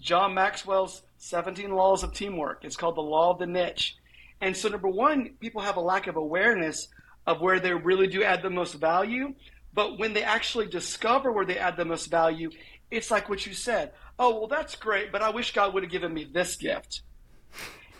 John 0.00 0.32
Maxwell's 0.32 1.02
17 1.18 1.70
Laws 1.70 2.02
of 2.02 2.14
Teamwork, 2.14 2.64
it's 2.64 2.76
called 2.76 2.96
the 2.96 3.02
Law 3.02 3.30
of 3.30 3.38
the 3.38 3.46
Niche. 3.46 3.94
And 4.40 4.56
so, 4.56 4.70
number 4.70 4.88
one, 4.88 5.34
people 5.38 5.60
have 5.60 5.76
a 5.76 5.82
lack 5.82 6.06
of 6.06 6.16
awareness 6.16 6.88
of 7.26 7.42
where 7.42 7.60
they 7.60 7.74
really 7.74 8.06
do 8.06 8.22
add 8.22 8.42
the 8.42 8.48
most 8.48 8.72
value. 8.72 9.34
But 9.74 9.98
when 9.98 10.14
they 10.14 10.22
actually 10.22 10.66
discover 10.66 11.30
where 11.30 11.44
they 11.44 11.58
add 11.58 11.76
the 11.76 11.84
most 11.84 12.06
value, 12.06 12.50
it's 12.90 13.10
like 13.10 13.28
what 13.28 13.44
you 13.44 13.52
said. 13.52 13.92
Oh, 14.18 14.38
well, 14.38 14.48
that's 14.48 14.76
great, 14.76 15.12
but 15.12 15.20
I 15.20 15.28
wish 15.28 15.52
God 15.52 15.74
would 15.74 15.82
have 15.82 15.92
given 15.92 16.14
me 16.14 16.24
this 16.24 16.56
gift. 16.56 17.02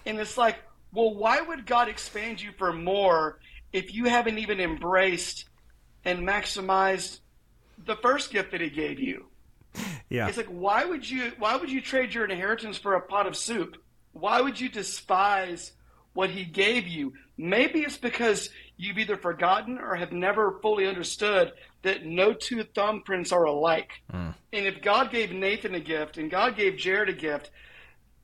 And 0.06 0.18
it's 0.18 0.38
like, 0.38 0.56
well, 0.96 1.14
why 1.14 1.40
would 1.40 1.66
God 1.66 1.88
expand 1.88 2.40
you 2.40 2.52
for 2.56 2.72
more 2.72 3.38
if 3.72 3.94
you 3.94 4.06
haven't 4.06 4.38
even 4.38 4.60
embraced 4.60 5.44
and 6.04 6.26
maximized 6.26 7.20
the 7.84 7.96
first 7.96 8.32
gift 8.32 8.52
that 8.52 8.60
He 8.60 8.70
gave 8.70 8.98
you? 8.98 9.26
Yeah. 10.08 10.28
It's 10.28 10.36
like 10.36 10.46
why 10.46 10.84
would 10.84 11.08
you 11.08 11.32
why 11.38 11.56
would 11.56 11.70
you 11.70 11.80
trade 11.80 12.14
your 12.14 12.24
inheritance 12.24 12.78
for 12.78 12.94
a 12.94 13.00
pot 13.00 13.26
of 13.26 13.36
soup? 13.36 13.76
Why 14.12 14.40
would 14.40 14.58
you 14.58 14.68
despise 14.68 15.72
what 16.14 16.30
he 16.30 16.44
gave 16.44 16.86
you? 16.86 17.12
Maybe 17.36 17.80
it's 17.80 17.98
because 17.98 18.48
you've 18.78 18.98
either 18.98 19.16
forgotten 19.16 19.78
or 19.78 19.94
have 19.96 20.12
never 20.12 20.58
fully 20.62 20.86
understood 20.86 21.52
that 21.82 22.06
no 22.06 22.32
two 22.32 22.64
thumbprints 22.64 23.32
are 23.32 23.44
alike. 23.44 23.90
Mm. 24.10 24.34
And 24.52 24.66
if 24.66 24.80
God 24.80 25.10
gave 25.10 25.32
Nathan 25.32 25.74
a 25.74 25.80
gift 25.80 26.16
and 26.16 26.30
God 26.30 26.56
gave 26.56 26.78
Jared 26.78 27.10
a 27.10 27.12
gift, 27.12 27.50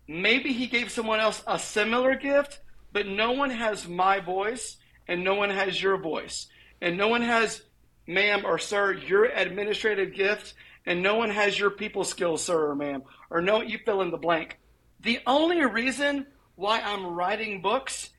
maybe 0.08 0.52
he 0.52 0.66
gave 0.66 0.90
someone 0.90 1.20
else 1.20 1.42
a 1.46 1.58
similar 1.58 2.14
gift, 2.14 2.60
but 2.92 3.06
no 3.06 3.32
one 3.32 3.50
has 3.50 3.88
my 3.88 4.20
voice 4.20 4.76
and 5.08 5.24
no 5.24 5.34
one 5.34 5.50
has 5.50 5.82
your 5.82 5.96
voice. 5.96 6.46
And 6.80 6.96
no 6.96 7.08
one 7.08 7.22
has, 7.22 7.62
ma'am 8.06 8.44
or 8.44 8.58
sir, 8.58 8.92
your 8.92 9.24
administrative 9.24 10.14
gift, 10.14 10.54
and 10.86 11.02
no 11.02 11.16
one 11.16 11.30
has 11.30 11.58
your 11.58 11.70
people 11.70 12.04
skills, 12.04 12.44
sir 12.44 12.70
or 12.70 12.74
ma'am, 12.74 13.02
or 13.30 13.40
no, 13.40 13.62
you 13.62 13.78
fill 13.84 14.02
in 14.02 14.10
the 14.10 14.16
blank. 14.16 14.58
The 15.00 15.20
only 15.26 15.64
reason 15.64 16.26
why 16.54 16.80
I'm 16.80 17.06
writing 17.06 17.62
books 17.62 18.10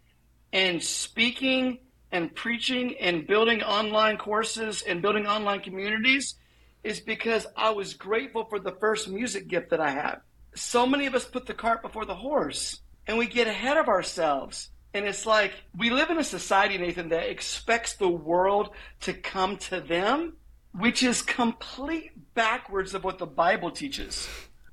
and 0.52 0.82
speaking 0.82 1.80
and 2.12 2.34
preaching 2.34 2.96
and 3.00 3.28
building 3.28 3.64
online 3.64 4.18
courses 4.18 4.82
and 4.82 5.02
building 5.02 5.26
online 5.26 5.62
communities 5.62 6.36
is 6.84 7.00
because 7.00 7.48
I 7.56 7.72
was 7.72 7.94
grateful 7.94 8.46
for 8.46 8.60
the 8.60 8.74
first 8.80 9.08
music 9.08 9.48
gift 9.48 9.70
that 9.72 9.80
I 9.80 9.90
had 9.90 10.18
so 10.56 10.86
many 10.86 11.06
of 11.06 11.16
us 11.16 11.26
put 11.26 11.46
the 11.46 11.54
cart 11.54 11.82
before 11.82 12.06
the 12.06 12.16
horse 12.16 12.82
and 13.08 13.18
we 13.18 13.28
get 13.28 13.48
ahead 13.48 13.78
of 13.78 13.88
ourselves. 13.88 14.70
And 14.94 15.06
it's 15.06 15.26
like 15.26 15.54
we 15.78 15.90
live 15.90 16.10
in 16.10 16.20
a 16.20 16.24
society, 16.24 16.78
Nathan, 16.78 17.10
that 17.10 17.30
expects 17.30 17.96
the 17.96 18.10
world 18.10 18.70
to 19.02 19.14
come 19.14 19.58
to 19.58 19.82
them, 19.82 20.34
which 20.74 21.02
is 21.02 21.22
complete 21.22 22.12
backwards 22.36 22.94
of 22.94 23.04
what 23.04 23.18
the 23.18 23.26
Bible 23.26 23.72
teaches. 23.72 24.28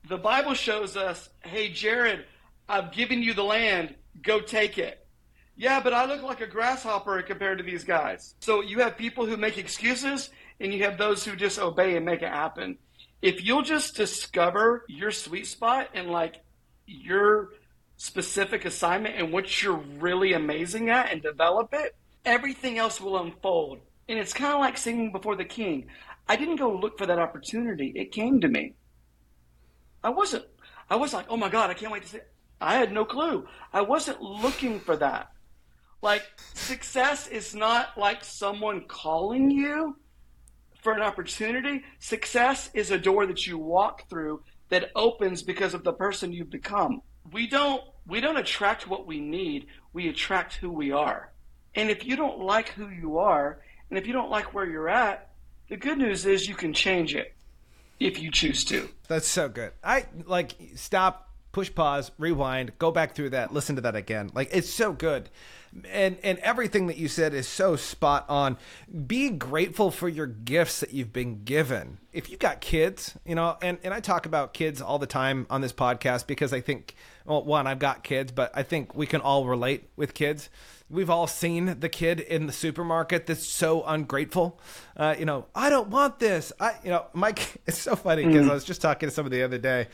The 0.08 0.18
Bible 0.18 0.54
shows 0.54 0.96
us, 0.96 1.30
hey, 1.42 1.70
Jared, 1.70 2.24
I've 2.68 2.92
given 2.92 3.22
you 3.22 3.32
the 3.32 3.44
land, 3.44 3.94
go 4.22 4.40
take 4.40 4.76
it. 4.76 5.06
Yeah, 5.56 5.80
but 5.80 5.92
I 5.92 6.06
look 6.06 6.22
like 6.22 6.40
a 6.40 6.46
grasshopper 6.46 7.20
compared 7.22 7.58
to 7.58 7.64
these 7.64 7.84
guys. 7.84 8.34
So 8.40 8.62
you 8.62 8.78
have 8.80 8.96
people 8.96 9.26
who 9.26 9.36
make 9.36 9.58
excuses, 9.58 10.30
and 10.58 10.72
you 10.72 10.84
have 10.84 10.98
those 10.98 11.24
who 11.24 11.36
just 11.36 11.58
obey 11.58 11.96
and 11.96 12.04
make 12.04 12.22
it 12.22 12.28
happen 12.28 12.78
if 13.22 13.44
you'll 13.44 13.62
just 13.62 13.96
discover 13.96 14.84
your 14.88 15.10
sweet 15.10 15.46
spot 15.46 15.90
and 15.94 16.10
like 16.10 16.42
your 16.86 17.50
specific 17.96 18.64
assignment 18.64 19.16
and 19.16 19.32
what 19.32 19.62
you're 19.62 19.82
really 19.98 20.32
amazing 20.32 20.88
at 20.88 21.12
and 21.12 21.22
develop 21.22 21.68
it, 21.72 21.94
everything 22.24 22.78
else 22.78 23.00
will 23.00 23.18
unfold. 23.18 23.80
And 24.08 24.18
it's 24.18 24.32
kind 24.32 24.54
of 24.54 24.60
like 24.60 24.78
singing 24.78 25.12
before 25.12 25.36
the 25.36 25.44
king. 25.44 25.86
I 26.28 26.36
didn't 26.36 26.56
go 26.56 26.74
look 26.74 26.96
for 26.96 27.06
that 27.06 27.18
opportunity. 27.18 27.92
It 27.94 28.12
came 28.12 28.40
to 28.40 28.48
me. 28.48 28.74
I 30.02 30.10
wasn't, 30.10 30.46
I 30.88 30.96
was 30.96 31.12
like, 31.12 31.26
oh 31.28 31.36
my 31.36 31.48
God, 31.48 31.70
I 31.70 31.74
can't 31.74 31.92
wait 31.92 32.02
to 32.02 32.08
see. 32.08 32.18
I 32.60 32.76
had 32.76 32.92
no 32.92 33.04
clue. 33.04 33.46
I 33.72 33.82
wasn't 33.82 34.22
looking 34.22 34.80
for 34.80 34.96
that. 34.96 35.32
Like, 36.02 36.22
success 36.54 37.28
is 37.28 37.54
not 37.54 37.98
like 37.98 38.24
someone 38.24 38.82
calling 38.86 39.50
you 39.50 39.96
for 40.82 40.92
an 40.92 41.02
opportunity. 41.02 41.82
Success 41.98 42.70
is 42.74 42.90
a 42.90 42.98
door 42.98 43.26
that 43.26 43.46
you 43.46 43.58
walk 43.58 44.08
through 44.08 44.42
that 44.68 44.90
opens 44.94 45.42
because 45.42 45.74
of 45.74 45.84
the 45.84 45.92
person 45.92 46.32
you've 46.32 46.50
become. 46.50 47.02
We 47.32 47.46
don't 47.46 47.82
we 48.06 48.20
don't 48.20 48.36
attract 48.36 48.88
what 48.88 49.06
we 49.06 49.20
need, 49.20 49.66
we 49.92 50.08
attract 50.08 50.54
who 50.54 50.70
we 50.70 50.90
are. 50.90 51.32
And 51.74 51.90
if 51.90 52.04
you 52.04 52.16
don't 52.16 52.40
like 52.40 52.70
who 52.70 52.88
you 52.88 53.18
are, 53.18 53.60
and 53.88 53.98
if 53.98 54.06
you 54.06 54.12
don't 54.12 54.30
like 54.30 54.54
where 54.54 54.66
you're 54.66 54.88
at, 54.88 55.30
the 55.68 55.76
good 55.76 55.98
news 55.98 56.26
is 56.26 56.48
you 56.48 56.54
can 56.54 56.72
change 56.72 57.14
it 57.14 57.34
if 58.00 58.18
you 58.18 58.30
choose 58.30 58.64
to. 58.64 58.88
That's 59.06 59.28
so 59.28 59.48
good. 59.48 59.72
I 59.84 60.06
like 60.26 60.54
stop 60.74 61.28
push 61.52 61.72
pause, 61.72 62.10
rewind, 62.18 62.72
go 62.78 62.90
back 62.90 63.14
through 63.14 63.30
that, 63.30 63.52
listen 63.52 63.76
to 63.76 63.82
that 63.82 63.96
again. 63.96 64.30
Like 64.34 64.50
it's 64.52 64.70
so 64.70 64.92
good. 64.92 65.28
And 65.88 66.18
and 66.24 66.38
everything 66.38 66.88
that 66.88 66.96
you 66.96 67.06
said 67.06 67.32
is 67.32 67.46
so 67.46 67.76
spot 67.76 68.24
on. 68.28 68.56
Be 69.06 69.30
grateful 69.30 69.90
for 69.90 70.08
your 70.08 70.26
gifts 70.26 70.80
that 70.80 70.92
you've 70.92 71.12
been 71.12 71.44
given. 71.44 71.98
If 72.12 72.28
you've 72.28 72.40
got 72.40 72.60
kids, 72.60 73.16
you 73.24 73.36
know, 73.36 73.56
and, 73.62 73.78
and 73.84 73.94
I 73.94 74.00
talk 74.00 74.26
about 74.26 74.52
kids 74.52 74.82
all 74.82 74.98
the 74.98 75.06
time 75.06 75.46
on 75.48 75.60
this 75.60 75.72
podcast 75.72 76.26
because 76.26 76.52
I 76.52 76.60
think 76.60 76.96
well, 77.24 77.44
one, 77.44 77.68
I've 77.68 77.78
got 77.78 78.02
kids, 78.02 78.32
but 78.32 78.50
I 78.54 78.64
think 78.64 78.96
we 78.96 79.06
can 79.06 79.20
all 79.20 79.46
relate 79.46 79.88
with 79.94 80.14
kids. 80.14 80.50
We've 80.88 81.10
all 81.10 81.28
seen 81.28 81.78
the 81.78 81.88
kid 81.88 82.18
in 82.18 82.46
the 82.46 82.52
supermarket 82.52 83.26
that's 83.26 83.46
so 83.46 83.84
ungrateful. 83.84 84.58
Uh, 84.96 85.14
you 85.16 85.24
know, 85.24 85.46
I 85.54 85.70
don't 85.70 85.88
want 85.88 86.18
this. 86.18 86.52
I, 86.58 86.74
you 86.82 86.90
know, 86.90 87.06
Mike, 87.12 87.62
it's 87.66 87.78
so 87.78 87.94
funny 87.94 88.24
because 88.24 88.42
mm-hmm. 88.42 88.50
I 88.50 88.54
was 88.54 88.64
just 88.64 88.82
talking 88.82 89.08
to 89.08 89.14
somebody 89.14 89.38
the 89.38 89.44
other 89.44 89.58
day, 89.58 89.86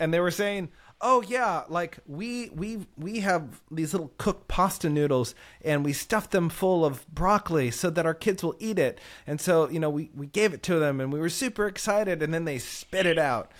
and 0.00 0.12
they 0.12 0.18
were 0.18 0.32
saying, 0.32 0.70
oh 1.00 1.22
yeah 1.22 1.62
like 1.68 1.98
we 2.06 2.50
we 2.50 2.86
we 2.96 3.20
have 3.20 3.62
these 3.70 3.92
little 3.94 4.12
cooked 4.18 4.48
pasta 4.48 4.88
noodles 4.88 5.34
and 5.64 5.84
we 5.84 5.92
stuff 5.92 6.30
them 6.30 6.48
full 6.48 6.84
of 6.84 7.06
broccoli 7.12 7.70
so 7.70 7.88
that 7.90 8.04
our 8.06 8.14
kids 8.14 8.42
will 8.42 8.56
eat 8.58 8.78
it. 8.78 9.00
And 9.26 9.40
so 9.40 9.68
you 9.68 9.80
know 9.80 9.90
we 9.90 10.10
we 10.14 10.26
gave 10.26 10.52
it 10.52 10.62
to 10.64 10.78
them 10.78 11.00
and 11.00 11.12
we 11.12 11.18
were 11.18 11.28
super 11.28 11.66
excited 11.66 12.22
and 12.22 12.34
then 12.34 12.44
they 12.44 12.58
spit 12.58 13.06
it 13.06 13.18
out. 13.18 13.52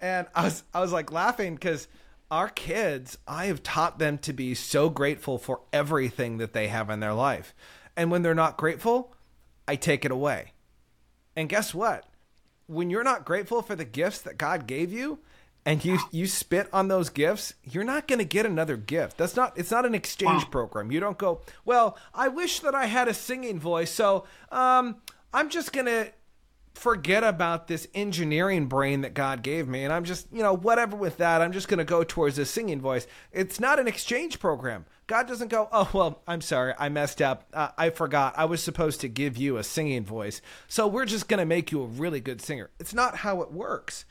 And 0.00 0.26
i 0.34 0.44
was 0.44 0.64
i 0.74 0.80
was 0.80 0.92
like 0.92 1.12
laughing 1.12 1.54
because 1.54 1.88
our 2.30 2.48
kids 2.48 3.18
i 3.26 3.46
have 3.46 3.62
taught 3.62 3.98
them 3.98 4.18
to 4.18 4.32
be 4.32 4.54
so 4.54 4.90
grateful 4.90 5.38
for 5.38 5.60
everything 5.72 6.38
that 6.38 6.52
they 6.52 6.68
have 6.68 6.90
in 6.90 7.00
their 7.00 7.14
life. 7.14 7.54
And 7.96 8.10
when 8.10 8.22
they're 8.22 8.34
not 8.34 8.58
grateful 8.58 9.14
i 9.66 9.76
take 9.76 10.04
it 10.04 10.10
away. 10.10 10.52
And 11.34 11.48
guess 11.48 11.72
what? 11.72 12.04
When 12.66 12.90
you're 12.90 13.02
not 13.02 13.24
grateful 13.24 13.62
for 13.62 13.74
the 13.74 13.86
gifts 13.86 14.20
that 14.20 14.36
god 14.36 14.66
gave 14.66 14.92
you 14.92 15.20
and 15.64 15.84
you 15.84 15.98
you 16.10 16.26
spit 16.26 16.68
on 16.72 16.88
those 16.88 17.08
gifts, 17.08 17.54
you're 17.62 17.84
not 17.84 18.08
going 18.08 18.18
to 18.18 18.24
get 18.24 18.46
another 18.46 18.76
gift. 18.76 19.16
That's 19.16 19.36
not 19.36 19.56
it's 19.56 19.70
not 19.70 19.86
an 19.86 19.94
exchange 19.94 20.44
wow. 20.44 20.50
program. 20.50 20.90
You 20.90 21.00
don't 21.00 21.18
go, 21.18 21.42
"Well, 21.64 21.96
I 22.14 22.28
wish 22.28 22.60
that 22.60 22.74
I 22.74 22.86
had 22.86 23.08
a 23.08 23.14
singing 23.14 23.60
voice, 23.60 23.90
so 23.90 24.24
um 24.50 24.96
I'm 25.32 25.48
just 25.48 25.72
going 25.72 25.86
to 25.86 26.12
forget 26.74 27.22
about 27.24 27.68
this 27.68 27.86
engineering 27.94 28.66
brain 28.66 29.02
that 29.02 29.14
God 29.14 29.42
gave 29.42 29.68
me 29.68 29.84
and 29.84 29.92
I'm 29.92 30.04
just, 30.04 30.26
you 30.32 30.42
know, 30.42 30.54
whatever 30.54 30.96
with 30.96 31.18
that. 31.18 31.40
I'm 31.40 31.52
just 31.52 31.68
going 31.68 31.78
to 31.78 31.84
go 31.84 32.02
towards 32.02 32.38
a 32.38 32.46
singing 32.46 32.80
voice." 32.80 33.06
It's 33.30 33.60
not 33.60 33.78
an 33.78 33.86
exchange 33.86 34.40
program. 34.40 34.86
God 35.06 35.28
doesn't 35.28 35.48
go, 35.48 35.68
"Oh, 35.70 35.88
well, 35.92 36.22
I'm 36.26 36.40
sorry. 36.40 36.74
I 36.76 36.88
messed 36.88 37.22
up. 37.22 37.44
Uh, 37.52 37.68
I 37.78 37.90
forgot. 37.90 38.34
I 38.36 38.46
was 38.46 38.62
supposed 38.62 39.00
to 39.02 39.08
give 39.08 39.36
you 39.36 39.58
a 39.58 39.62
singing 39.62 40.04
voice. 40.04 40.40
So 40.66 40.88
we're 40.88 41.04
just 41.04 41.28
going 41.28 41.38
to 41.38 41.46
make 41.46 41.70
you 41.70 41.82
a 41.82 41.86
really 41.86 42.20
good 42.20 42.40
singer." 42.40 42.70
It's 42.80 42.94
not 42.94 43.18
how 43.18 43.42
it 43.42 43.52
works. 43.52 44.04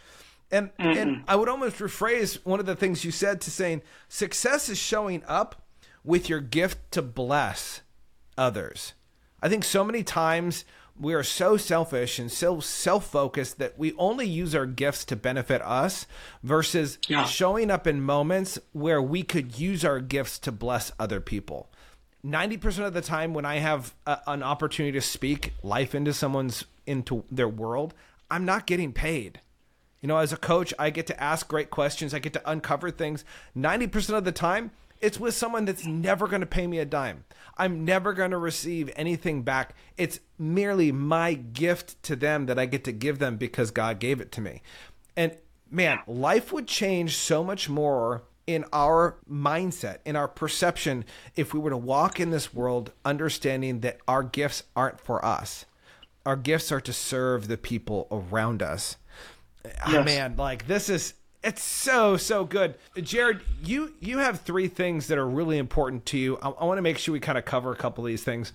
And 0.52 0.76
mm 0.78 0.97
and 0.97 1.24
I 1.28 1.36
would 1.36 1.49
almost 1.49 1.78
rephrase 1.78 2.39
one 2.43 2.60
of 2.60 2.66
the 2.66 2.76
things 2.76 3.06
you 3.06 3.12
said 3.12 3.41
to 3.41 3.52
saying 3.52 3.82
success 4.10 4.70
is 4.70 4.78
showing 4.78 5.24
up 5.28 5.64
with 6.04 6.30
your 6.30 6.41
gift 6.41 6.91
to 6.91 7.02
bless 7.02 7.82
others. 8.38 8.93
I 9.41 9.49
think 9.49 9.64
so 9.64 9.84
many 9.84 10.04
times 10.04 10.66
we 10.99 11.14
are 11.14 11.24
so 11.24 11.58
selfish 11.58 12.20
and 12.20 12.32
so 12.32 12.60
self-focused 12.60 13.58
that 13.58 13.78
we 13.78 13.93
only 13.93 14.28
use 14.28 14.54
our 14.54 14.66
gifts 14.66 15.06
to 15.06 15.16
benefit 15.16 15.62
us 15.62 16.06
versus 16.43 16.99
yeah. 17.08 17.24
showing 17.24 17.72
up 17.72 17.88
in 17.88 18.02
moments 18.02 18.60
where 18.72 19.02
we 19.02 19.24
could 19.24 19.58
use 19.58 19.84
our 19.84 19.99
gifts 19.99 20.38
to 20.39 20.52
bless 20.52 20.91
other 20.99 21.20
people. 21.20 21.70
90% 22.26 22.86
of 22.86 22.93
the 22.93 23.02
time 23.02 23.34
when 23.34 23.45
I 23.45 23.56
have 23.58 23.95
a, 24.06 24.20
an 24.28 24.43
opportunity 24.43 24.91
to 24.91 25.02
speak 25.02 25.54
life 25.64 25.95
into 25.95 26.14
someone's 26.14 26.66
into 26.86 27.24
their 27.32 27.47
world, 27.47 27.93
I'm 28.30 28.45
not 28.45 28.68
getting 28.68 28.93
paid. 28.93 29.41
You 30.02 30.08
know, 30.08 30.18
as 30.18 30.34
a 30.34 30.38
coach, 30.38 30.74
I 30.80 30.89
get 30.89 31.08
to 31.08 31.24
ask 31.24 31.47
great 31.47 31.70
questions. 31.70 32.14
I 32.14 32.20
get 32.20 32.34
to 32.34 32.49
uncover 32.49 32.89
things. 32.89 33.24
90% 33.56 34.18
of 34.18 34.26
the 34.26 34.32
time, 34.32 34.72
it's 34.99 35.20
with 35.20 35.36
someone 35.36 35.66
that's 35.66 35.86
never 35.86 36.28
going 36.28 36.41
to 36.41 36.47
pay 36.47 36.68
me 36.68 36.80
a 36.80 36.86
dime. 36.86 37.24
I'm 37.58 37.86
never 37.86 38.14
going 38.14 38.32
to 38.32 38.38
receive 38.38 38.91
anything 38.95 39.43
back. 39.43 39.76
It's 39.97 40.20
merely 40.39 40.91
my 40.91 41.34
gift 41.34 42.02
to 42.04 42.16
them 42.16 42.47
that 42.47 42.58
I 42.58 42.66
get 42.66 42.84
to 42.86 42.91
give 42.91 43.20
them 43.20 43.38
because 43.38 43.70
God 43.72 43.99
gave 43.99 44.22
it 44.22 44.32
to 44.34 44.41
me. 44.41 44.62
And 45.16 45.36
man, 45.70 45.99
life 46.08 46.52
would 46.52 46.68
change 46.68 47.18
so 47.18 47.43
much 47.43 47.70
more 47.70 48.24
in 48.47 48.66
our 48.74 49.18
mindset, 49.30 49.99
in 50.06 50.16
our 50.16 50.28
perception, 50.28 51.06
if 51.36 51.54
we 51.54 51.60
were 51.60 51.70
to 51.70 51.78
walk 51.78 52.20
in 52.20 52.32
this 52.32 52.54
world 52.54 52.91
understanding 53.06 53.82
that 53.82 53.99
our 54.08 54.24
gifts 54.24 54.64
aren't 54.76 54.99
for 54.99 55.24
us. 55.24 55.66
Our 56.26 56.36
gifts 56.36 56.72
are 56.72 56.82
to 56.82 56.93
serve 56.93 57.47
the 57.47 57.58
people 57.58 58.08
around 58.12 58.62
us. 58.62 58.97
Ah, 59.66 59.91
yes. 59.91 59.95
Oh, 59.95 60.03
man, 60.03 60.36
like 60.38 60.68
this 60.68 60.89
is 60.89 61.14
it's 61.43 61.64
so 61.64 62.18
so 62.18 62.45
good. 62.45 62.76
Jared, 63.01 63.41
you 63.64 63.93
you 63.99 64.20
have 64.20 64.41
three 64.41 64.68
things 64.68 65.07
that 65.07 65.18
are 65.18 65.28
really 65.28 65.57
important 65.57 66.05
to 66.07 66.18
you. 66.18 66.38
I, 66.41 66.49
I 66.49 66.66
want 66.66 66.78
to 66.78 66.82
make 66.82 66.97
sure 66.97 67.14
we 67.14 67.20
kind 67.20 67.38
of 67.38 67.45
cover 67.45 67.72
a 67.72 67.76
couple 67.76 68.05
of 68.05 68.09
these 68.09 68.24
things 68.24 68.53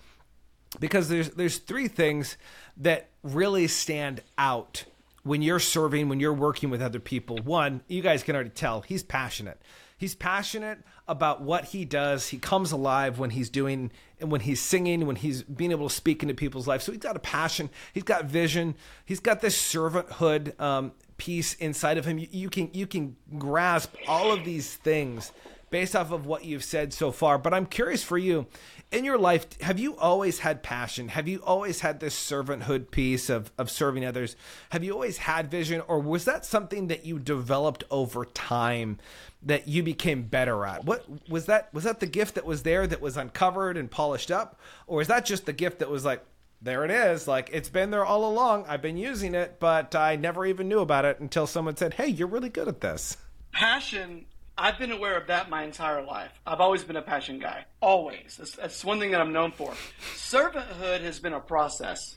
because 0.79 1.09
there's 1.09 1.31
there's 1.31 1.59
three 1.59 1.89
things 1.89 2.37
that 2.77 3.09
really 3.23 3.67
stand 3.67 4.23
out 4.39 4.85
when 5.23 5.43
you're 5.43 5.59
serving, 5.59 6.09
when 6.09 6.21
you're 6.21 6.33
working 6.33 6.71
with 6.71 6.81
other 6.81 7.01
people. 7.01 7.39
One, 7.39 7.83
you 7.89 8.03
guys 8.03 8.23
can 8.23 8.35
already 8.37 8.51
tell 8.51 8.83
he's 8.83 9.03
passionate. 9.03 9.61
He's 9.99 10.15
passionate 10.15 10.79
about 11.09 11.41
what 11.41 11.67
he 11.67 11.85
does. 11.85 12.29
He 12.29 12.39
comes 12.39 12.71
alive 12.73 13.19
when 13.19 13.31
he's 13.31 13.49
doing 13.49 13.91
and 14.21 14.31
when 14.31 14.43
he's 14.43 14.61
singing, 14.61 15.07
when 15.07 15.17
he's 15.17 15.43
being 15.43 15.71
able 15.71 15.89
to 15.89 15.95
speak 15.95 16.23
into 16.23 16.35
people's 16.35 16.67
lives. 16.67 16.85
So 16.85 16.93
he's 16.93 17.01
got 17.01 17.17
a 17.17 17.21
passion. 17.21 17.71
He's 17.93 18.03
got 18.03 18.27
vision. 18.27 18.75
He's 19.05 19.21
got 19.21 19.41
this 19.41 19.57
servanthood 19.57 20.59
um, 20.61 20.93
piece 21.17 21.55
inside 21.55 21.99
of 21.99 22.05
him. 22.05 22.19
You, 22.19 22.29
you 22.31 22.51
can 22.51 22.71
you 22.73 22.87
can 22.87 23.17
grasp 23.39 23.95
all 24.07 24.33
of 24.33 24.45
these 24.45 24.75
things 24.75 25.33
based 25.71 25.97
off 25.97 26.13
of 26.13 26.27
what 26.27 26.45
you've 26.45 26.65
said 26.65 26.93
so 26.93 27.11
far. 27.11 27.39
But 27.39 27.55
I'm 27.55 27.67
curious 27.67 28.03
for 28.03 28.19
you 28.19 28.47
in 28.93 29.05
your 29.05 29.19
life, 29.19 29.47
have 29.61 29.79
you 29.79 29.97
always 29.97 30.41
had 30.41 30.63
passion? 30.63 31.09
Have 31.09 31.27
you 31.27 31.43
always 31.43 31.81
had 31.81 31.99
this 31.99 32.15
servanthood 32.15 32.91
piece 32.91 33.29
of, 33.29 33.51
of 33.59 33.71
serving 33.71 34.05
others? 34.05 34.37
Have 34.71 34.85
you 34.85 34.93
always 34.93 35.19
had 35.19 35.51
vision, 35.51 35.83
or 35.89 35.99
was 35.99 36.25
that 36.25 36.45
something 36.45 36.87
that 36.87 37.05
you 37.05 37.19
developed 37.19 37.85
over 37.91 38.25
time 38.25 38.99
that 39.43 39.67
you 39.67 39.83
became 39.83 40.23
better 40.23 40.65
at? 40.65 40.85
What 40.85 41.29
was 41.29 41.47
that? 41.47 41.73
Was 41.75 41.85
that 41.85 42.01
the 42.01 42.07
gift 42.07 42.37
that 42.37 42.47
was 42.47 42.63
there 42.63 42.87
that 42.87 43.01
was 43.01 43.17
uncovered 43.17 43.77
and 43.77 43.91
polished 43.91 44.31
up, 44.31 44.61
or 44.87 45.01
is 45.01 45.09
that 45.09 45.25
just 45.25 45.47
the 45.47 45.53
gift 45.53 45.81
that 45.81 45.91
was 45.91 46.05
like, 46.05 46.25
there 46.63 46.85
it 46.85 46.91
is. 46.91 47.29
Like 47.29 47.51
it's 47.53 47.69
been 47.69 47.91
there 47.91 48.05
all 48.05 48.31
along. 48.31 48.65
I've 48.69 48.83
been 48.83 48.97
using 48.97 49.35
it, 49.35 49.59
but 49.59 49.95
I 49.95 50.17
never 50.17 50.47
even 50.47 50.69
knew 50.69 50.81
about 50.81 51.05
it 51.05 51.21
until 51.21 51.47
someone 51.47 51.77
said, 51.77 51.95
"Hey, 51.95 52.07
you're 52.09 52.29
really 52.29 52.49
good 52.49 52.69
at 52.69 52.81
this." 52.81 53.17
Passion 53.53 54.27
I've 54.59 54.79
been 54.79 54.93
aware 54.93 55.19
of 55.19 55.27
that 55.27 55.51
my 55.51 55.65
entire 55.65 56.03
life. 56.03 56.33
I've 56.47 56.61
always 56.61 56.83
been 56.83 56.97
a 56.97 57.03
passion 57.03 57.39
guy. 57.39 57.67
Always. 57.81 58.37
That's, 58.39 58.53
that's 58.53 58.85
one 58.85 58.99
thing 58.99 59.11
that 59.11 59.21
I'm 59.21 59.33
known 59.33 59.53
for. 59.53 59.75
Servanthood 60.15 61.03
has 61.03 61.21
been 61.21 61.35
a 61.35 61.41
process. 61.41 62.17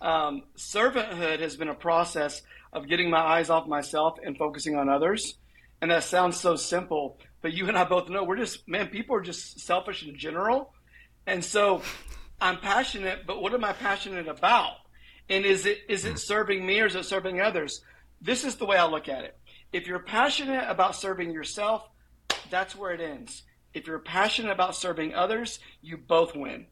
Um, 0.00 0.42
servanthood 0.56 1.40
has 1.40 1.56
been 1.56 1.68
a 1.68 1.74
process 1.74 2.42
of 2.74 2.88
getting 2.88 3.08
my 3.08 3.20
eyes 3.20 3.48
off 3.48 3.66
myself 3.66 4.18
and 4.22 4.36
focusing 4.36 4.76
on 4.76 4.90
others. 4.90 5.38
And 5.80 5.90
that 5.90 6.04
sounds 6.04 6.38
so 6.38 6.56
simple, 6.56 7.18
but 7.40 7.52
you 7.52 7.68
and 7.68 7.78
I 7.78 7.84
both 7.84 8.08
know 8.08 8.24
we're 8.24 8.36
just, 8.36 8.68
man, 8.68 8.88
people 8.88 9.16
are 9.16 9.22
just 9.22 9.60
selfish 9.60 10.06
in 10.06 10.18
general. 10.18 10.74
And 11.26 11.42
so 11.42 11.82
I'm 12.40 12.58
passionate, 12.58 13.26
but 13.26 13.40
what 13.40 13.54
am 13.54 13.64
I 13.64 13.72
passionate 13.72 14.28
about? 14.28 14.72
And 15.30 15.44
is 15.46 15.64
it, 15.64 15.78
is 15.88 16.04
it 16.04 16.18
serving 16.18 16.66
me 16.66 16.80
or 16.80 16.86
is 16.86 16.96
it 16.96 17.04
serving 17.04 17.40
others? 17.40 17.82
This 18.20 18.44
is 18.44 18.56
the 18.56 18.66
way 18.66 18.76
I 18.76 18.86
look 18.86 19.08
at 19.08 19.24
it. 19.24 19.38
If 19.72 19.86
you're 19.86 19.98
passionate 19.98 20.64
about 20.68 20.96
serving 20.96 21.30
yourself, 21.30 21.88
that's 22.50 22.74
where 22.74 22.92
it 22.92 23.00
ends. 23.00 23.42
If 23.74 23.86
you're 23.86 23.98
passionate 23.98 24.52
about 24.52 24.74
serving 24.74 25.14
others, 25.14 25.58
you 25.82 25.98
both 25.98 26.34
win. 26.34 26.66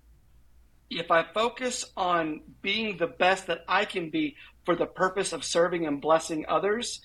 If 0.89 1.11
I 1.11 1.25
focus 1.35 1.85
on 1.97 2.41
being 2.63 2.97
the 2.97 3.07
best 3.07 3.49
that 3.49 3.65
I 3.69 3.85
can 3.85 4.09
be 4.11 4.37
for 4.65 4.75
the 4.75 4.87
purpose 4.87 5.33
of 5.33 5.45
serving 5.45 5.87
and 5.87 6.01
blessing 6.01 6.47
others, 6.49 7.03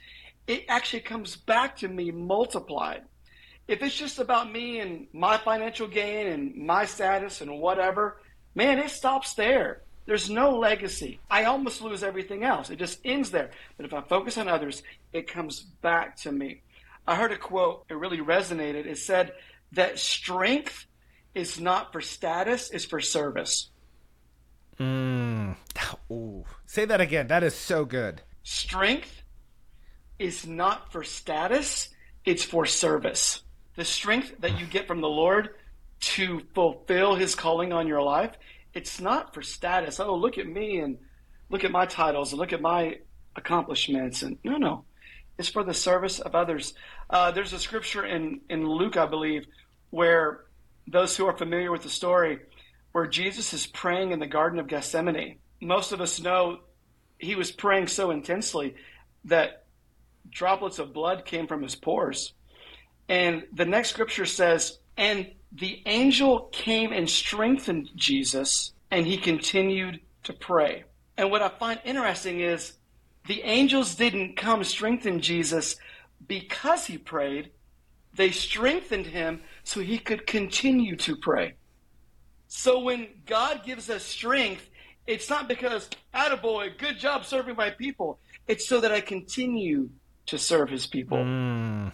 it 0.47 0.65
actually 0.69 1.01
comes 1.01 1.35
back 1.35 1.77
to 1.77 1.87
me 1.87 2.11
multiplied. 2.11 3.03
If 3.67 3.81
it's 3.81 3.95
just 3.95 4.19
about 4.19 4.51
me 4.51 4.79
and 4.79 5.07
my 5.13 5.37
financial 5.37 5.87
gain 5.87 6.27
and 6.27 6.55
my 6.55 6.85
status 6.85 7.41
and 7.41 7.59
whatever, 7.59 8.21
man, 8.55 8.79
it 8.79 8.91
stops 8.91 9.33
there. 9.33 9.83
There's 10.06 10.30
no 10.30 10.58
legacy. 10.58 11.20
I 11.30 11.45
almost 11.45 11.82
lose 11.82 12.04
everything 12.04 12.43
else. 12.43 12.70
It 12.70 12.80
just 12.80 12.99
ends 13.06 13.32
there. 13.32 13.52
But 13.78 13.86
if 13.86 13.93
I 13.93 14.02
focus 14.02 14.38
on 14.38 14.47
others, 14.47 14.84
it 15.14 15.28
comes 15.28 15.62
back 15.62 16.18
to 16.18 16.32
me. 16.32 16.62
I 17.08 17.16
heard 17.16 17.32
a 17.32 17.38
quote, 17.38 17.86
it 17.89 17.95
really 17.95 18.18
resonated. 18.18 18.86
It 18.86 18.97
said 18.97 19.34
that 19.74 19.99
strength 19.99 20.86
is 21.34 21.60
not 21.60 21.91
for 21.91 22.02
status, 22.02 22.70
it's 22.72 22.86
for 22.86 22.99
service. 22.99 23.70
Mm. 24.80 25.56
Ooh. 26.12 26.45
Say 26.66 26.86
that 26.86 27.02
again. 27.02 27.28
That 27.28 27.43
is 27.43 27.56
so 27.56 27.86
good. 27.86 28.22
Strength 28.43 29.24
is 30.20 30.45
not 30.45 30.91
for 30.91 31.04
status, 31.04 31.89
it's 32.26 32.43
for 32.43 32.66
service. 32.66 33.41
The 33.76 33.86
strength 33.86 34.36
that 34.39 34.60
you 34.60 34.66
get 34.66 34.88
from 34.88 35.02
the 35.02 35.10
Lord 35.10 35.49
to 36.02 36.41
fulfill 36.54 37.16
his 37.16 37.36
calling 37.36 37.72
on 37.72 37.88
your 37.88 38.02
life 38.02 38.32
it's 38.74 38.99
not 38.99 39.34
for 39.34 39.41
status. 39.41 39.99
Oh, 39.99 40.15
look 40.15 40.38
at 40.38 40.47
me 40.47 40.80
and 40.80 40.97
look 41.49 41.63
at 41.63 41.72
my 41.72 41.86
titles 41.86 42.32
and 42.32 42.39
look 42.39 42.53
at 42.53 42.61
my 42.61 42.99
accomplishments. 43.36 44.24
And 44.24 44.38
no, 44.43 44.57
no, 44.57 44.86
it's 45.38 45.49
for 45.49 45.63
the 45.63 45.74
service 45.74 46.19
of 46.19 46.36
others. 46.36 46.74
Uh, 47.09 47.32
there's 47.32 47.53
a 47.53 47.59
scripture 47.59 48.05
in, 48.05 48.41
in 48.49 48.67
Luke, 48.67 48.97
I 48.97 49.05
believe, 49.05 49.45
where 49.89 50.45
those 50.88 51.15
who 51.15 51.26
are 51.26 51.38
familiar 51.38 51.72
with 51.72 51.84
the 51.84 51.89
story, 51.89 52.39
where 52.91 53.07
Jesus 53.07 53.53
is 53.53 53.67
praying 53.67 54.11
in 54.11 54.19
the 54.19 54.28
Garden 54.28 54.59
of 54.59 54.67
Gethsemane. 54.67 55.38
Most 55.61 55.91
of 55.91 56.01
us 56.01 56.19
know 56.19 56.59
he 57.19 57.36
was 57.36 57.51
praying 57.51 57.88
so 57.88 58.11
intensely 58.11 58.76
that 59.26 59.65
droplets 60.30 60.80
of 60.80 60.93
blood 60.93 61.26
came 61.26 61.47
from 61.47 61.61
his 61.61 61.76
pores. 61.76 62.34
And 63.07 63.43
the 63.53 63.65
next 63.65 63.89
scripture 63.89 64.26
says, 64.26 64.80
and 64.97 65.32
the 65.52 65.82
angel 65.86 66.49
came 66.52 66.91
and 66.93 67.10
strengthened 67.10 67.89
Jesus, 67.95 68.74
and 68.89 69.06
he 69.06 69.18
continued 69.18 69.99
to 70.24 70.34
pray. 70.34 70.84
And 71.18 71.30
what 71.30 71.41
I 71.41 71.49
find 71.49 71.80
interesting 71.84 72.39
is 72.39 72.74
the 73.28 73.41
angels 73.43 73.95
didn't 73.95 74.38
come 74.38 74.64
strengthen 74.64 75.22
Jesus 75.22 75.76
because 76.28 76.86
he 76.86 76.97
prayed, 76.97 77.52
they 78.16 78.32
strengthened 78.32 79.08
him 79.08 79.41
so 79.64 79.80
he 79.80 79.97
could 79.97 80.26
continue 80.28 80.95
to 80.97 81.16
pray. 81.16 81.56
So 82.47 82.80
when 82.80 83.08
God 83.26 83.62
gives 83.66 83.89
us 83.89 84.04
strength, 84.04 84.70
it's 85.08 85.30
not 85.30 85.47
because, 85.47 85.89
attaboy, 86.14 86.78
good 86.78 86.99
job 86.99 87.26
serving 87.26 87.56
my 87.56 87.70
people. 87.70 88.20
It's 88.47 88.68
so 88.68 88.82
that 88.82 88.91
I 88.91 89.02
continue 89.02 89.89
to 90.28 90.38
serve 90.38 90.70
his 90.70 90.86
people. 90.86 91.18
Mm. 91.18 91.91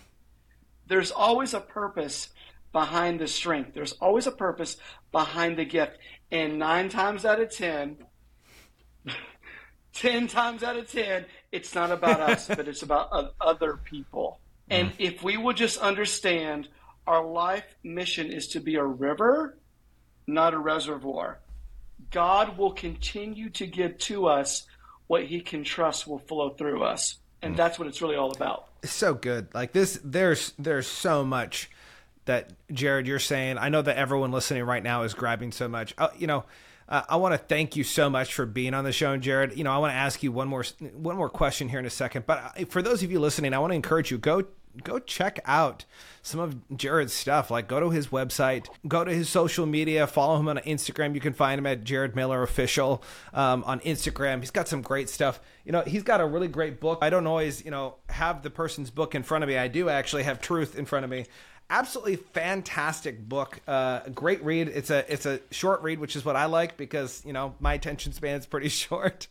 There's 0.88 1.12
always 1.12 1.54
a 1.54 1.60
purpose 1.60 2.30
behind 2.72 3.20
the 3.20 3.28
strength. 3.28 3.74
There's 3.74 3.94
always 3.94 4.28
a 4.28 4.32
purpose 4.32 4.78
behind 5.12 5.58
the 5.58 5.66
gift. 5.66 5.98
And 6.32 6.60
nine 6.60 6.90
times 6.90 7.26
out 7.26 7.40
of 7.40 7.52
ten, 7.52 7.98
10 9.98 10.28
times 10.28 10.64
out 10.64 10.78
of 10.78 10.90
10, 10.92 11.26
it's 11.52 11.74
not 11.74 11.92
about 11.92 12.20
us, 12.20 12.48
but 12.56 12.68
it's 12.68 12.84
about 12.84 13.34
other 13.42 13.78
people. 13.84 14.40
And 14.70 14.90
mm. 14.90 14.96
if 15.00 15.24
we 15.24 15.38
will 15.38 15.54
just 15.54 15.80
understand 15.80 16.68
our 17.06 17.26
life 17.26 17.66
mission 17.84 18.32
is 18.32 18.50
to 18.50 18.60
be 18.60 18.76
a 18.76 18.84
river, 18.84 19.58
not 20.28 20.54
a 20.54 20.60
reservoir, 20.60 21.40
God 22.12 22.58
will 22.58 22.74
continue 22.74 23.50
to 23.52 23.66
give 23.66 23.98
to 24.00 24.28
us 24.28 24.68
what 25.08 25.24
he 25.24 25.40
can 25.40 25.64
trust 25.64 26.06
will 26.06 26.20
flow 26.20 26.50
through 26.50 26.84
us. 26.84 27.16
And 27.42 27.54
mm. 27.54 27.58
that's 27.58 27.80
what 27.80 27.88
it's 27.88 28.02
really 28.02 28.18
all 28.18 28.32
about. 28.32 28.68
So 28.84 29.14
good. 29.14 29.48
Like 29.54 29.72
this, 29.72 30.00
there's, 30.04 30.54
there's 30.60 30.88
so 30.88 31.24
much 31.26 31.70
that 32.28 32.54
Jared, 32.72 33.08
you're 33.08 33.20
saying. 33.20 33.58
I 33.58 33.70
know 33.70 33.82
that 33.82 33.98
everyone 33.98 34.32
listening 34.32 34.64
right 34.64 34.84
now 34.84 35.04
is 35.04 35.14
grabbing 35.14 35.52
so 35.52 35.68
much. 35.68 35.94
Uh, 35.98 36.10
you 36.18 36.28
know, 36.28 36.46
uh, 36.88 37.02
I 37.10 37.18
want 37.18 37.34
to 37.34 37.38
thank 37.38 37.76
you 37.76 37.84
so 37.84 38.10
much 38.10 38.34
for 38.34 38.46
being 38.46 38.74
on 38.74 38.84
the 38.86 38.94
show, 38.94 39.12
and 39.12 39.22
Jared. 39.22 39.58
You 39.58 39.64
know, 39.64 39.72
I 39.72 39.78
want 39.80 39.92
to 39.92 39.98
ask 39.98 40.24
you 40.24 40.32
one 40.32 40.48
more 40.48 40.64
one 40.94 41.18
more 41.18 41.30
question 41.30 41.68
here 41.68 41.80
in 41.80 41.86
a 41.86 41.90
second. 41.90 42.26
But 42.26 42.54
uh, 42.58 42.66
for 42.66 42.82
those 42.82 43.04
of 43.04 43.12
you 43.12 43.20
listening, 43.20 43.54
I 43.54 43.60
want 43.60 43.72
to 43.72 43.76
encourage 43.76 44.12
you 44.12 44.18
go 44.18 44.46
go 44.84 45.00
check 45.00 45.40
out 45.46 45.86
some 46.22 46.40
of 46.40 46.78
Jared's 46.78 47.14
stuff. 47.14 47.50
Like 47.50 47.68
go 47.68 47.80
to 47.80 47.90
his 47.90 48.08
website, 48.08 48.68
go 48.88 49.04
to 49.04 49.14
his 49.14 49.30
social 49.30 49.66
media, 49.66 50.08
follow 50.08 50.40
him 50.40 50.48
on 50.48 50.58
Instagram. 50.60 51.14
You 51.14 51.20
can 51.20 51.34
find 51.34 51.60
him 51.60 51.66
at 51.66 51.84
Jared 51.84 52.16
Miller 52.16 52.44
Official 52.44 53.04
um, 53.34 53.64
on 53.66 53.80
Instagram. 53.82 54.40
He's 54.40 54.52
got 54.52 54.68
some 54.68 54.82
great 54.82 55.10
stuff. 55.10 55.40
You 55.66 55.72
know, 55.72 55.82
he's 55.82 56.04
got 56.04 56.22
a 56.22 56.26
really 56.26 56.48
great 56.48 56.80
book. 56.80 57.00
I 57.02 57.10
don't 57.10 57.28
always, 57.28 57.64
you 57.66 57.72
know, 57.72 57.96
have 58.10 58.44
the 58.44 58.50
person's 58.50 58.90
book 58.90 59.16
in 59.16 59.24
front 59.24 59.44
of 59.44 59.48
me. 59.50 59.58
I 59.58 59.68
do 59.68 59.90
actually 59.90 60.24
have 60.24 60.42
Truth 60.42 60.78
in 60.78 60.86
front 60.86 61.04
of 61.04 61.12
me 61.12 61.26
absolutely 61.70 62.16
fantastic 62.16 63.28
book. 63.28 63.60
Uh, 63.68 64.02
great 64.14 64.44
read. 64.44 64.68
It's 64.70 64.90
a 64.90 65.12
it's 65.12 65.26
a 65.26 65.40
short 65.52 65.82
read, 65.82 66.00
which 66.00 66.16
is 66.16 66.24
what 66.26 66.36
I 66.36 66.46
like 66.46 66.78
because 66.78 67.24
you 67.26 67.34
know 67.34 67.56
my 67.60 67.74
attention 67.74 68.14
span 68.14 68.40
is 68.40 68.46
pretty 68.46 68.70
short. 68.70 69.28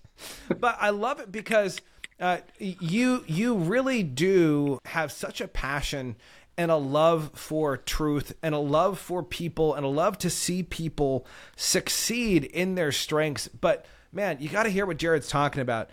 but 0.58 0.76
I 0.80 0.90
love 0.90 1.20
it 1.20 1.30
because 1.30 1.80
uh, 2.20 2.38
you 2.58 3.24
you 3.26 3.56
really 3.56 4.02
do 4.02 4.78
have 4.86 5.12
such 5.12 5.40
a 5.40 5.48
passion 5.48 6.16
and 6.58 6.70
a 6.70 6.76
love 6.76 7.30
for 7.34 7.76
truth 7.76 8.34
and 8.42 8.54
a 8.54 8.58
love 8.58 8.98
for 8.98 9.22
people 9.22 9.74
and 9.74 9.84
a 9.84 9.88
love 9.88 10.16
to 10.16 10.30
see 10.30 10.62
people 10.62 11.26
succeed 11.54 12.44
in 12.44 12.74
their 12.74 12.92
strengths. 12.92 13.48
But 13.48 13.84
man, 14.10 14.38
you 14.40 14.48
got 14.48 14.62
to 14.62 14.70
hear 14.70 14.86
what 14.86 14.96
Jared's 14.96 15.28
talking 15.28 15.60
about 15.60 15.90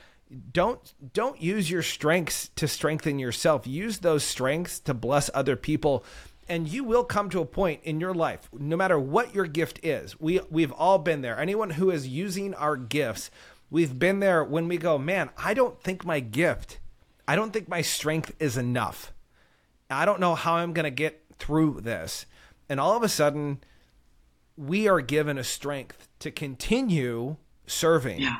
don't 0.52 0.94
don't 1.14 1.42
use 1.42 1.70
your 1.70 1.84
strengths 1.84 2.50
to 2.56 2.68
strengthen 2.68 3.20
yourself 3.20 3.68
use 3.68 4.00
those 4.00 4.24
strengths 4.24 4.80
to 4.80 4.94
bless 4.94 5.30
other 5.34 5.56
people 5.56 6.04
and 6.48 6.68
you 6.68 6.84
will 6.84 7.04
come 7.04 7.30
to 7.30 7.42
a 7.42 7.46
point 7.46 7.82
in 7.84 8.00
your 8.00 8.14
life 8.14 8.50
no 8.54 8.76
matter 8.76 9.00
what 9.00 9.34
your 9.34 9.46
gift 9.46 9.80
is 9.84 10.20
we 10.20 10.40
we've 10.50 10.72
all 10.72 10.98
been 10.98 11.22
there. 11.22 11.40
Anyone 11.40 11.72
who 11.72 11.90
is 11.90 12.08
using 12.08 12.54
our 12.56 12.76
gifts 12.76 13.32
we've 13.70 13.98
been 13.98 14.20
there 14.20 14.44
when 14.44 14.68
we 14.68 14.78
go 14.78 14.98
man 14.98 15.30
i 15.38 15.54
don't 15.54 15.82
think 15.82 16.06
my 16.06 16.20
gift 16.20 16.80
i 17.28 17.36
don't 17.36 17.52
think 17.52 17.68
my 17.68 17.82
strength 17.82 18.34
is 18.40 18.58
enough. 18.58 19.14
I 19.90 20.06
don't 20.06 20.20
know 20.20 20.36
how 20.36 20.56
i'm 20.56 20.74
going 20.74 20.86
to 20.86 20.92
get 20.92 21.24
through 21.38 21.82
this. 21.82 22.26
And 22.70 22.80
all 22.80 22.96
of 22.96 23.04
a 23.04 23.10
sudden 23.10 23.60
we 24.56 24.88
are 24.88 25.02
given 25.02 25.38
a 25.38 25.44
strength 25.44 26.08
to 26.20 26.32
continue 26.32 27.38
serving 27.66 28.22
yeah. 28.22 28.40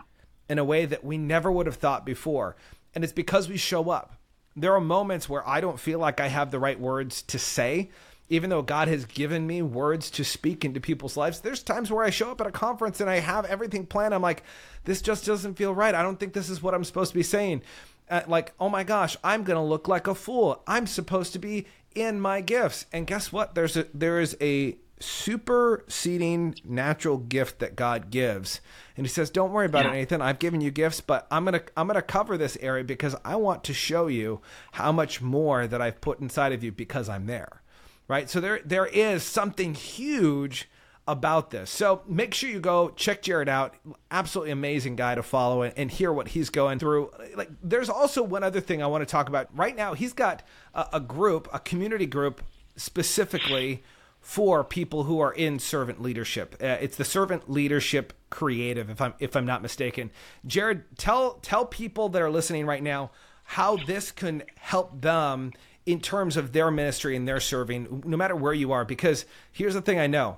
in 0.50 0.60
a 0.60 0.64
way 0.64 0.86
that 0.86 1.04
we 1.04 1.18
never 1.18 1.52
would 1.52 1.66
have 1.66 1.76
thought 1.76 2.06
before. 2.06 2.56
And 2.94 3.04
it's 3.04 3.14
because 3.14 3.50
we 3.50 3.58
show 3.58 3.90
up 3.90 4.16
there 4.56 4.74
are 4.74 4.82
moments 4.82 5.28
where 5.28 5.48
I 5.48 5.62
don't 5.62 5.80
feel 5.80 6.00
like 6.00 6.20
I 6.20 6.28
have 6.28 6.52
the 6.52 6.60
right 6.60 6.80
words 6.80 7.22
to 7.24 7.40
say, 7.40 7.90
even 8.30 8.50
though 8.50 8.62
God 8.62 8.88
has 8.88 9.06
given 9.06 9.46
me 9.46 9.62
words 9.62 10.10
to 10.12 10.24
speak 10.24 10.64
into 10.64 10.80
people's 10.80 11.18
lives. 11.18 11.42
There's 11.42 11.64
times 11.64 11.92
where 11.92 12.06
I 12.06 12.10
show 12.10 12.32
up 12.32 12.42
at 12.42 12.48
a 12.48 12.52
conference 12.52 13.02
and 13.02 13.10
I 13.10 13.20
have 13.20 13.46
everything 13.46 13.86
planned. 13.86 14.14
I'm 14.14 14.22
like, 14.22 14.44
this 14.86 15.02
just 15.02 15.26
doesn't 15.26 15.56
feel 15.56 15.74
right. 15.74 15.96
I 15.96 16.02
don't 16.02 16.20
think 16.20 16.34
this 16.34 16.50
is 16.50 16.62
what 16.62 16.74
I'm 16.74 16.84
supposed 16.84 17.12
to 17.12 17.18
be 17.18 17.24
saying. 17.24 17.64
Uh, 18.10 18.22
like, 18.28 18.54
oh 18.60 18.70
my 18.70 18.84
gosh, 18.84 19.18
I'm 19.24 19.44
going 19.44 19.58
to 19.58 19.64
look 19.64 19.88
like 19.88 20.08
a 20.08 20.16
fool. 20.16 20.62
I'm 20.68 20.88
supposed 20.88 21.34
to 21.34 21.40
be 21.40 21.66
in 21.96 22.20
my 22.20 22.42
gifts. 22.42 22.86
And 22.92 23.08
guess 23.08 23.32
what? 23.32 23.56
There's 23.56 23.78
a 23.78 23.88
there 23.94 24.20
is 24.20 24.36
a 24.42 24.78
superseding 25.04 26.56
natural 26.64 27.18
gift 27.18 27.60
that 27.60 27.76
God 27.76 28.10
gives. 28.10 28.62
And 28.96 29.06
he 29.06 29.10
says, 29.10 29.30
"Don't 29.30 29.52
worry 29.52 29.66
about 29.66 29.86
yeah. 29.86 29.92
it, 29.92 29.94
Nathan. 29.94 30.22
I've 30.22 30.40
given 30.40 30.62
you 30.62 30.72
gifts, 30.72 31.02
but 31.02 31.28
I'm 31.30 31.46
going 31.46 31.60
to 31.60 31.64
I'm 31.76 31.88
going 31.88 31.96
to 31.96 32.02
cover 32.02 32.38
this 32.38 32.58
area 32.62 32.84
because 32.84 33.16
I 33.26 33.36
want 33.36 33.64
to 33.66 33.74
show 33.74 34.08
you 34.08 34.42
how 34.74 34.92
much 34.92 35.22
more 35.22 35.68
that 35.68 35.82
I've 35.82 36.02
put 36.02 36.20
inside 36.20 36.54
of 36.54 36.64
you 36.64 36.72
because 36.72 37.10
I'm 37.10 37.26
there." 37.26 37.62
Right? 38.08 38.30
So 38.30 38.40
there 38.40 38.62
there 38.64 38.86
is 38.86 39.24
something 39.24 39.74
huge 39.74 40.70
about 41.08 41.52
this. 41.52 41.70
So 41.70 42.02
make 42.08 42.34
sure 42.34 42.50
you 42.50 42.60
go 42.60 42.90
check 42.90 43.22
Jared 43.22 43.50
out. 43.50 43.76
Absolutely 44.10 44.52
amazing 44.52 44.96
guy 44.96 45.16
to 45.16 45.24
follow 45.24 45.64
and, 45.64 45.92
hear 45.92 46.14
what 46.14 46.30
he's 46.30 46.50
going 46.50 46.80
through. 46.80 47.12
Like, 47.36 47.50
there's 47.62 47.90
also 47.90 48.24
one 48.24 48.42
other 48.42 48.62
thing 48.62 48.82
I 48.82 48.88
want 48.88 49.02
to 49.02 49.12
talk 49.12 49.28
about. 49.28 49.50
Right 49.56 49.76
now, 49.76 49.96
he's 49.96 50.14
got 50.14 50.44
a, 50.74 50.88
a 50.94 51.00
group, 51.02 51.50
a 51.54 51.60
community 51.60 52.06
group 52.06 52.42
specifically 52.78 53.84
for 54.24 54.64
people 54.64 55.04
who 55.04 55.20
are 55.20 55.34
in 55.34 55.60
servant 55.60 56.02
leadership. 56.02 56.56
Uh, 56.64 56.78
it's 56.80 56.96
the 56.96 57.04
servant 57.04 57.52
leadership 57.52 58.14
creative, 58.30 58.90
if 58.90 59.02
I'm 59.02 59.14
if 59.20 59.36
I'm 59.36 59.46
not 59.46 59.62
mistaken. 59.62 60.12
Jared, 60.48 60.86
tell 60.98 61.34
tell 61.42 61.66
people 61.66 62.08
that 62.10 62.22
are 62.22 62.32
listening 62.32 62.66
right 62.66 62.82
now 62.82 63.12
how 63.44 63.76
this 63.76 64.12
can 64.12 64.44
help 64.56 65.02
them 65.02 65.52
in 65.86 66.00
terms 66.00 66.38
of 66.38 66.54
their 66.54 66.72
ministry 66.72 67.18
and 67.18 67.28
their 67.28 67.42
serving, 67.42 68.04
no 68.06 68.16
matter 68.16 68.36
where 68.36 68.54
you 68.54 68.72
are. 68.72 68.86
Because 68.86 69.26
here's 69.52 69.74
the 69.74 69.82
thing 69.82 70.00
I 70.00 70.08
know: 70.08 70.38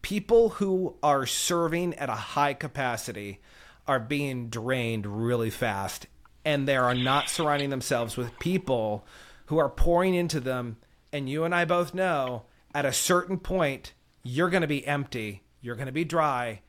people 0.00 0.48
who 0.48 0.96
are 1.02 1.26
serving 1.26 1.94
at 1.96 2.08
a 2.08 2.14
high 2.14 2.54
capacity 2.54 3.42
are 3.86 4.00
being 4.00 4.48
drained 4.48 5.06
really 5.06 5.50
fast, 5.50 6.06
and 6.46 6.66
they 6.66 6.76
are 6.76 6.94
not 6.94 7.28
surrounding 7.28 7.68
themselves 7.68 8.16
with 8.16 8.38
people 8.38 9.06
who 9.46 9.58
are 9.58 9.68
pouring 9.68 10.14
into 10.14 10.40
them. 10.40 10.78
And 11.12 11.28
you 11.28 11.44
and 11.44 11.54
I 11.54 11.66
both 11.66 11.92
know 11.92 12.44
at 12.74 12.84
a 12.84 12.92
certain 12.92 13.38
point, 13.38 13.92
you're 14.22 14.50
going 14.50 14.62
to 14.62 14.68
be 14.68 14.86
empty, 14.86 15.42
you're 15.60 15.76
going 15.76 15.86
to 15.86 15.92
be 15.92 16.04
dry, 16.04 16.60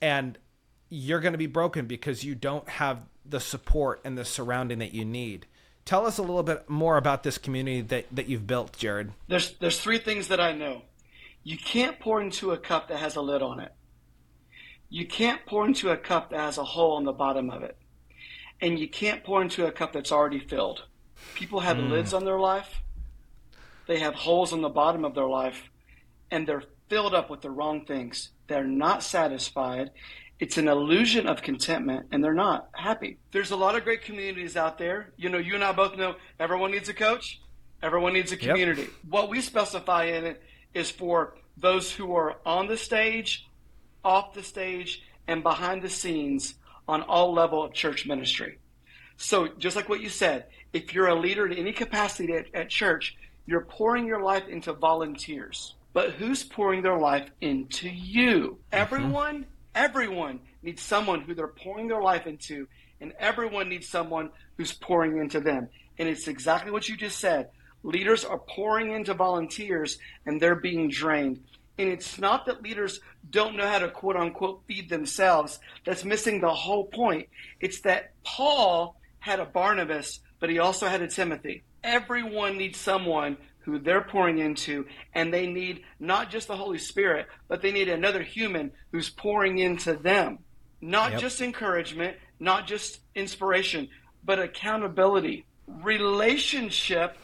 and 0.00 0.38
you're 0.88 1.20
going 1.20 1.32
to 1.32 1.38
be 1.38 1.46
broken 1.46 1.86
because 1.86 2.24
you 2.24 2.34
don't 2.34 2.68
have 2.68 3.00
the 3.24 3.40
support 3.40 4.00
and 4.04 4.16
the 4.16 4.24
surrounding 4.24 4.78
that 4.78 4.92
you 4.92 5.04
need. 5.04 5.46
Tell 5.84 6.06
us 6.06 6.18
a 6.18 6.22
little 6.22 6.42
bit 6.42 6.68
more 6.68 6.96
about 6.96 7.22
this 7.22 7.36
community 7.36 7.82
that, 7.82 8.06
that 8.12 8.28
you've 8.28 8.46
built, 8.46 8.76
Jared. 8.76 9.12
There's 9.28 9.52
there's 9.58 9.80
three 9.80 9.98
things 9.98 10.28
that 10.28 10.40
I 10.40 10.52
know. 10.52 10.82
You 11.42 11.58
can't 11.58 12.00
pour 12.00 12.22
into 12.22 12.52
a 12.52 12.56
cup 12.56 12.88
that 12.88 12.98
has 12.98 13.16
a 13.16 13.20
lid 13.20 13.42
on 13.42 13.60
it. 13.60 13.72
You 14.88 15.06
can't 15.06 15.44
pour 15.44 15.66
into 15.66 15.90
a 15.90 15.96
cup 15.96 16.30
that 16.30 16.38
has 16.38 16.56
a 16.56 16.64
hole 16.64 16.96
on 16.96 17.04
the 17.04 17.12
bottom 17.12 17.50
of 17.50 17.62
it. 17.62 17.76
And 18.60 18.78
you 18.78 18.88
can't 18.88 19.24
pour 19.24 19.42
into 19.42 19.66
a 19.66 19.72
cup 19.72 19.92
that's 19.92 20.12
already 20.12 20.38
filled. 20.38 20.84
People 21.34 21.60
have 21.60 21.76
mm. 21.76 21.90
lids 21.90 22.14
on 22.14 22.24
their 22.24 22.38
life 22.38 22.82
they 23.86 23.98
have 24.00 24.14
holes 24.14 24.52
in 24.52 24.62
the 24.62 24.68
bottom 24.68 25.04
of 25.04 25.14
their 25.14 25.26
life 25.26 25.70
and 26.30 26.46
they're 26.46 26.64
filled 26.88 27.14
up 27.14 27.30
with 27.30 27.40
the 27.40 27.50
wrong 27.50 27.84
things. 27.84 28.30
They're 28.46 28.64
not 28.64 29.02
satisfied. 29.02 29.90
It's 30.38 30.58
an 30.58 30.68
illusion 30.68 31.26
of 31.26 31.42
contentment 31.42 32.06
and 32.10 32.22
they're 32.22 32.34
not 32.34 32.68
happy. 32.72 33.18
There's 33.32 33.50
a 33.50 33.56
lot 33.56 33.76
of 33.76 33.84
great 33.84 34.02
communities 34.02 34.56
out 34.56 34.78
there. 34.78 35.12
You 35.16 35.28
know, 35.28 35.38
you 35.38 35.54
and 35.54 35.64
I 35.64 35.72
both 35.72 35.96
know 35.96 36.16
everyone 36.38 36.72
needs 36.72 36.88
a 36.88 36.94
coach, 36.94 37.40
everyone 37.82 38.12
needs 38.12 38.32
a 38.32 38.36
community. 38.36 38.82
Yep. 38.82 38.90
What 39.08 39.28
we 39.28 39.40
specify 39.40 40.04
in 40.04 40.24
it 40.24 40.42
is 40.72 40.90
for 40.90 41.36
those 41.56 41.92
who 41.92 42.14
are 42.14 42.36
on 42.44 42.66
the 42.66 42.76
stage, 42.76 43.46
off 44.04 44.34
the 44.34 44.42
stage, 44.42 45.02
and 45.26 45.42
behind 45.42 45.82
the 45.82 45.88
scenes 45.88 46.54
on 46.88 47.02
all 47.02 47.32
level 47.32 47.62
of 47.62 47.72
church 47.72 48.06
ministry. 48.06 48.58
So, 49.16 49.48
just 49.58 49.76
like 49.76 49.88
what 49.88 50.00
you 50.00 50.08
said, 50.08 50.46
if 50.72 50.92
you're 50.92 51.06
a 51.06 51.14
leader 51.14 51.46
in 51.46 51.56
any 51.56 51.72
capacity 51.72 52.32
at, 52.32 52.46
at 52.52 52.68
church, 52.68 53.16
you're 53.46 53.64
pouring 53.64 54.06
your 54.06 54.22
life 54.22 54.48
into 54.48 54.72
volunteers. 54.72 55.74
But 55.92 56.12
who's 56.12 56.42
pouring 56.42 56.82
their 56.82 56.98
life 56.98 57.30
into 57.40 57.88
you? 57.88 58.40
Mm-hmm. 58.40 58.56
Everyone, 58.72 59.46
everyone 59.74 60.40
needs 60.62 60.82
someone 60.82 61.20
who 61.20 61.34
they're 61.34 61.48
pouring 61.48 61.88
their 61.88 62.02
life 62.02 62.26
into, 62.26 62.66
and 63.00 63.12
everyone 63.18 63.68
needs 63.68 63.88
someone 63.88 64.30
who's 64.56 64.72
pouring 64.72 65.18
into 65.18 65.40
them. 65.40 65.68
And 65.98 66.08
it's 66.08 66.26
exactly 66.28 66.72
what 66.72 66.88
you 66.88 66.96
just 66.96 67.18
said. 67.18 67.50
Leaders 67.82 68.24
are 68.24 68.38
pouring 68.38 68.92
into 68.92 69.14
volunteers 69.14 69.98
and 70.24 70.40
they're 70.40 70.54
being 70.54 70.88
drained. 70.88 71.40
And 71.78 71.88
it's 71.88 72.18
not 72.18 72.46
that 72.46 72.62
leaders 72.62 73.00
don't 73.30 73.56
know 73.56 73.66
how 73.66 73.78
to 73.78 73.90
quote 73.90 74.16
unquote 74.16 74.62
feed 74.66 74.88
themselves. 74.88 75.58
That's 75.84 76.04
missing 76.04 76.40
the 76.40 76.52
whole 76.52 76.86
point. 76.86 77.28
It's 77.60 77.80
that 77.82 78.12
Paul 78.24 78.96
had 79.18 79.40
a 79.40 79.44
Barnabas, 79.44 80.20
but 80.44 80.50
he 80.50 80.58
also 80.58 80.86
had 80.86 81.00
a 81.00 81.08
Timothy. 81.08 81.64
Everyone 81.82 82.58
needs 82.58 82.78
someone 82.78 83.38
who 83.60 83.78
they're 83.78 84.02
pouring 84.02 84.40
into, 84.40 84.84
and 85.14 85.32
they 85.32 85.46
need 85.46 85.80
not 85.98 86.30
just 86.30 86.48
the 86.48 86.56
Holy 86.58 86.76
Spirit, 86.76 87.28
but 87.48 87.62
they 87.62 87.72
need 87.72 87.88
another 87.88 88.22
human 88.22 88.70
who's 88.92 89.08
pouring 89.08 89.56
into 89.56 89.94
them. 89.94 90.40
Not 90.82 91.12
yep. 91.12 91.20
just 91.22 91.40
encouragement, 91.40 92.18
not 92.38 92.66
just 92.66 93.00
inspiration, 93.14 93.88
but 94.22 94.38
accountability, 94.38 95.46
relationship 95.66 97.16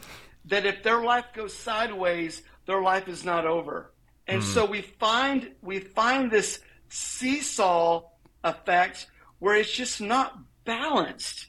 that 0.47 0.65
if 0.65 0.83
their 0.83 1.05
life 1.05 1.27
goes 1.35 1.53
sideways, 1.53 2.43
their 2.65 2.81
life 2.81 3.07
is 3.07 3.23
not 3.23 3.45
over. 3.45 3.93
And 4.27 4.41
mm. 4.41 4.47
so 4.47 4.65
we 4.65 4.81
find 4.81 5.51
we 5.61 5.81
find 5.81 6.31
this 6.31 6.61
seesaw 6.89 8.01
effect 8.43 9.09
where 9.41 9.57
it's 9.57 9.71
just 9.71 10.01
not 10.01 10.39
balanced. 10.65 11.49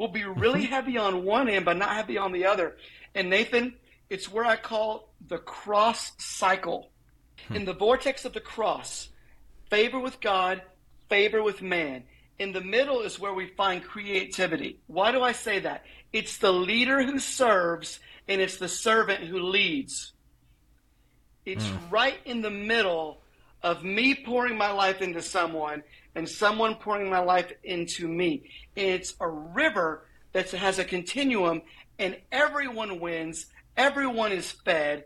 We'll 0.00 0.08
be 0.08 0.24
really 0.24 0.62
mm-hmm. 0.62 0.72
heavy 0.72 0.96
on 0.96 1.26
one 1.26 1.50
end, 1.50 1.66
but 1.66 1.76
not 1.76 1.90
heavy 1.90 2.16
on 2.16 2.32
the 2.32 2.46
other. 2.46 2.78
And 3.14 3.28
Nathan, 3.28 3.74
it's 4.08 4.32
where 4.32 4.46
I 4.46 4.56
call 4.56 5.12
the 5.28 5.36
cross 5.36 6.12
cycle. 6.16 6.90
Hmm. 7.48 7.56
In 7.56 7.64
the 7.66 7.74
vortex 7.74 8.24
of 8.24 8.32
the 8.32 8.40
cross, 8.40 9.10
favor 9.68 10.00
with 10.00 10.18
God, 10.22 10.62
favor 11.10 11.42
with 11.42 11.60
man. 11.60 12.04
In 12.38 12.52
the 12.52 12.62
middle 12.62 13.02
is 13.02 13.20
where 13.20 13.34
we 13.34 13.48
find 13.48 13.84
creativity. 13.84 14.80
Why 14.86 15.12
do 15.12 15.22
I 15.22 15.32
say 15.32 15.58
that? 15.58 15.84
It's 16.14 16.38
the 16.38 16.50
leader 16.50 17.02
who 17.02 17.18
serves 17.18 18.00
and 18.26 18.40
it's 18.40 18.56
the 18.56 18.68
servant 18.68 19.24
who 19.24 19.38
leads. 19.38 20.14
It's 21.44 21.66
mm. 21.66 21.78
right 21.90 22.18
in 22.24 22.40
the 22.40 22.50
middle 22.50 23.20
of 23.62 23.84
me 23.84 24.14
pouring 24.14 24.56
my 24.56 24.72
life 24.72 25.02
into 25.02 25.20
someone 25.20 25.82
and 26.14 26.28
someone 26.28 26.74
pouring 26.74 27.08
my 27.08 27.20
life 27.20 27.52
into 27.62 28.08
me. 28.08 28.50
It's 28.76 29.14
a 29.20 29.28
river 29.28 30.06
that 30.32 30.50
has 30.50 30.78
a 30.78 30.84
continuum 30.84 31.62
and 31.98 32.16
everyone 32.32 32.98
wins, 33.00 33.46
everyone 33.76 34.32
is 34.32 34.50
fed, 34.50 35.04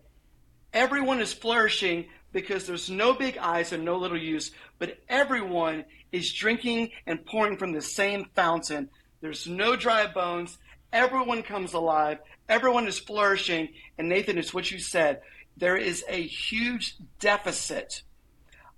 everyone 0.73 1.21
is 1.21 1.33
flourishing 1.33 2.07
because 2.33 2.67
there's 2.67 2.91
no 2.91 3.15
big 3.15 3.37
eyes 3.39 3.73
and 3.73 3.85
no 3.85 3.97
little 3.97 4.19
use, 4.19 4.51
but 4.79 4.99
everyone 5.09 5.85
is 6.13 6.33
drinking 6.33 6.91
and 7.07 7.25
pouring 7.27 7.57
from 7.57 7.73
the 7.73 7.83
same 7.83 8.27
fountain. 8.35 8.89
There's 9.21 9.47
no 9.49 9.75
dry 9.77 10.07
bones. 10.07 10.59
Everyone 10.93 11.43
comes 11.43 11.73
alive. 11.73 12.19
Everyone 12.49 12.87
is 12.87 12.99
flourishing. 12.99 13.69
And 13.99 14.09
Nathan, 14.09 14.39
it's 14.39 14.55
what 14.55 14.71
you 14.71 14.79
said. 14.79 15.23
There 15.57 15.77
is 15.77 16.05
a 16.09 16.23
huge 16.23 16.97
deficit 17.21 18.03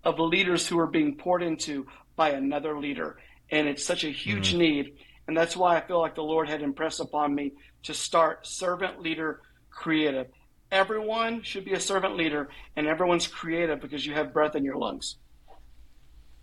of 0.05 0.19
leaders 0.19 0.67
who 0.67 0.79
are 0.79 0.87
being 0.87 1.17
poured 1.17 1.43
into 1.43 1.87
by 2.17 2.31
another 2.31 2.79
leader. 2.79 3.19
And 3.51 3.69
it's 3.69 3.85
such 3.85 4.05
a 4.05 4.11
huge 4.11 4.51
mm-hmm. 4.51 4.59
need. 4.59 4.93
And 5.29 5.37
that's 5.37 5.57
why 5.57 5.77
I 5.77 5.81
feel 5.81 6.01
like 6.01 6.15
the 6.15 6.23
Lord 6.23 6.49
had 6.49 6.63
impressed 6.63 7.01
upon 7.01 7.35
me 7.35 7.53
to 7.85 7.95
start 7.95 8.47
Servant 8.47 9.01
Leader 9.01 9.41
Creative. 9.71 10.27
Everyone 10.73 11.43
should 11.43 11.65
be 11.65 11.75
a 11.75 11.81
servant 11.81 12.17
leader, 12.17 12.49
and 12.75 12.87
everyone's 12.87 13.29
creative 13.29 13.81
because 13.81 14.05
you 14.05 14.15
have 14.15 14.33
breath 14.33 14.57
in 14.57 14.65
your 14.65 14.77
lungs. 14.77 15.17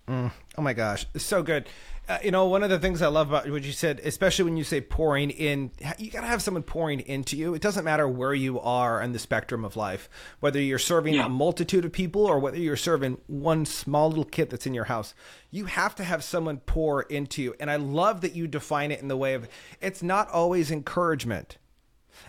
Mm. 0.08 0.32
Oh 0.58 0.62
my 0.62 0.74
gosh, 0.74 1.06
it's 1.14 1.24
so 1.24 1.44
good. 1.44 1.68
Uh, 2.10 2.18
you 2.22 2.32
know, 2.32 2.46
one 2.48 2.64
of 2.64 2.70
the 2.70 2.80
things 2.80 3.02
I 3.02 3.08
love 3.08 3.30
about 3.30 3.50
what 3.50 3.64
you 3.64 3.72
said, 3.72 4.02
especially 4.04 4.44
when 4.44 4.58
you 4.58 4.66
say 4.66 4.82
pouring 4.82 5.30
in, 5.30 5.72
you 5.98 6.12
got 6.12 6.22
to 6.22 6.28
have 6.28 6.42
someone 6.42 6.64
pouring 6.64 7.00
into 7.00 7.38
you. 7.38 7.54
It 7.54 7.62
doesn't 7.62 7.86
matter 7.86 8.06
where 8.10 8.34
you 8.34 8.60
are 8.60 9.02
in 9.02 9.14
the 9.14 9.20
spectrum 9.20 9.64
of 9.64 9.78
life, 9.78 10.10
whether 10.42 10.60
you're 10.60 10.80
serving 10.80 11.14
yeah. 11.14 11.28
a 11.28 11.30
multitude 11.30 11.86
of 11.86 11.94
people 11.94 12.26
or 12.26 12.40
whether 12.40 12.58
you're 12.58 12.76
serving 12.76 13.20
one 13.28 13.66
small 13.66 14.10
little 14.10 14.26
kid 14.26 14.50
that's 14.50 14.66
in 14.66 14.74
your 14.74 14.84
house. 14.86 15.14
You 15.50 15.66
have 15.66 15.96
to 15.96 16.04
have 16.04 16.26
someone 16.26 16.58
pour 16.58 17.04
into 17.04 17.42
you. 17.42 17.56
And 17.58 17.72
I 17.72 17.78
love 17.78 18.20
that 18.22 18.36
you 18.36 18.48
define 18.48 18.92
it 18.92 19.02
in 19.02 19.08
the 19.08 19.16
way 19.16 19.34
of 19.34 19.48
it's 19.80 20.04
not 20.04 20.30
always 20.30 20.72
encouragement, 20.72 21.58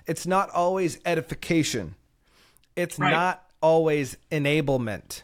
it's 0.07 0.25
not 0.25 0.51
always 0.51 1.01
edification, 1.05 1.97
it's 2.77 2.97
right. 2.97 3.11
not 3.11 3.51
always 3.61 4.17
enablement 4.31 5.23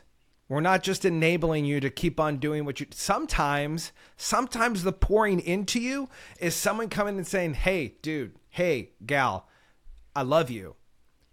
we're 0.50 0.60
not 0.60 0.82
just 0.82 1.04
enabling 1.04 1.64
you 1.64 1.78
to 1.78 1.88
keep 1.88 2.18
on 2.18 2.38
doing 2.38 2.64
what 2.64 2.80
you 2.80 2.86
sometimes 2.90 3.92
sometimes 4.16 4.82
the 4.82 4.92
pouring 4.92 5.38
into 5.38 5.80
you 5.80 6.10
is 6.40 6.54
someone 6.54 6.88
coming 6.88 7.16
and 7.16 7.26
saying, 7.26 7.54
"Hey, 7.54 7.94
dude, 8.02 8.34
hey, 8.50 8.90
gal, 9.06 9.48
I 10.14 10.22
love 10.22 10.50
you, 10.50 10.74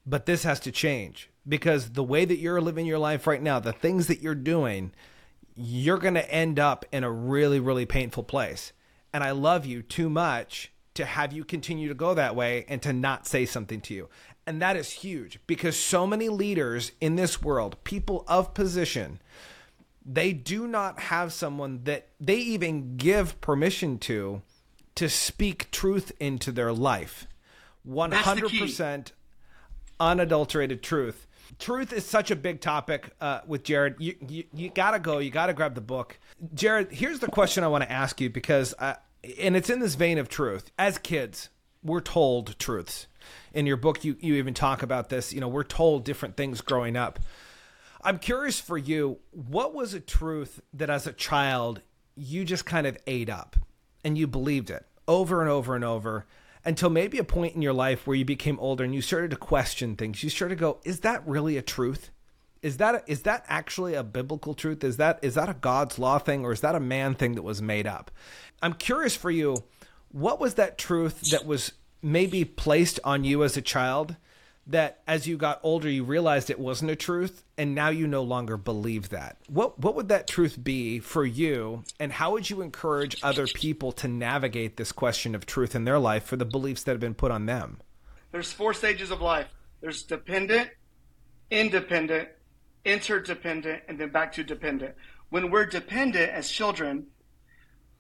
but 0.06 0.28
this 0.28 0.44
has 0.44 0.60
to 0.62 0.72
change 0.72 1.32
because 1.48 1.90
the 1.90 2.04
way 2.04 2.26
that 2.26 2.38
you're 2.38 2.62
living 2.62 2.86
your 2.86 3.00
life 3.00 3.26
right 3.26 3.42
now, 3.42 3.60
the 3.60 3.74
things 3.74 4.06
that 4.08 4.22
you're 4.22 4.36
doing, 4.36 4.92
you're 5.56 5.98
going 5.98 6.14
to 6.14 6.32
end 6.32 6.60
up 6.60 6.86
in 6.92 7.04
a 7.04 7.12
really 7.12 7.60
really 7.60 7.88
painful 7.88 8.24
place. 8.24 8.72
And 9.12 9.24
I 9.24 9.32
love 9.32 9.66
you 9.66 9.82
too 9.82 10.10
much 10.10 10.72
to 10.94 11.06
have 11.06 11.34
you 11.34 11.44
continue 11.44 11.88
to 11.88 11.96
go 11.96 12.14
that 12.14 12.36
way 12.36 12.66
and 12.68 12.82
to 12.84 12.94
not 12.94 13.26
say 13.26 13.48
something 13.48 13.82
to 13.82 13.96
you. 13.96 14.10
And 14.48 14.62
that 14.62 14.78
is 14.78 14.90
huge 14.90 15.40
because 15.46 15.78
so 15.78 16.08
many 16.08 16.30
leaders 16.30 16.94
in 17.02 17.18
this 17.18 17.42
world, 17.42 17.76
people 17.84 18.24
of 18.30 18.54
position, 18.54 19.20
they 20.06 20.32
do 20.32 20.68
not 20.68 21.02
have 21.02 21.34
someone 21.34 21.82
that 21.84 22.08
they 22.18 22.38
even 22.38 22.96
give 22.96 23.40
permission 23.42 24.00
to 24.00 24.42
to 24.96 25.10
speak 25.10 25.70
truth 25.70 26.14
into 26.20 26.52
their 26.52 26.72
life. 26.72 27.28
100% 27.88 29.12
unadulterated 30.00 30.82
truth. 30.82 31.28
Truth 31.60 31.94
is 31.94 32.06
such 32.06 32.32
a 32.32 32.36
big 32.36 32.62
topic 32.62 33.12
uh, 33.22 33.42
with 33.46 33.64
Jared. 33.64 33.96
You, 34.00 34.16
you, 34.28 34.44
you 34.54 34.70
gotta 34.70 35.00
go. 35.00 35.20
You 35.20 35.30
gotta 35.30 35.54
grab 35.54 35.76
the 35.76 35.82
book. 35.82 36.20
Jared, 36.54 36.92
here's 36.92 37.20
the 37.20 37.28
question 37.28 37.64
I 37.64 37.68
want 37.68 37.84
to 37.84 37.92
ask 37.92 38.20
you 38.22 38.30
because, 38.30 38.74
uh, 38.80 38.96
and 39.40 39.56
it's 39.56 39.70
in 39.70 39.80
this 39.80 39.96
vein 39.96 40.18
of 40.18 40.30
truth. 40.30 40.72
As 40.80 40.98
kids, 40.98 41.50
we're 41.84 42.02
told 42.02 42.58
truths 42.60 43.08
in 43.58 43.66
your 43.66 43.76
book 43.76 44.04
you 44.04 44.16
you 44.20 44.36
even 44.36 44.54
talk 44.54 44.84
about 44.84 45.10
this 45.10 45.34
you 45.34 45.42
know 45.42 45.48
we're 45.48 45.64
told 45.64 46.06
different 46.06 46.38
things 46.38 46.62
growing 46.62 46.96
up. 46.96 47.20
I'm 48.04 48.20
curious 48.20 48.60
for 48.60 48.78
you 48.78 49.18
what 49.32 49.74
was 49.74 49.96
a 49.96 50.00
truth 50.00 50.62
that 50.74 50.92
as 50.92 51.08
a 51.08 51.12
child 51.12 51.82
you 52.16 52.46
just 52.46 52.68
kind 52.68 52.86
of 52.86 52.96
ate 53.08 53.30
up 53.30 53.56
and 54.04 54.16
you 54.16 54.28
believed 54.28 54.70
it 54.70 54.86
over 55.08 55.42
and 55.42 55.50
over 55.50 55.76
and 55.76 55.84
over 55.84 56.28
until 56.64 56.92
maybe 56.92 57.18
a 57.18 57.24
point 57.24 57.56
in 57.56 57.64
your 57.64 57.74
life 57.74 58.06
where 58.06 58.16
you 58.16 58.26
became 58.26 58.60
older 58.60 58.84
and 58.84 58.94
you 58.94 59.02
started 59.02 59.32
to 59.32 59.38
question 59.38 59.96
things? 59.96 60.22
You 60.22 60.30
started 60.30 60.56
to 60.56 60.62
go 60.62 60.78
is 60.84 61.00
that 61.00 61.28
really 61.28 61.58
a 61.58 61.64
truth? 61.64 62.12
Is 62.62 62.78
that 62.78 63.06
is 63.08 63.24
that 63.24 63.44
actually 63.48 63.96
a 63.96 64.04
biblical 64.04 64.54
truth? 64.54 64.84
Is 64.84 64.98
that 64.98 65.18
is 65.24 65.34
that 65.34 65.50
a 65.50 65.56
god's 65.56 65.98
law 65.98 66.20
thing 66.20 66.46
or 66.46 66.52
is 66.52 66.62
that 66.62 66.76
a 66.76 66.80
man 66.80 67.16
thing 67.16 67.34
that 67.34 67.42
was 67.42 67.60
made 67.60 67.88
up? 67.88 68.12
I'm 68.62 68.74
curious 68.74 69.16
for 69.16 69.32
you 69.32 69.64
what 70.10 70.40
was 70.40 70.54
that 70.56 70.78
truth 70.78 71.32
that 71.32 71.48
was 71.48 71.72
maybe 72.02 72.46
placed 72.46 73.00
on 73.04 73.24
you 73.24 73.44
as 73.44 73.58
a 73.58 73.62
child 73.62 74.16
that 74.68 75.00
as 75.08 75.26
you 75.26 75.38
got 75.38 75.60
older 75.64 75.90
you 75.90 76.04
realized 76.04 76.50
it 76.50 76.60
wasn't 76.60 76.92
a 76.92 76.96
truth 76.96 77.44
and 77.58 77.74
now 77.74 77.90
you 77.90 78.06
no 78.06 78.22
longer 78.22 78.58
believe 78.58 79.10
that. 79.10 79.38
What 79.48 79.80
what 79.80 79.96
would 79.96 80.10
that 80.10 80.28
truth 80.28 80.62
be 80.62 81.00
for 81.00 81.26
you 81.26 81.84
and 82.00 82.12
how 82.12 82.32
would 82.32 82.50
you 82.50 82.62
encourage 82.62 83.18
other 83.24 83.48
people 83.48 83.92
to 83.94 84.08
navigate 84.08 84.78
this 84.78 84.92
question 84.92 85.36
of 85.36 85.46
truth 85.46 85.74
in 85.74 85.86
their 85.86 86.00
life 86.00 86.24
for 86.26 86.36
the 86.36 86.46
beliefs 86.46 86.84
that 86.84 86.92
have 86.92 87.00
been 87.00 87.14
put 87.14 87.32
on 87.32 87.46
them? 87.46 87.80
There's 88.32 88.52
four 88.52 88.74
stages 88.74 89.10
of 89.10 89.22
life. 89.22 89.48
There's 89.82 90.04
dependent 90.04 90.70
independent 91.50 92.30
interdependent 92.84 93.84
and 93.88 93.98
then 93.98 94.10
back 94.10 94.34
to 94.34 94.44
dependent. 94.44 94.96
When 95.30 95.50
we're 95.50 95.66
dependent 95.66 96.30
as 96.32 96.52
children 96.52 97.08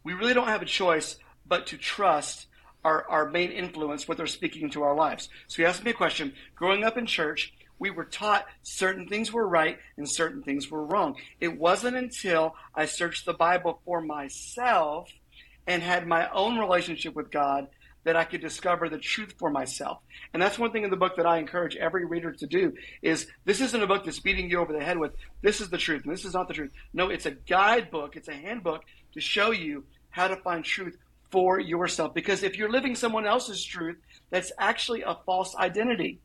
we 0.04 0.14
really 0.14 0.34
don't 0.34 0.48
have 0.48 0.62
a 0.62 0.66
choice 0.66 1.18
but 1.46 1.68
to 1.68 1.78
trust 1.78 2.47
our, 2.88 3.06
our 3.10 3.30
main 3.30 3.52
influence, 3.52 4.08
what 4.08 4.18
they're 4.18 4.28
speaking 4.28 4.62
into 4.62 4.82
our 4.82 4.96
lives. 4.96 5.28
So 5.48 5.62
you 5.62 5.68
asked 5.68 5.84
me 5.84 5.92
a 5.92 5.94
question. 5.94 6.34
Growing 6.56 6.86
up 6.86 6.98
in 6.98 7.06
church, 7.06 7.54
we 7.80 7.92
were 7.92 8.06
taught 8.06 8.46
certain 8.64 9.10
things 9.10 9.34
were 9.34 9.46
right 9.46 9.78
and 9.98 10.10
certain 10.10 10.42
things 10.42 10.72
were 10.72 10.86
wrong. 10.86 11.16
It 11.42 11.60
wasn't 11.60 11.98
until 11.98 12.56
I 12.74 12.86
searched 12.86 13.26
the 13.26 13.34
Bible 13.34 13.82
for 13.84 14.00
myself 14.00 15.10
and 15.68 15.84
had 15.84 16.08
my 16.08 16.30
own 16.30 16.58
relationship 16.58 17.14
with 17.14 17.30
God 17.30 17.68
that 18.06 18.16
I 18.16 18.24
could 18.24 18.40
discover 18.40 18.88
the 18.88 18.98
truth 18.98 19.34
for 19.38 19.52
myself. 19.52 20.00
And 20.34 20.42
that's 20.42 20.58
one 20.58 20.72
thing 20.72 20.86
in 20.86 20.90
the 20.90 20.96
book 20.96 21.18
that 21.18 21.26
I 21.26 21.40
encourage 21.40 21.76
every 21.76 22.06
reader 22.06 22.32
to 22.32 22.48
do 22.48 22.72
is 23.02 23.28
this 23.44 23.60
isn't 23.60 23.84
a 23.84 23.88
book 23.88 24.06
that's 24.06 24.22
beating 24.22 24.50
you 24.50 24.62
over 24.62 24.72
the 24.72 24.84
head 24.84 24.98
with 24.98 25.12
this 25.42 25.60
is 25.60 25.70
the 25.70 25.78
truth 25.78 26.06
and 26.06 26.14
this 26.14 26.24
is 26.24 26.34
not 26.34 26.48
the 26.48 26.54
truth. 26.54 26.72
No, 26.94 27.10
it's 27.10 27.26
a 27.26 27.32
guidebook, 27.32 28.16
it's 28.16 28.30
a 28.30 28.34
handbook 28.34 28.86
to 29.14 29.20
show 29.20 29.52
you 29.52 29.84
how 30.10 30.30
to 30.30 30.38
find 30.38 30.64
truth 30.64 30.96
for 31.32 31.60
yourself. 31.60 32.14
Because 32.14 32.44
if 32.44 32.58
you're 32.58 32.72
living 32.72 32.96
someone 32.96 33.26
else's 33.26 33.64
truth, 33.64 33.98
that's 34.30 34.52
actually 34.58 35.02
a 35.02 35.18
false 35.26 35.56
identity. 35.56 36.20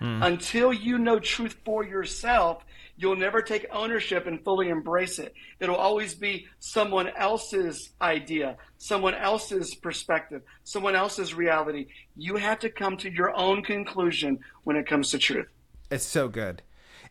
Mm. 0.00 0.24
Until 0.24 0.72
you 0.72 0.98
know 0.98 1.18
truth 1.18 1.56
for 1.64 1.84
yourself, 1.84 2.64
you'll 2.96 3.16
never 3.16 3.42
take 3.42 3.66
ownership 3.70 4.26
and 4.26 4.42
fully 4.42 4.68
embrace 4.68 5.18
it. 5.18 5.34
It'll 5.58 5.76
always 5.76 6.14
be 6.14 6.46
someone 6.58 7.08
else's 7.08 7.90
idea, 8.00 8.56
someone 8.78 9.14
else's 9.14 9.74
perspective, 9.74 10.42
someone 10.64 10.94
else's 10.94 11.34
reality. 11.34 11.88
You 12.16 12.36
have 12.36 12.60
to 12.60 12.70
come 12.70 12.96
to 12.98 13.10
your 13.10 13.34
own 13.36 13.62
conclusion 13.62 14.38
when 14.64 14.76
it 14.76 14.86
comes 14.86 15.10
to 15.10 15.18
truth. 15.18 15.48
It's 15.90 16.04
so 16.04 16.28
good. 16.28 16.62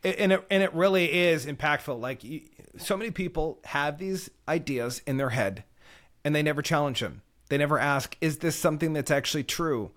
And 0.03 0.31
it, 0.31 0.45
and 0.49 0.63
it 0.63 0.73
really 0.73 1.11
is 1.11 1.45
impactful. 1.45 1.99
Like 1.99 2.23
so 2.77 2.95
many 2.95 3.11
people 3.11 3.59
have 3.65 3.97
these 3.97 4.29
ideas 4.47 5.01
in 5.05 5.17
their 5.17 5.29
head 5.29 5.63
and 6.23 6.35
they 6.35 6.43
never 6.43 6.61
challenge 6.61 6.99
them. 6.99 7.21
They 7.49 7.57
never 7.57 7.79
ask, 7.79 8.15
is 8.21 8.39
this 8.39 8.55
something 8.55 8.93
that's 8.93 9.11
actually 9.11 9.43
true? 9.43 9.91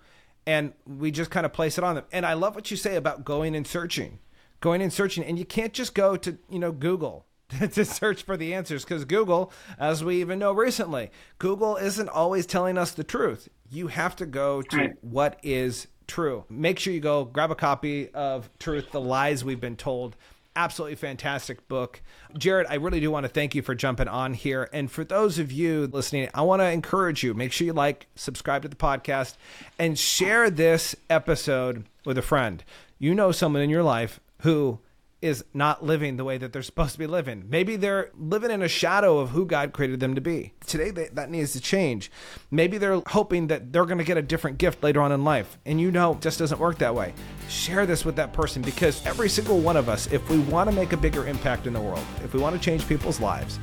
and 0.46 0.72
we 0.86 1.10
just 1.10 1.30
kind 1.30 1.46
of 1.46 1.52
place 1.52 1.78
it 1.78 1.84
on 1.84 1.94
them. 1.94 2.04
And 2.12 2.26
I 2.26 2.34
love 2.34 2.54
what 2.54 2.70
you 2.70 2.76
say 2.76 2.96
about 2.96 3.24
going 3.24 3.54
and 3.54 3.66
searching, 3.66 4.18
going 4.60 4.82
and 4.82 4.92
searching, 4.92 5.24
and 5.24 5.38
you 5.38 5.44
can't 5.44 5.72
just 5.72 5.94
go 5.94 6.16
to 6.16 6.38
you 6.48 6.58
know 6.58 6.72
Google 6.72 7.26
to 7.72 7.84
search 7.84 8.22
for 8.22 8.36
the 8.36 8.54
answers 8.54 8.84
because 8.84 9.04
Google, 9.04 9.52
as 9.78 10.02
we 10.02 10.20
even 10.20 10.38
know 10.38 10.52
recently, 10.52 11.10
Google 11.38 11.76
isn't 11.76 12.08
always 12.08 12.46
telling 12.46 12.76
us 12.78 12.92
the 12.92 13.04
truth. 13.04 13.48
You 13.70 13.88
have 13.88 14.16
to 14.16 14.26
go 14.26 14.62
to 14.62 14.92
what 15.00 15.38
is 15.42 15.86
true. 16.06 16.44
Make 16.48 16.78
sure 16.78 16.92
you 16.92 17.00
go 17.00 17.24
grab 17.24 17.50
a 17.50 17.56
copy 17.56 18.10
of 18.10 18.50
Truth: 18.58 18.90
The 18.92 19.00
Lies 19.00 19.44
We've 19.44 19.60
Been 19.60 19.76
Told 19.76 20.16
absolutely 20.56 20.96
fantastic 20.96 21.66
book. 21.68 22.02
Jared, 22.36 22.66
I 22.68 22.74
really 22.74 23.00
do 23.00 23.10
want 23.10 23.24
to 23.24 23.28
thank 23.28 23.54
you 23.54 23.62
for 23.62 23.74
jumping 23.74 24.08
on 24.08 24.34
here. 24.34 24.68
And 24.72 24.90
for 24.90 25.04
those 25.04 25.38
of 25.38 25.50
you 25.52 25.86
listening, 25.86 26.28
I 26.34 26.42
want 26.42 26.60
to 26.60 26.70
encourage 26.70 27.22
you 27.22 27.34
make 27.34 27.52
sure 27.52 27.66
you 27.66 27.72
like, 27.72 28.06
subscribe 28.14 28.62
to 28.62 28.68
the 28.68 28.76
podcast, 28.76 29.36
and 29.78 29.98
share 29.98 30.50
this 30.50 30.94
episode 31.08 31.84
with 32.04 32.18
a 32.18 32.22
friend. 32.22 32.62
You 32.98 33.14
know 33.14 33.32
someone 33.32 33.62
in 33.62 33.70
your 33.70 33.82
life 33.82 34.20
who 34.40 34.78
is 35.22 35.44
not 35.54 35.84
living 35.84 36.16
the 36.16 36.24
way 36.24 36.36
that 36.36 36.52
they're 36.52 36.62
supposed 36.62 36.92
to 36.92 36.98
be 36.98 37.06
living. 37.06 37.44
Maybe 37.48 37.76
they're 37.76 38.10
living 38.18 38.50
in 38.50 38.60
a 38.60 38.68
shadow 38.68 39.20
of 39.20 39.30
who 39.30 39.46
God 39.46 39.72
created 39.72 40.00
them 40.00 40.16
to 40.16 40.20
be. 40.20 40.52
Today, 40.66 40.90
they, 40.90 41.08
that 41.08 41.30
needs 41.30 41.52
to 41.52 41.60
change. 41.60 42.10
Maybe 42.50 42.76
they're 42.76 43.00
hoping 43.06 43.46
that 43.46 43.72
they're 43.72 43.86
going 43.86 43.98
to 43.98 44.04
get 44.04 44.16
a 44.16 44.22
different 44.22 44.58
gift 44.58 44.82
later 44.82 45.00
on 45.00 45.12
in 45.12 45.24
life, 45.24 45.58
and 45.64 45.80
you 45.80 45.90
know 45.90 46.12
it 46.12 46.20
just 46.20 46.40
doesn't 46.40 46.60
work 46.60 46.78
that 46.78 46.94
way. 46.94 47.14
Share 47.48 47.86
this 47.86 48.04
with 48.04 48.16
that 48.16 48.32
person 48.32 48.60
because 48.60 49.04
every 49.06 49.28
single 49.28 49.60
one 49.60 49.76
of 49.76 49.88
us, 49.88 50.10
if 50.12 50.28
we 50.28 50.40
want 50.40 50.68
to 50.68 50.74
make 50.76 50.92
a 50.92 50.96
bigger 50.96 51.26
impact 51.26 51.66
in 51.66 51.72
the 51.72 51.80
world, 51.80 52.04
if 52.24 52.34
we 52.34 52.40
want 52.40 52.56
to 52.56 52.60
change 52.60 52.86
people's 52.86 53.20
lives, 53.20 53.58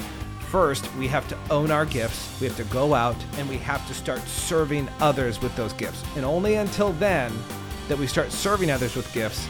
First, 0.49 0.91
we 0.95 1.07
have 1.07 1.27
to 1.27 1.37
own 1.51 1.69
our 1.69 1.85
gifts. 1.85 2.41
We 2.41 2.47
have 2.47 2.57
to 2.57 2.63
go 2.73 2.95
out 2.95 3.15
and 3.37 3.47
we 3.47 3.57
have 3.57 3.87
to 3.87 3.93
start 3.93 4.19
serving 4.21 4.89
others 4.99 5.39
with 5.39 5.55
those 5.55 5.73
gifts. 5.73 6.03
And 6.15 6.25
only 6.25 6.55
until 6.55 6.91
then 6.93 7.31
that 7.87 7.99
we 7.99 8.07
start 8.07 8.31
serving 8.31 8.71
others 8.71 8.95
with 8.95 9.13
gifts 9.13 9.47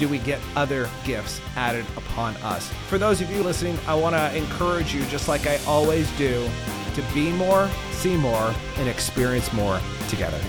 do 0.00 0.08
we 0.08 0.18
get 0.18 0.40
other 0.56 0.88
gifts 1.04 1.40
added 1.56 1.84
upon 1.96 2.34
us. 2.38 2.72
For 2.88 2.96
those 2.96 3.20
of 3.20 3.30
you 3.30 3.42
listening, 3.42 3.78
I 3.86 3.94
want 3.94 4.16
to 4.16 4.34
encourage 4.34 4.94
you, 4.94 5.04
just 5.06 5.28
like 5.28 5.46
I 5.46 5.58
always 5.66 6.10
do, 6.16 6.48
to 6.94 7.02
be 7.14 7.30
more, 7.32 7.68
see 7.92 8.16
more, 8.16 8.54
and 8.78 8.88
experience 8.88 9.52
more 9.52 9.78
together. 10.08 10.40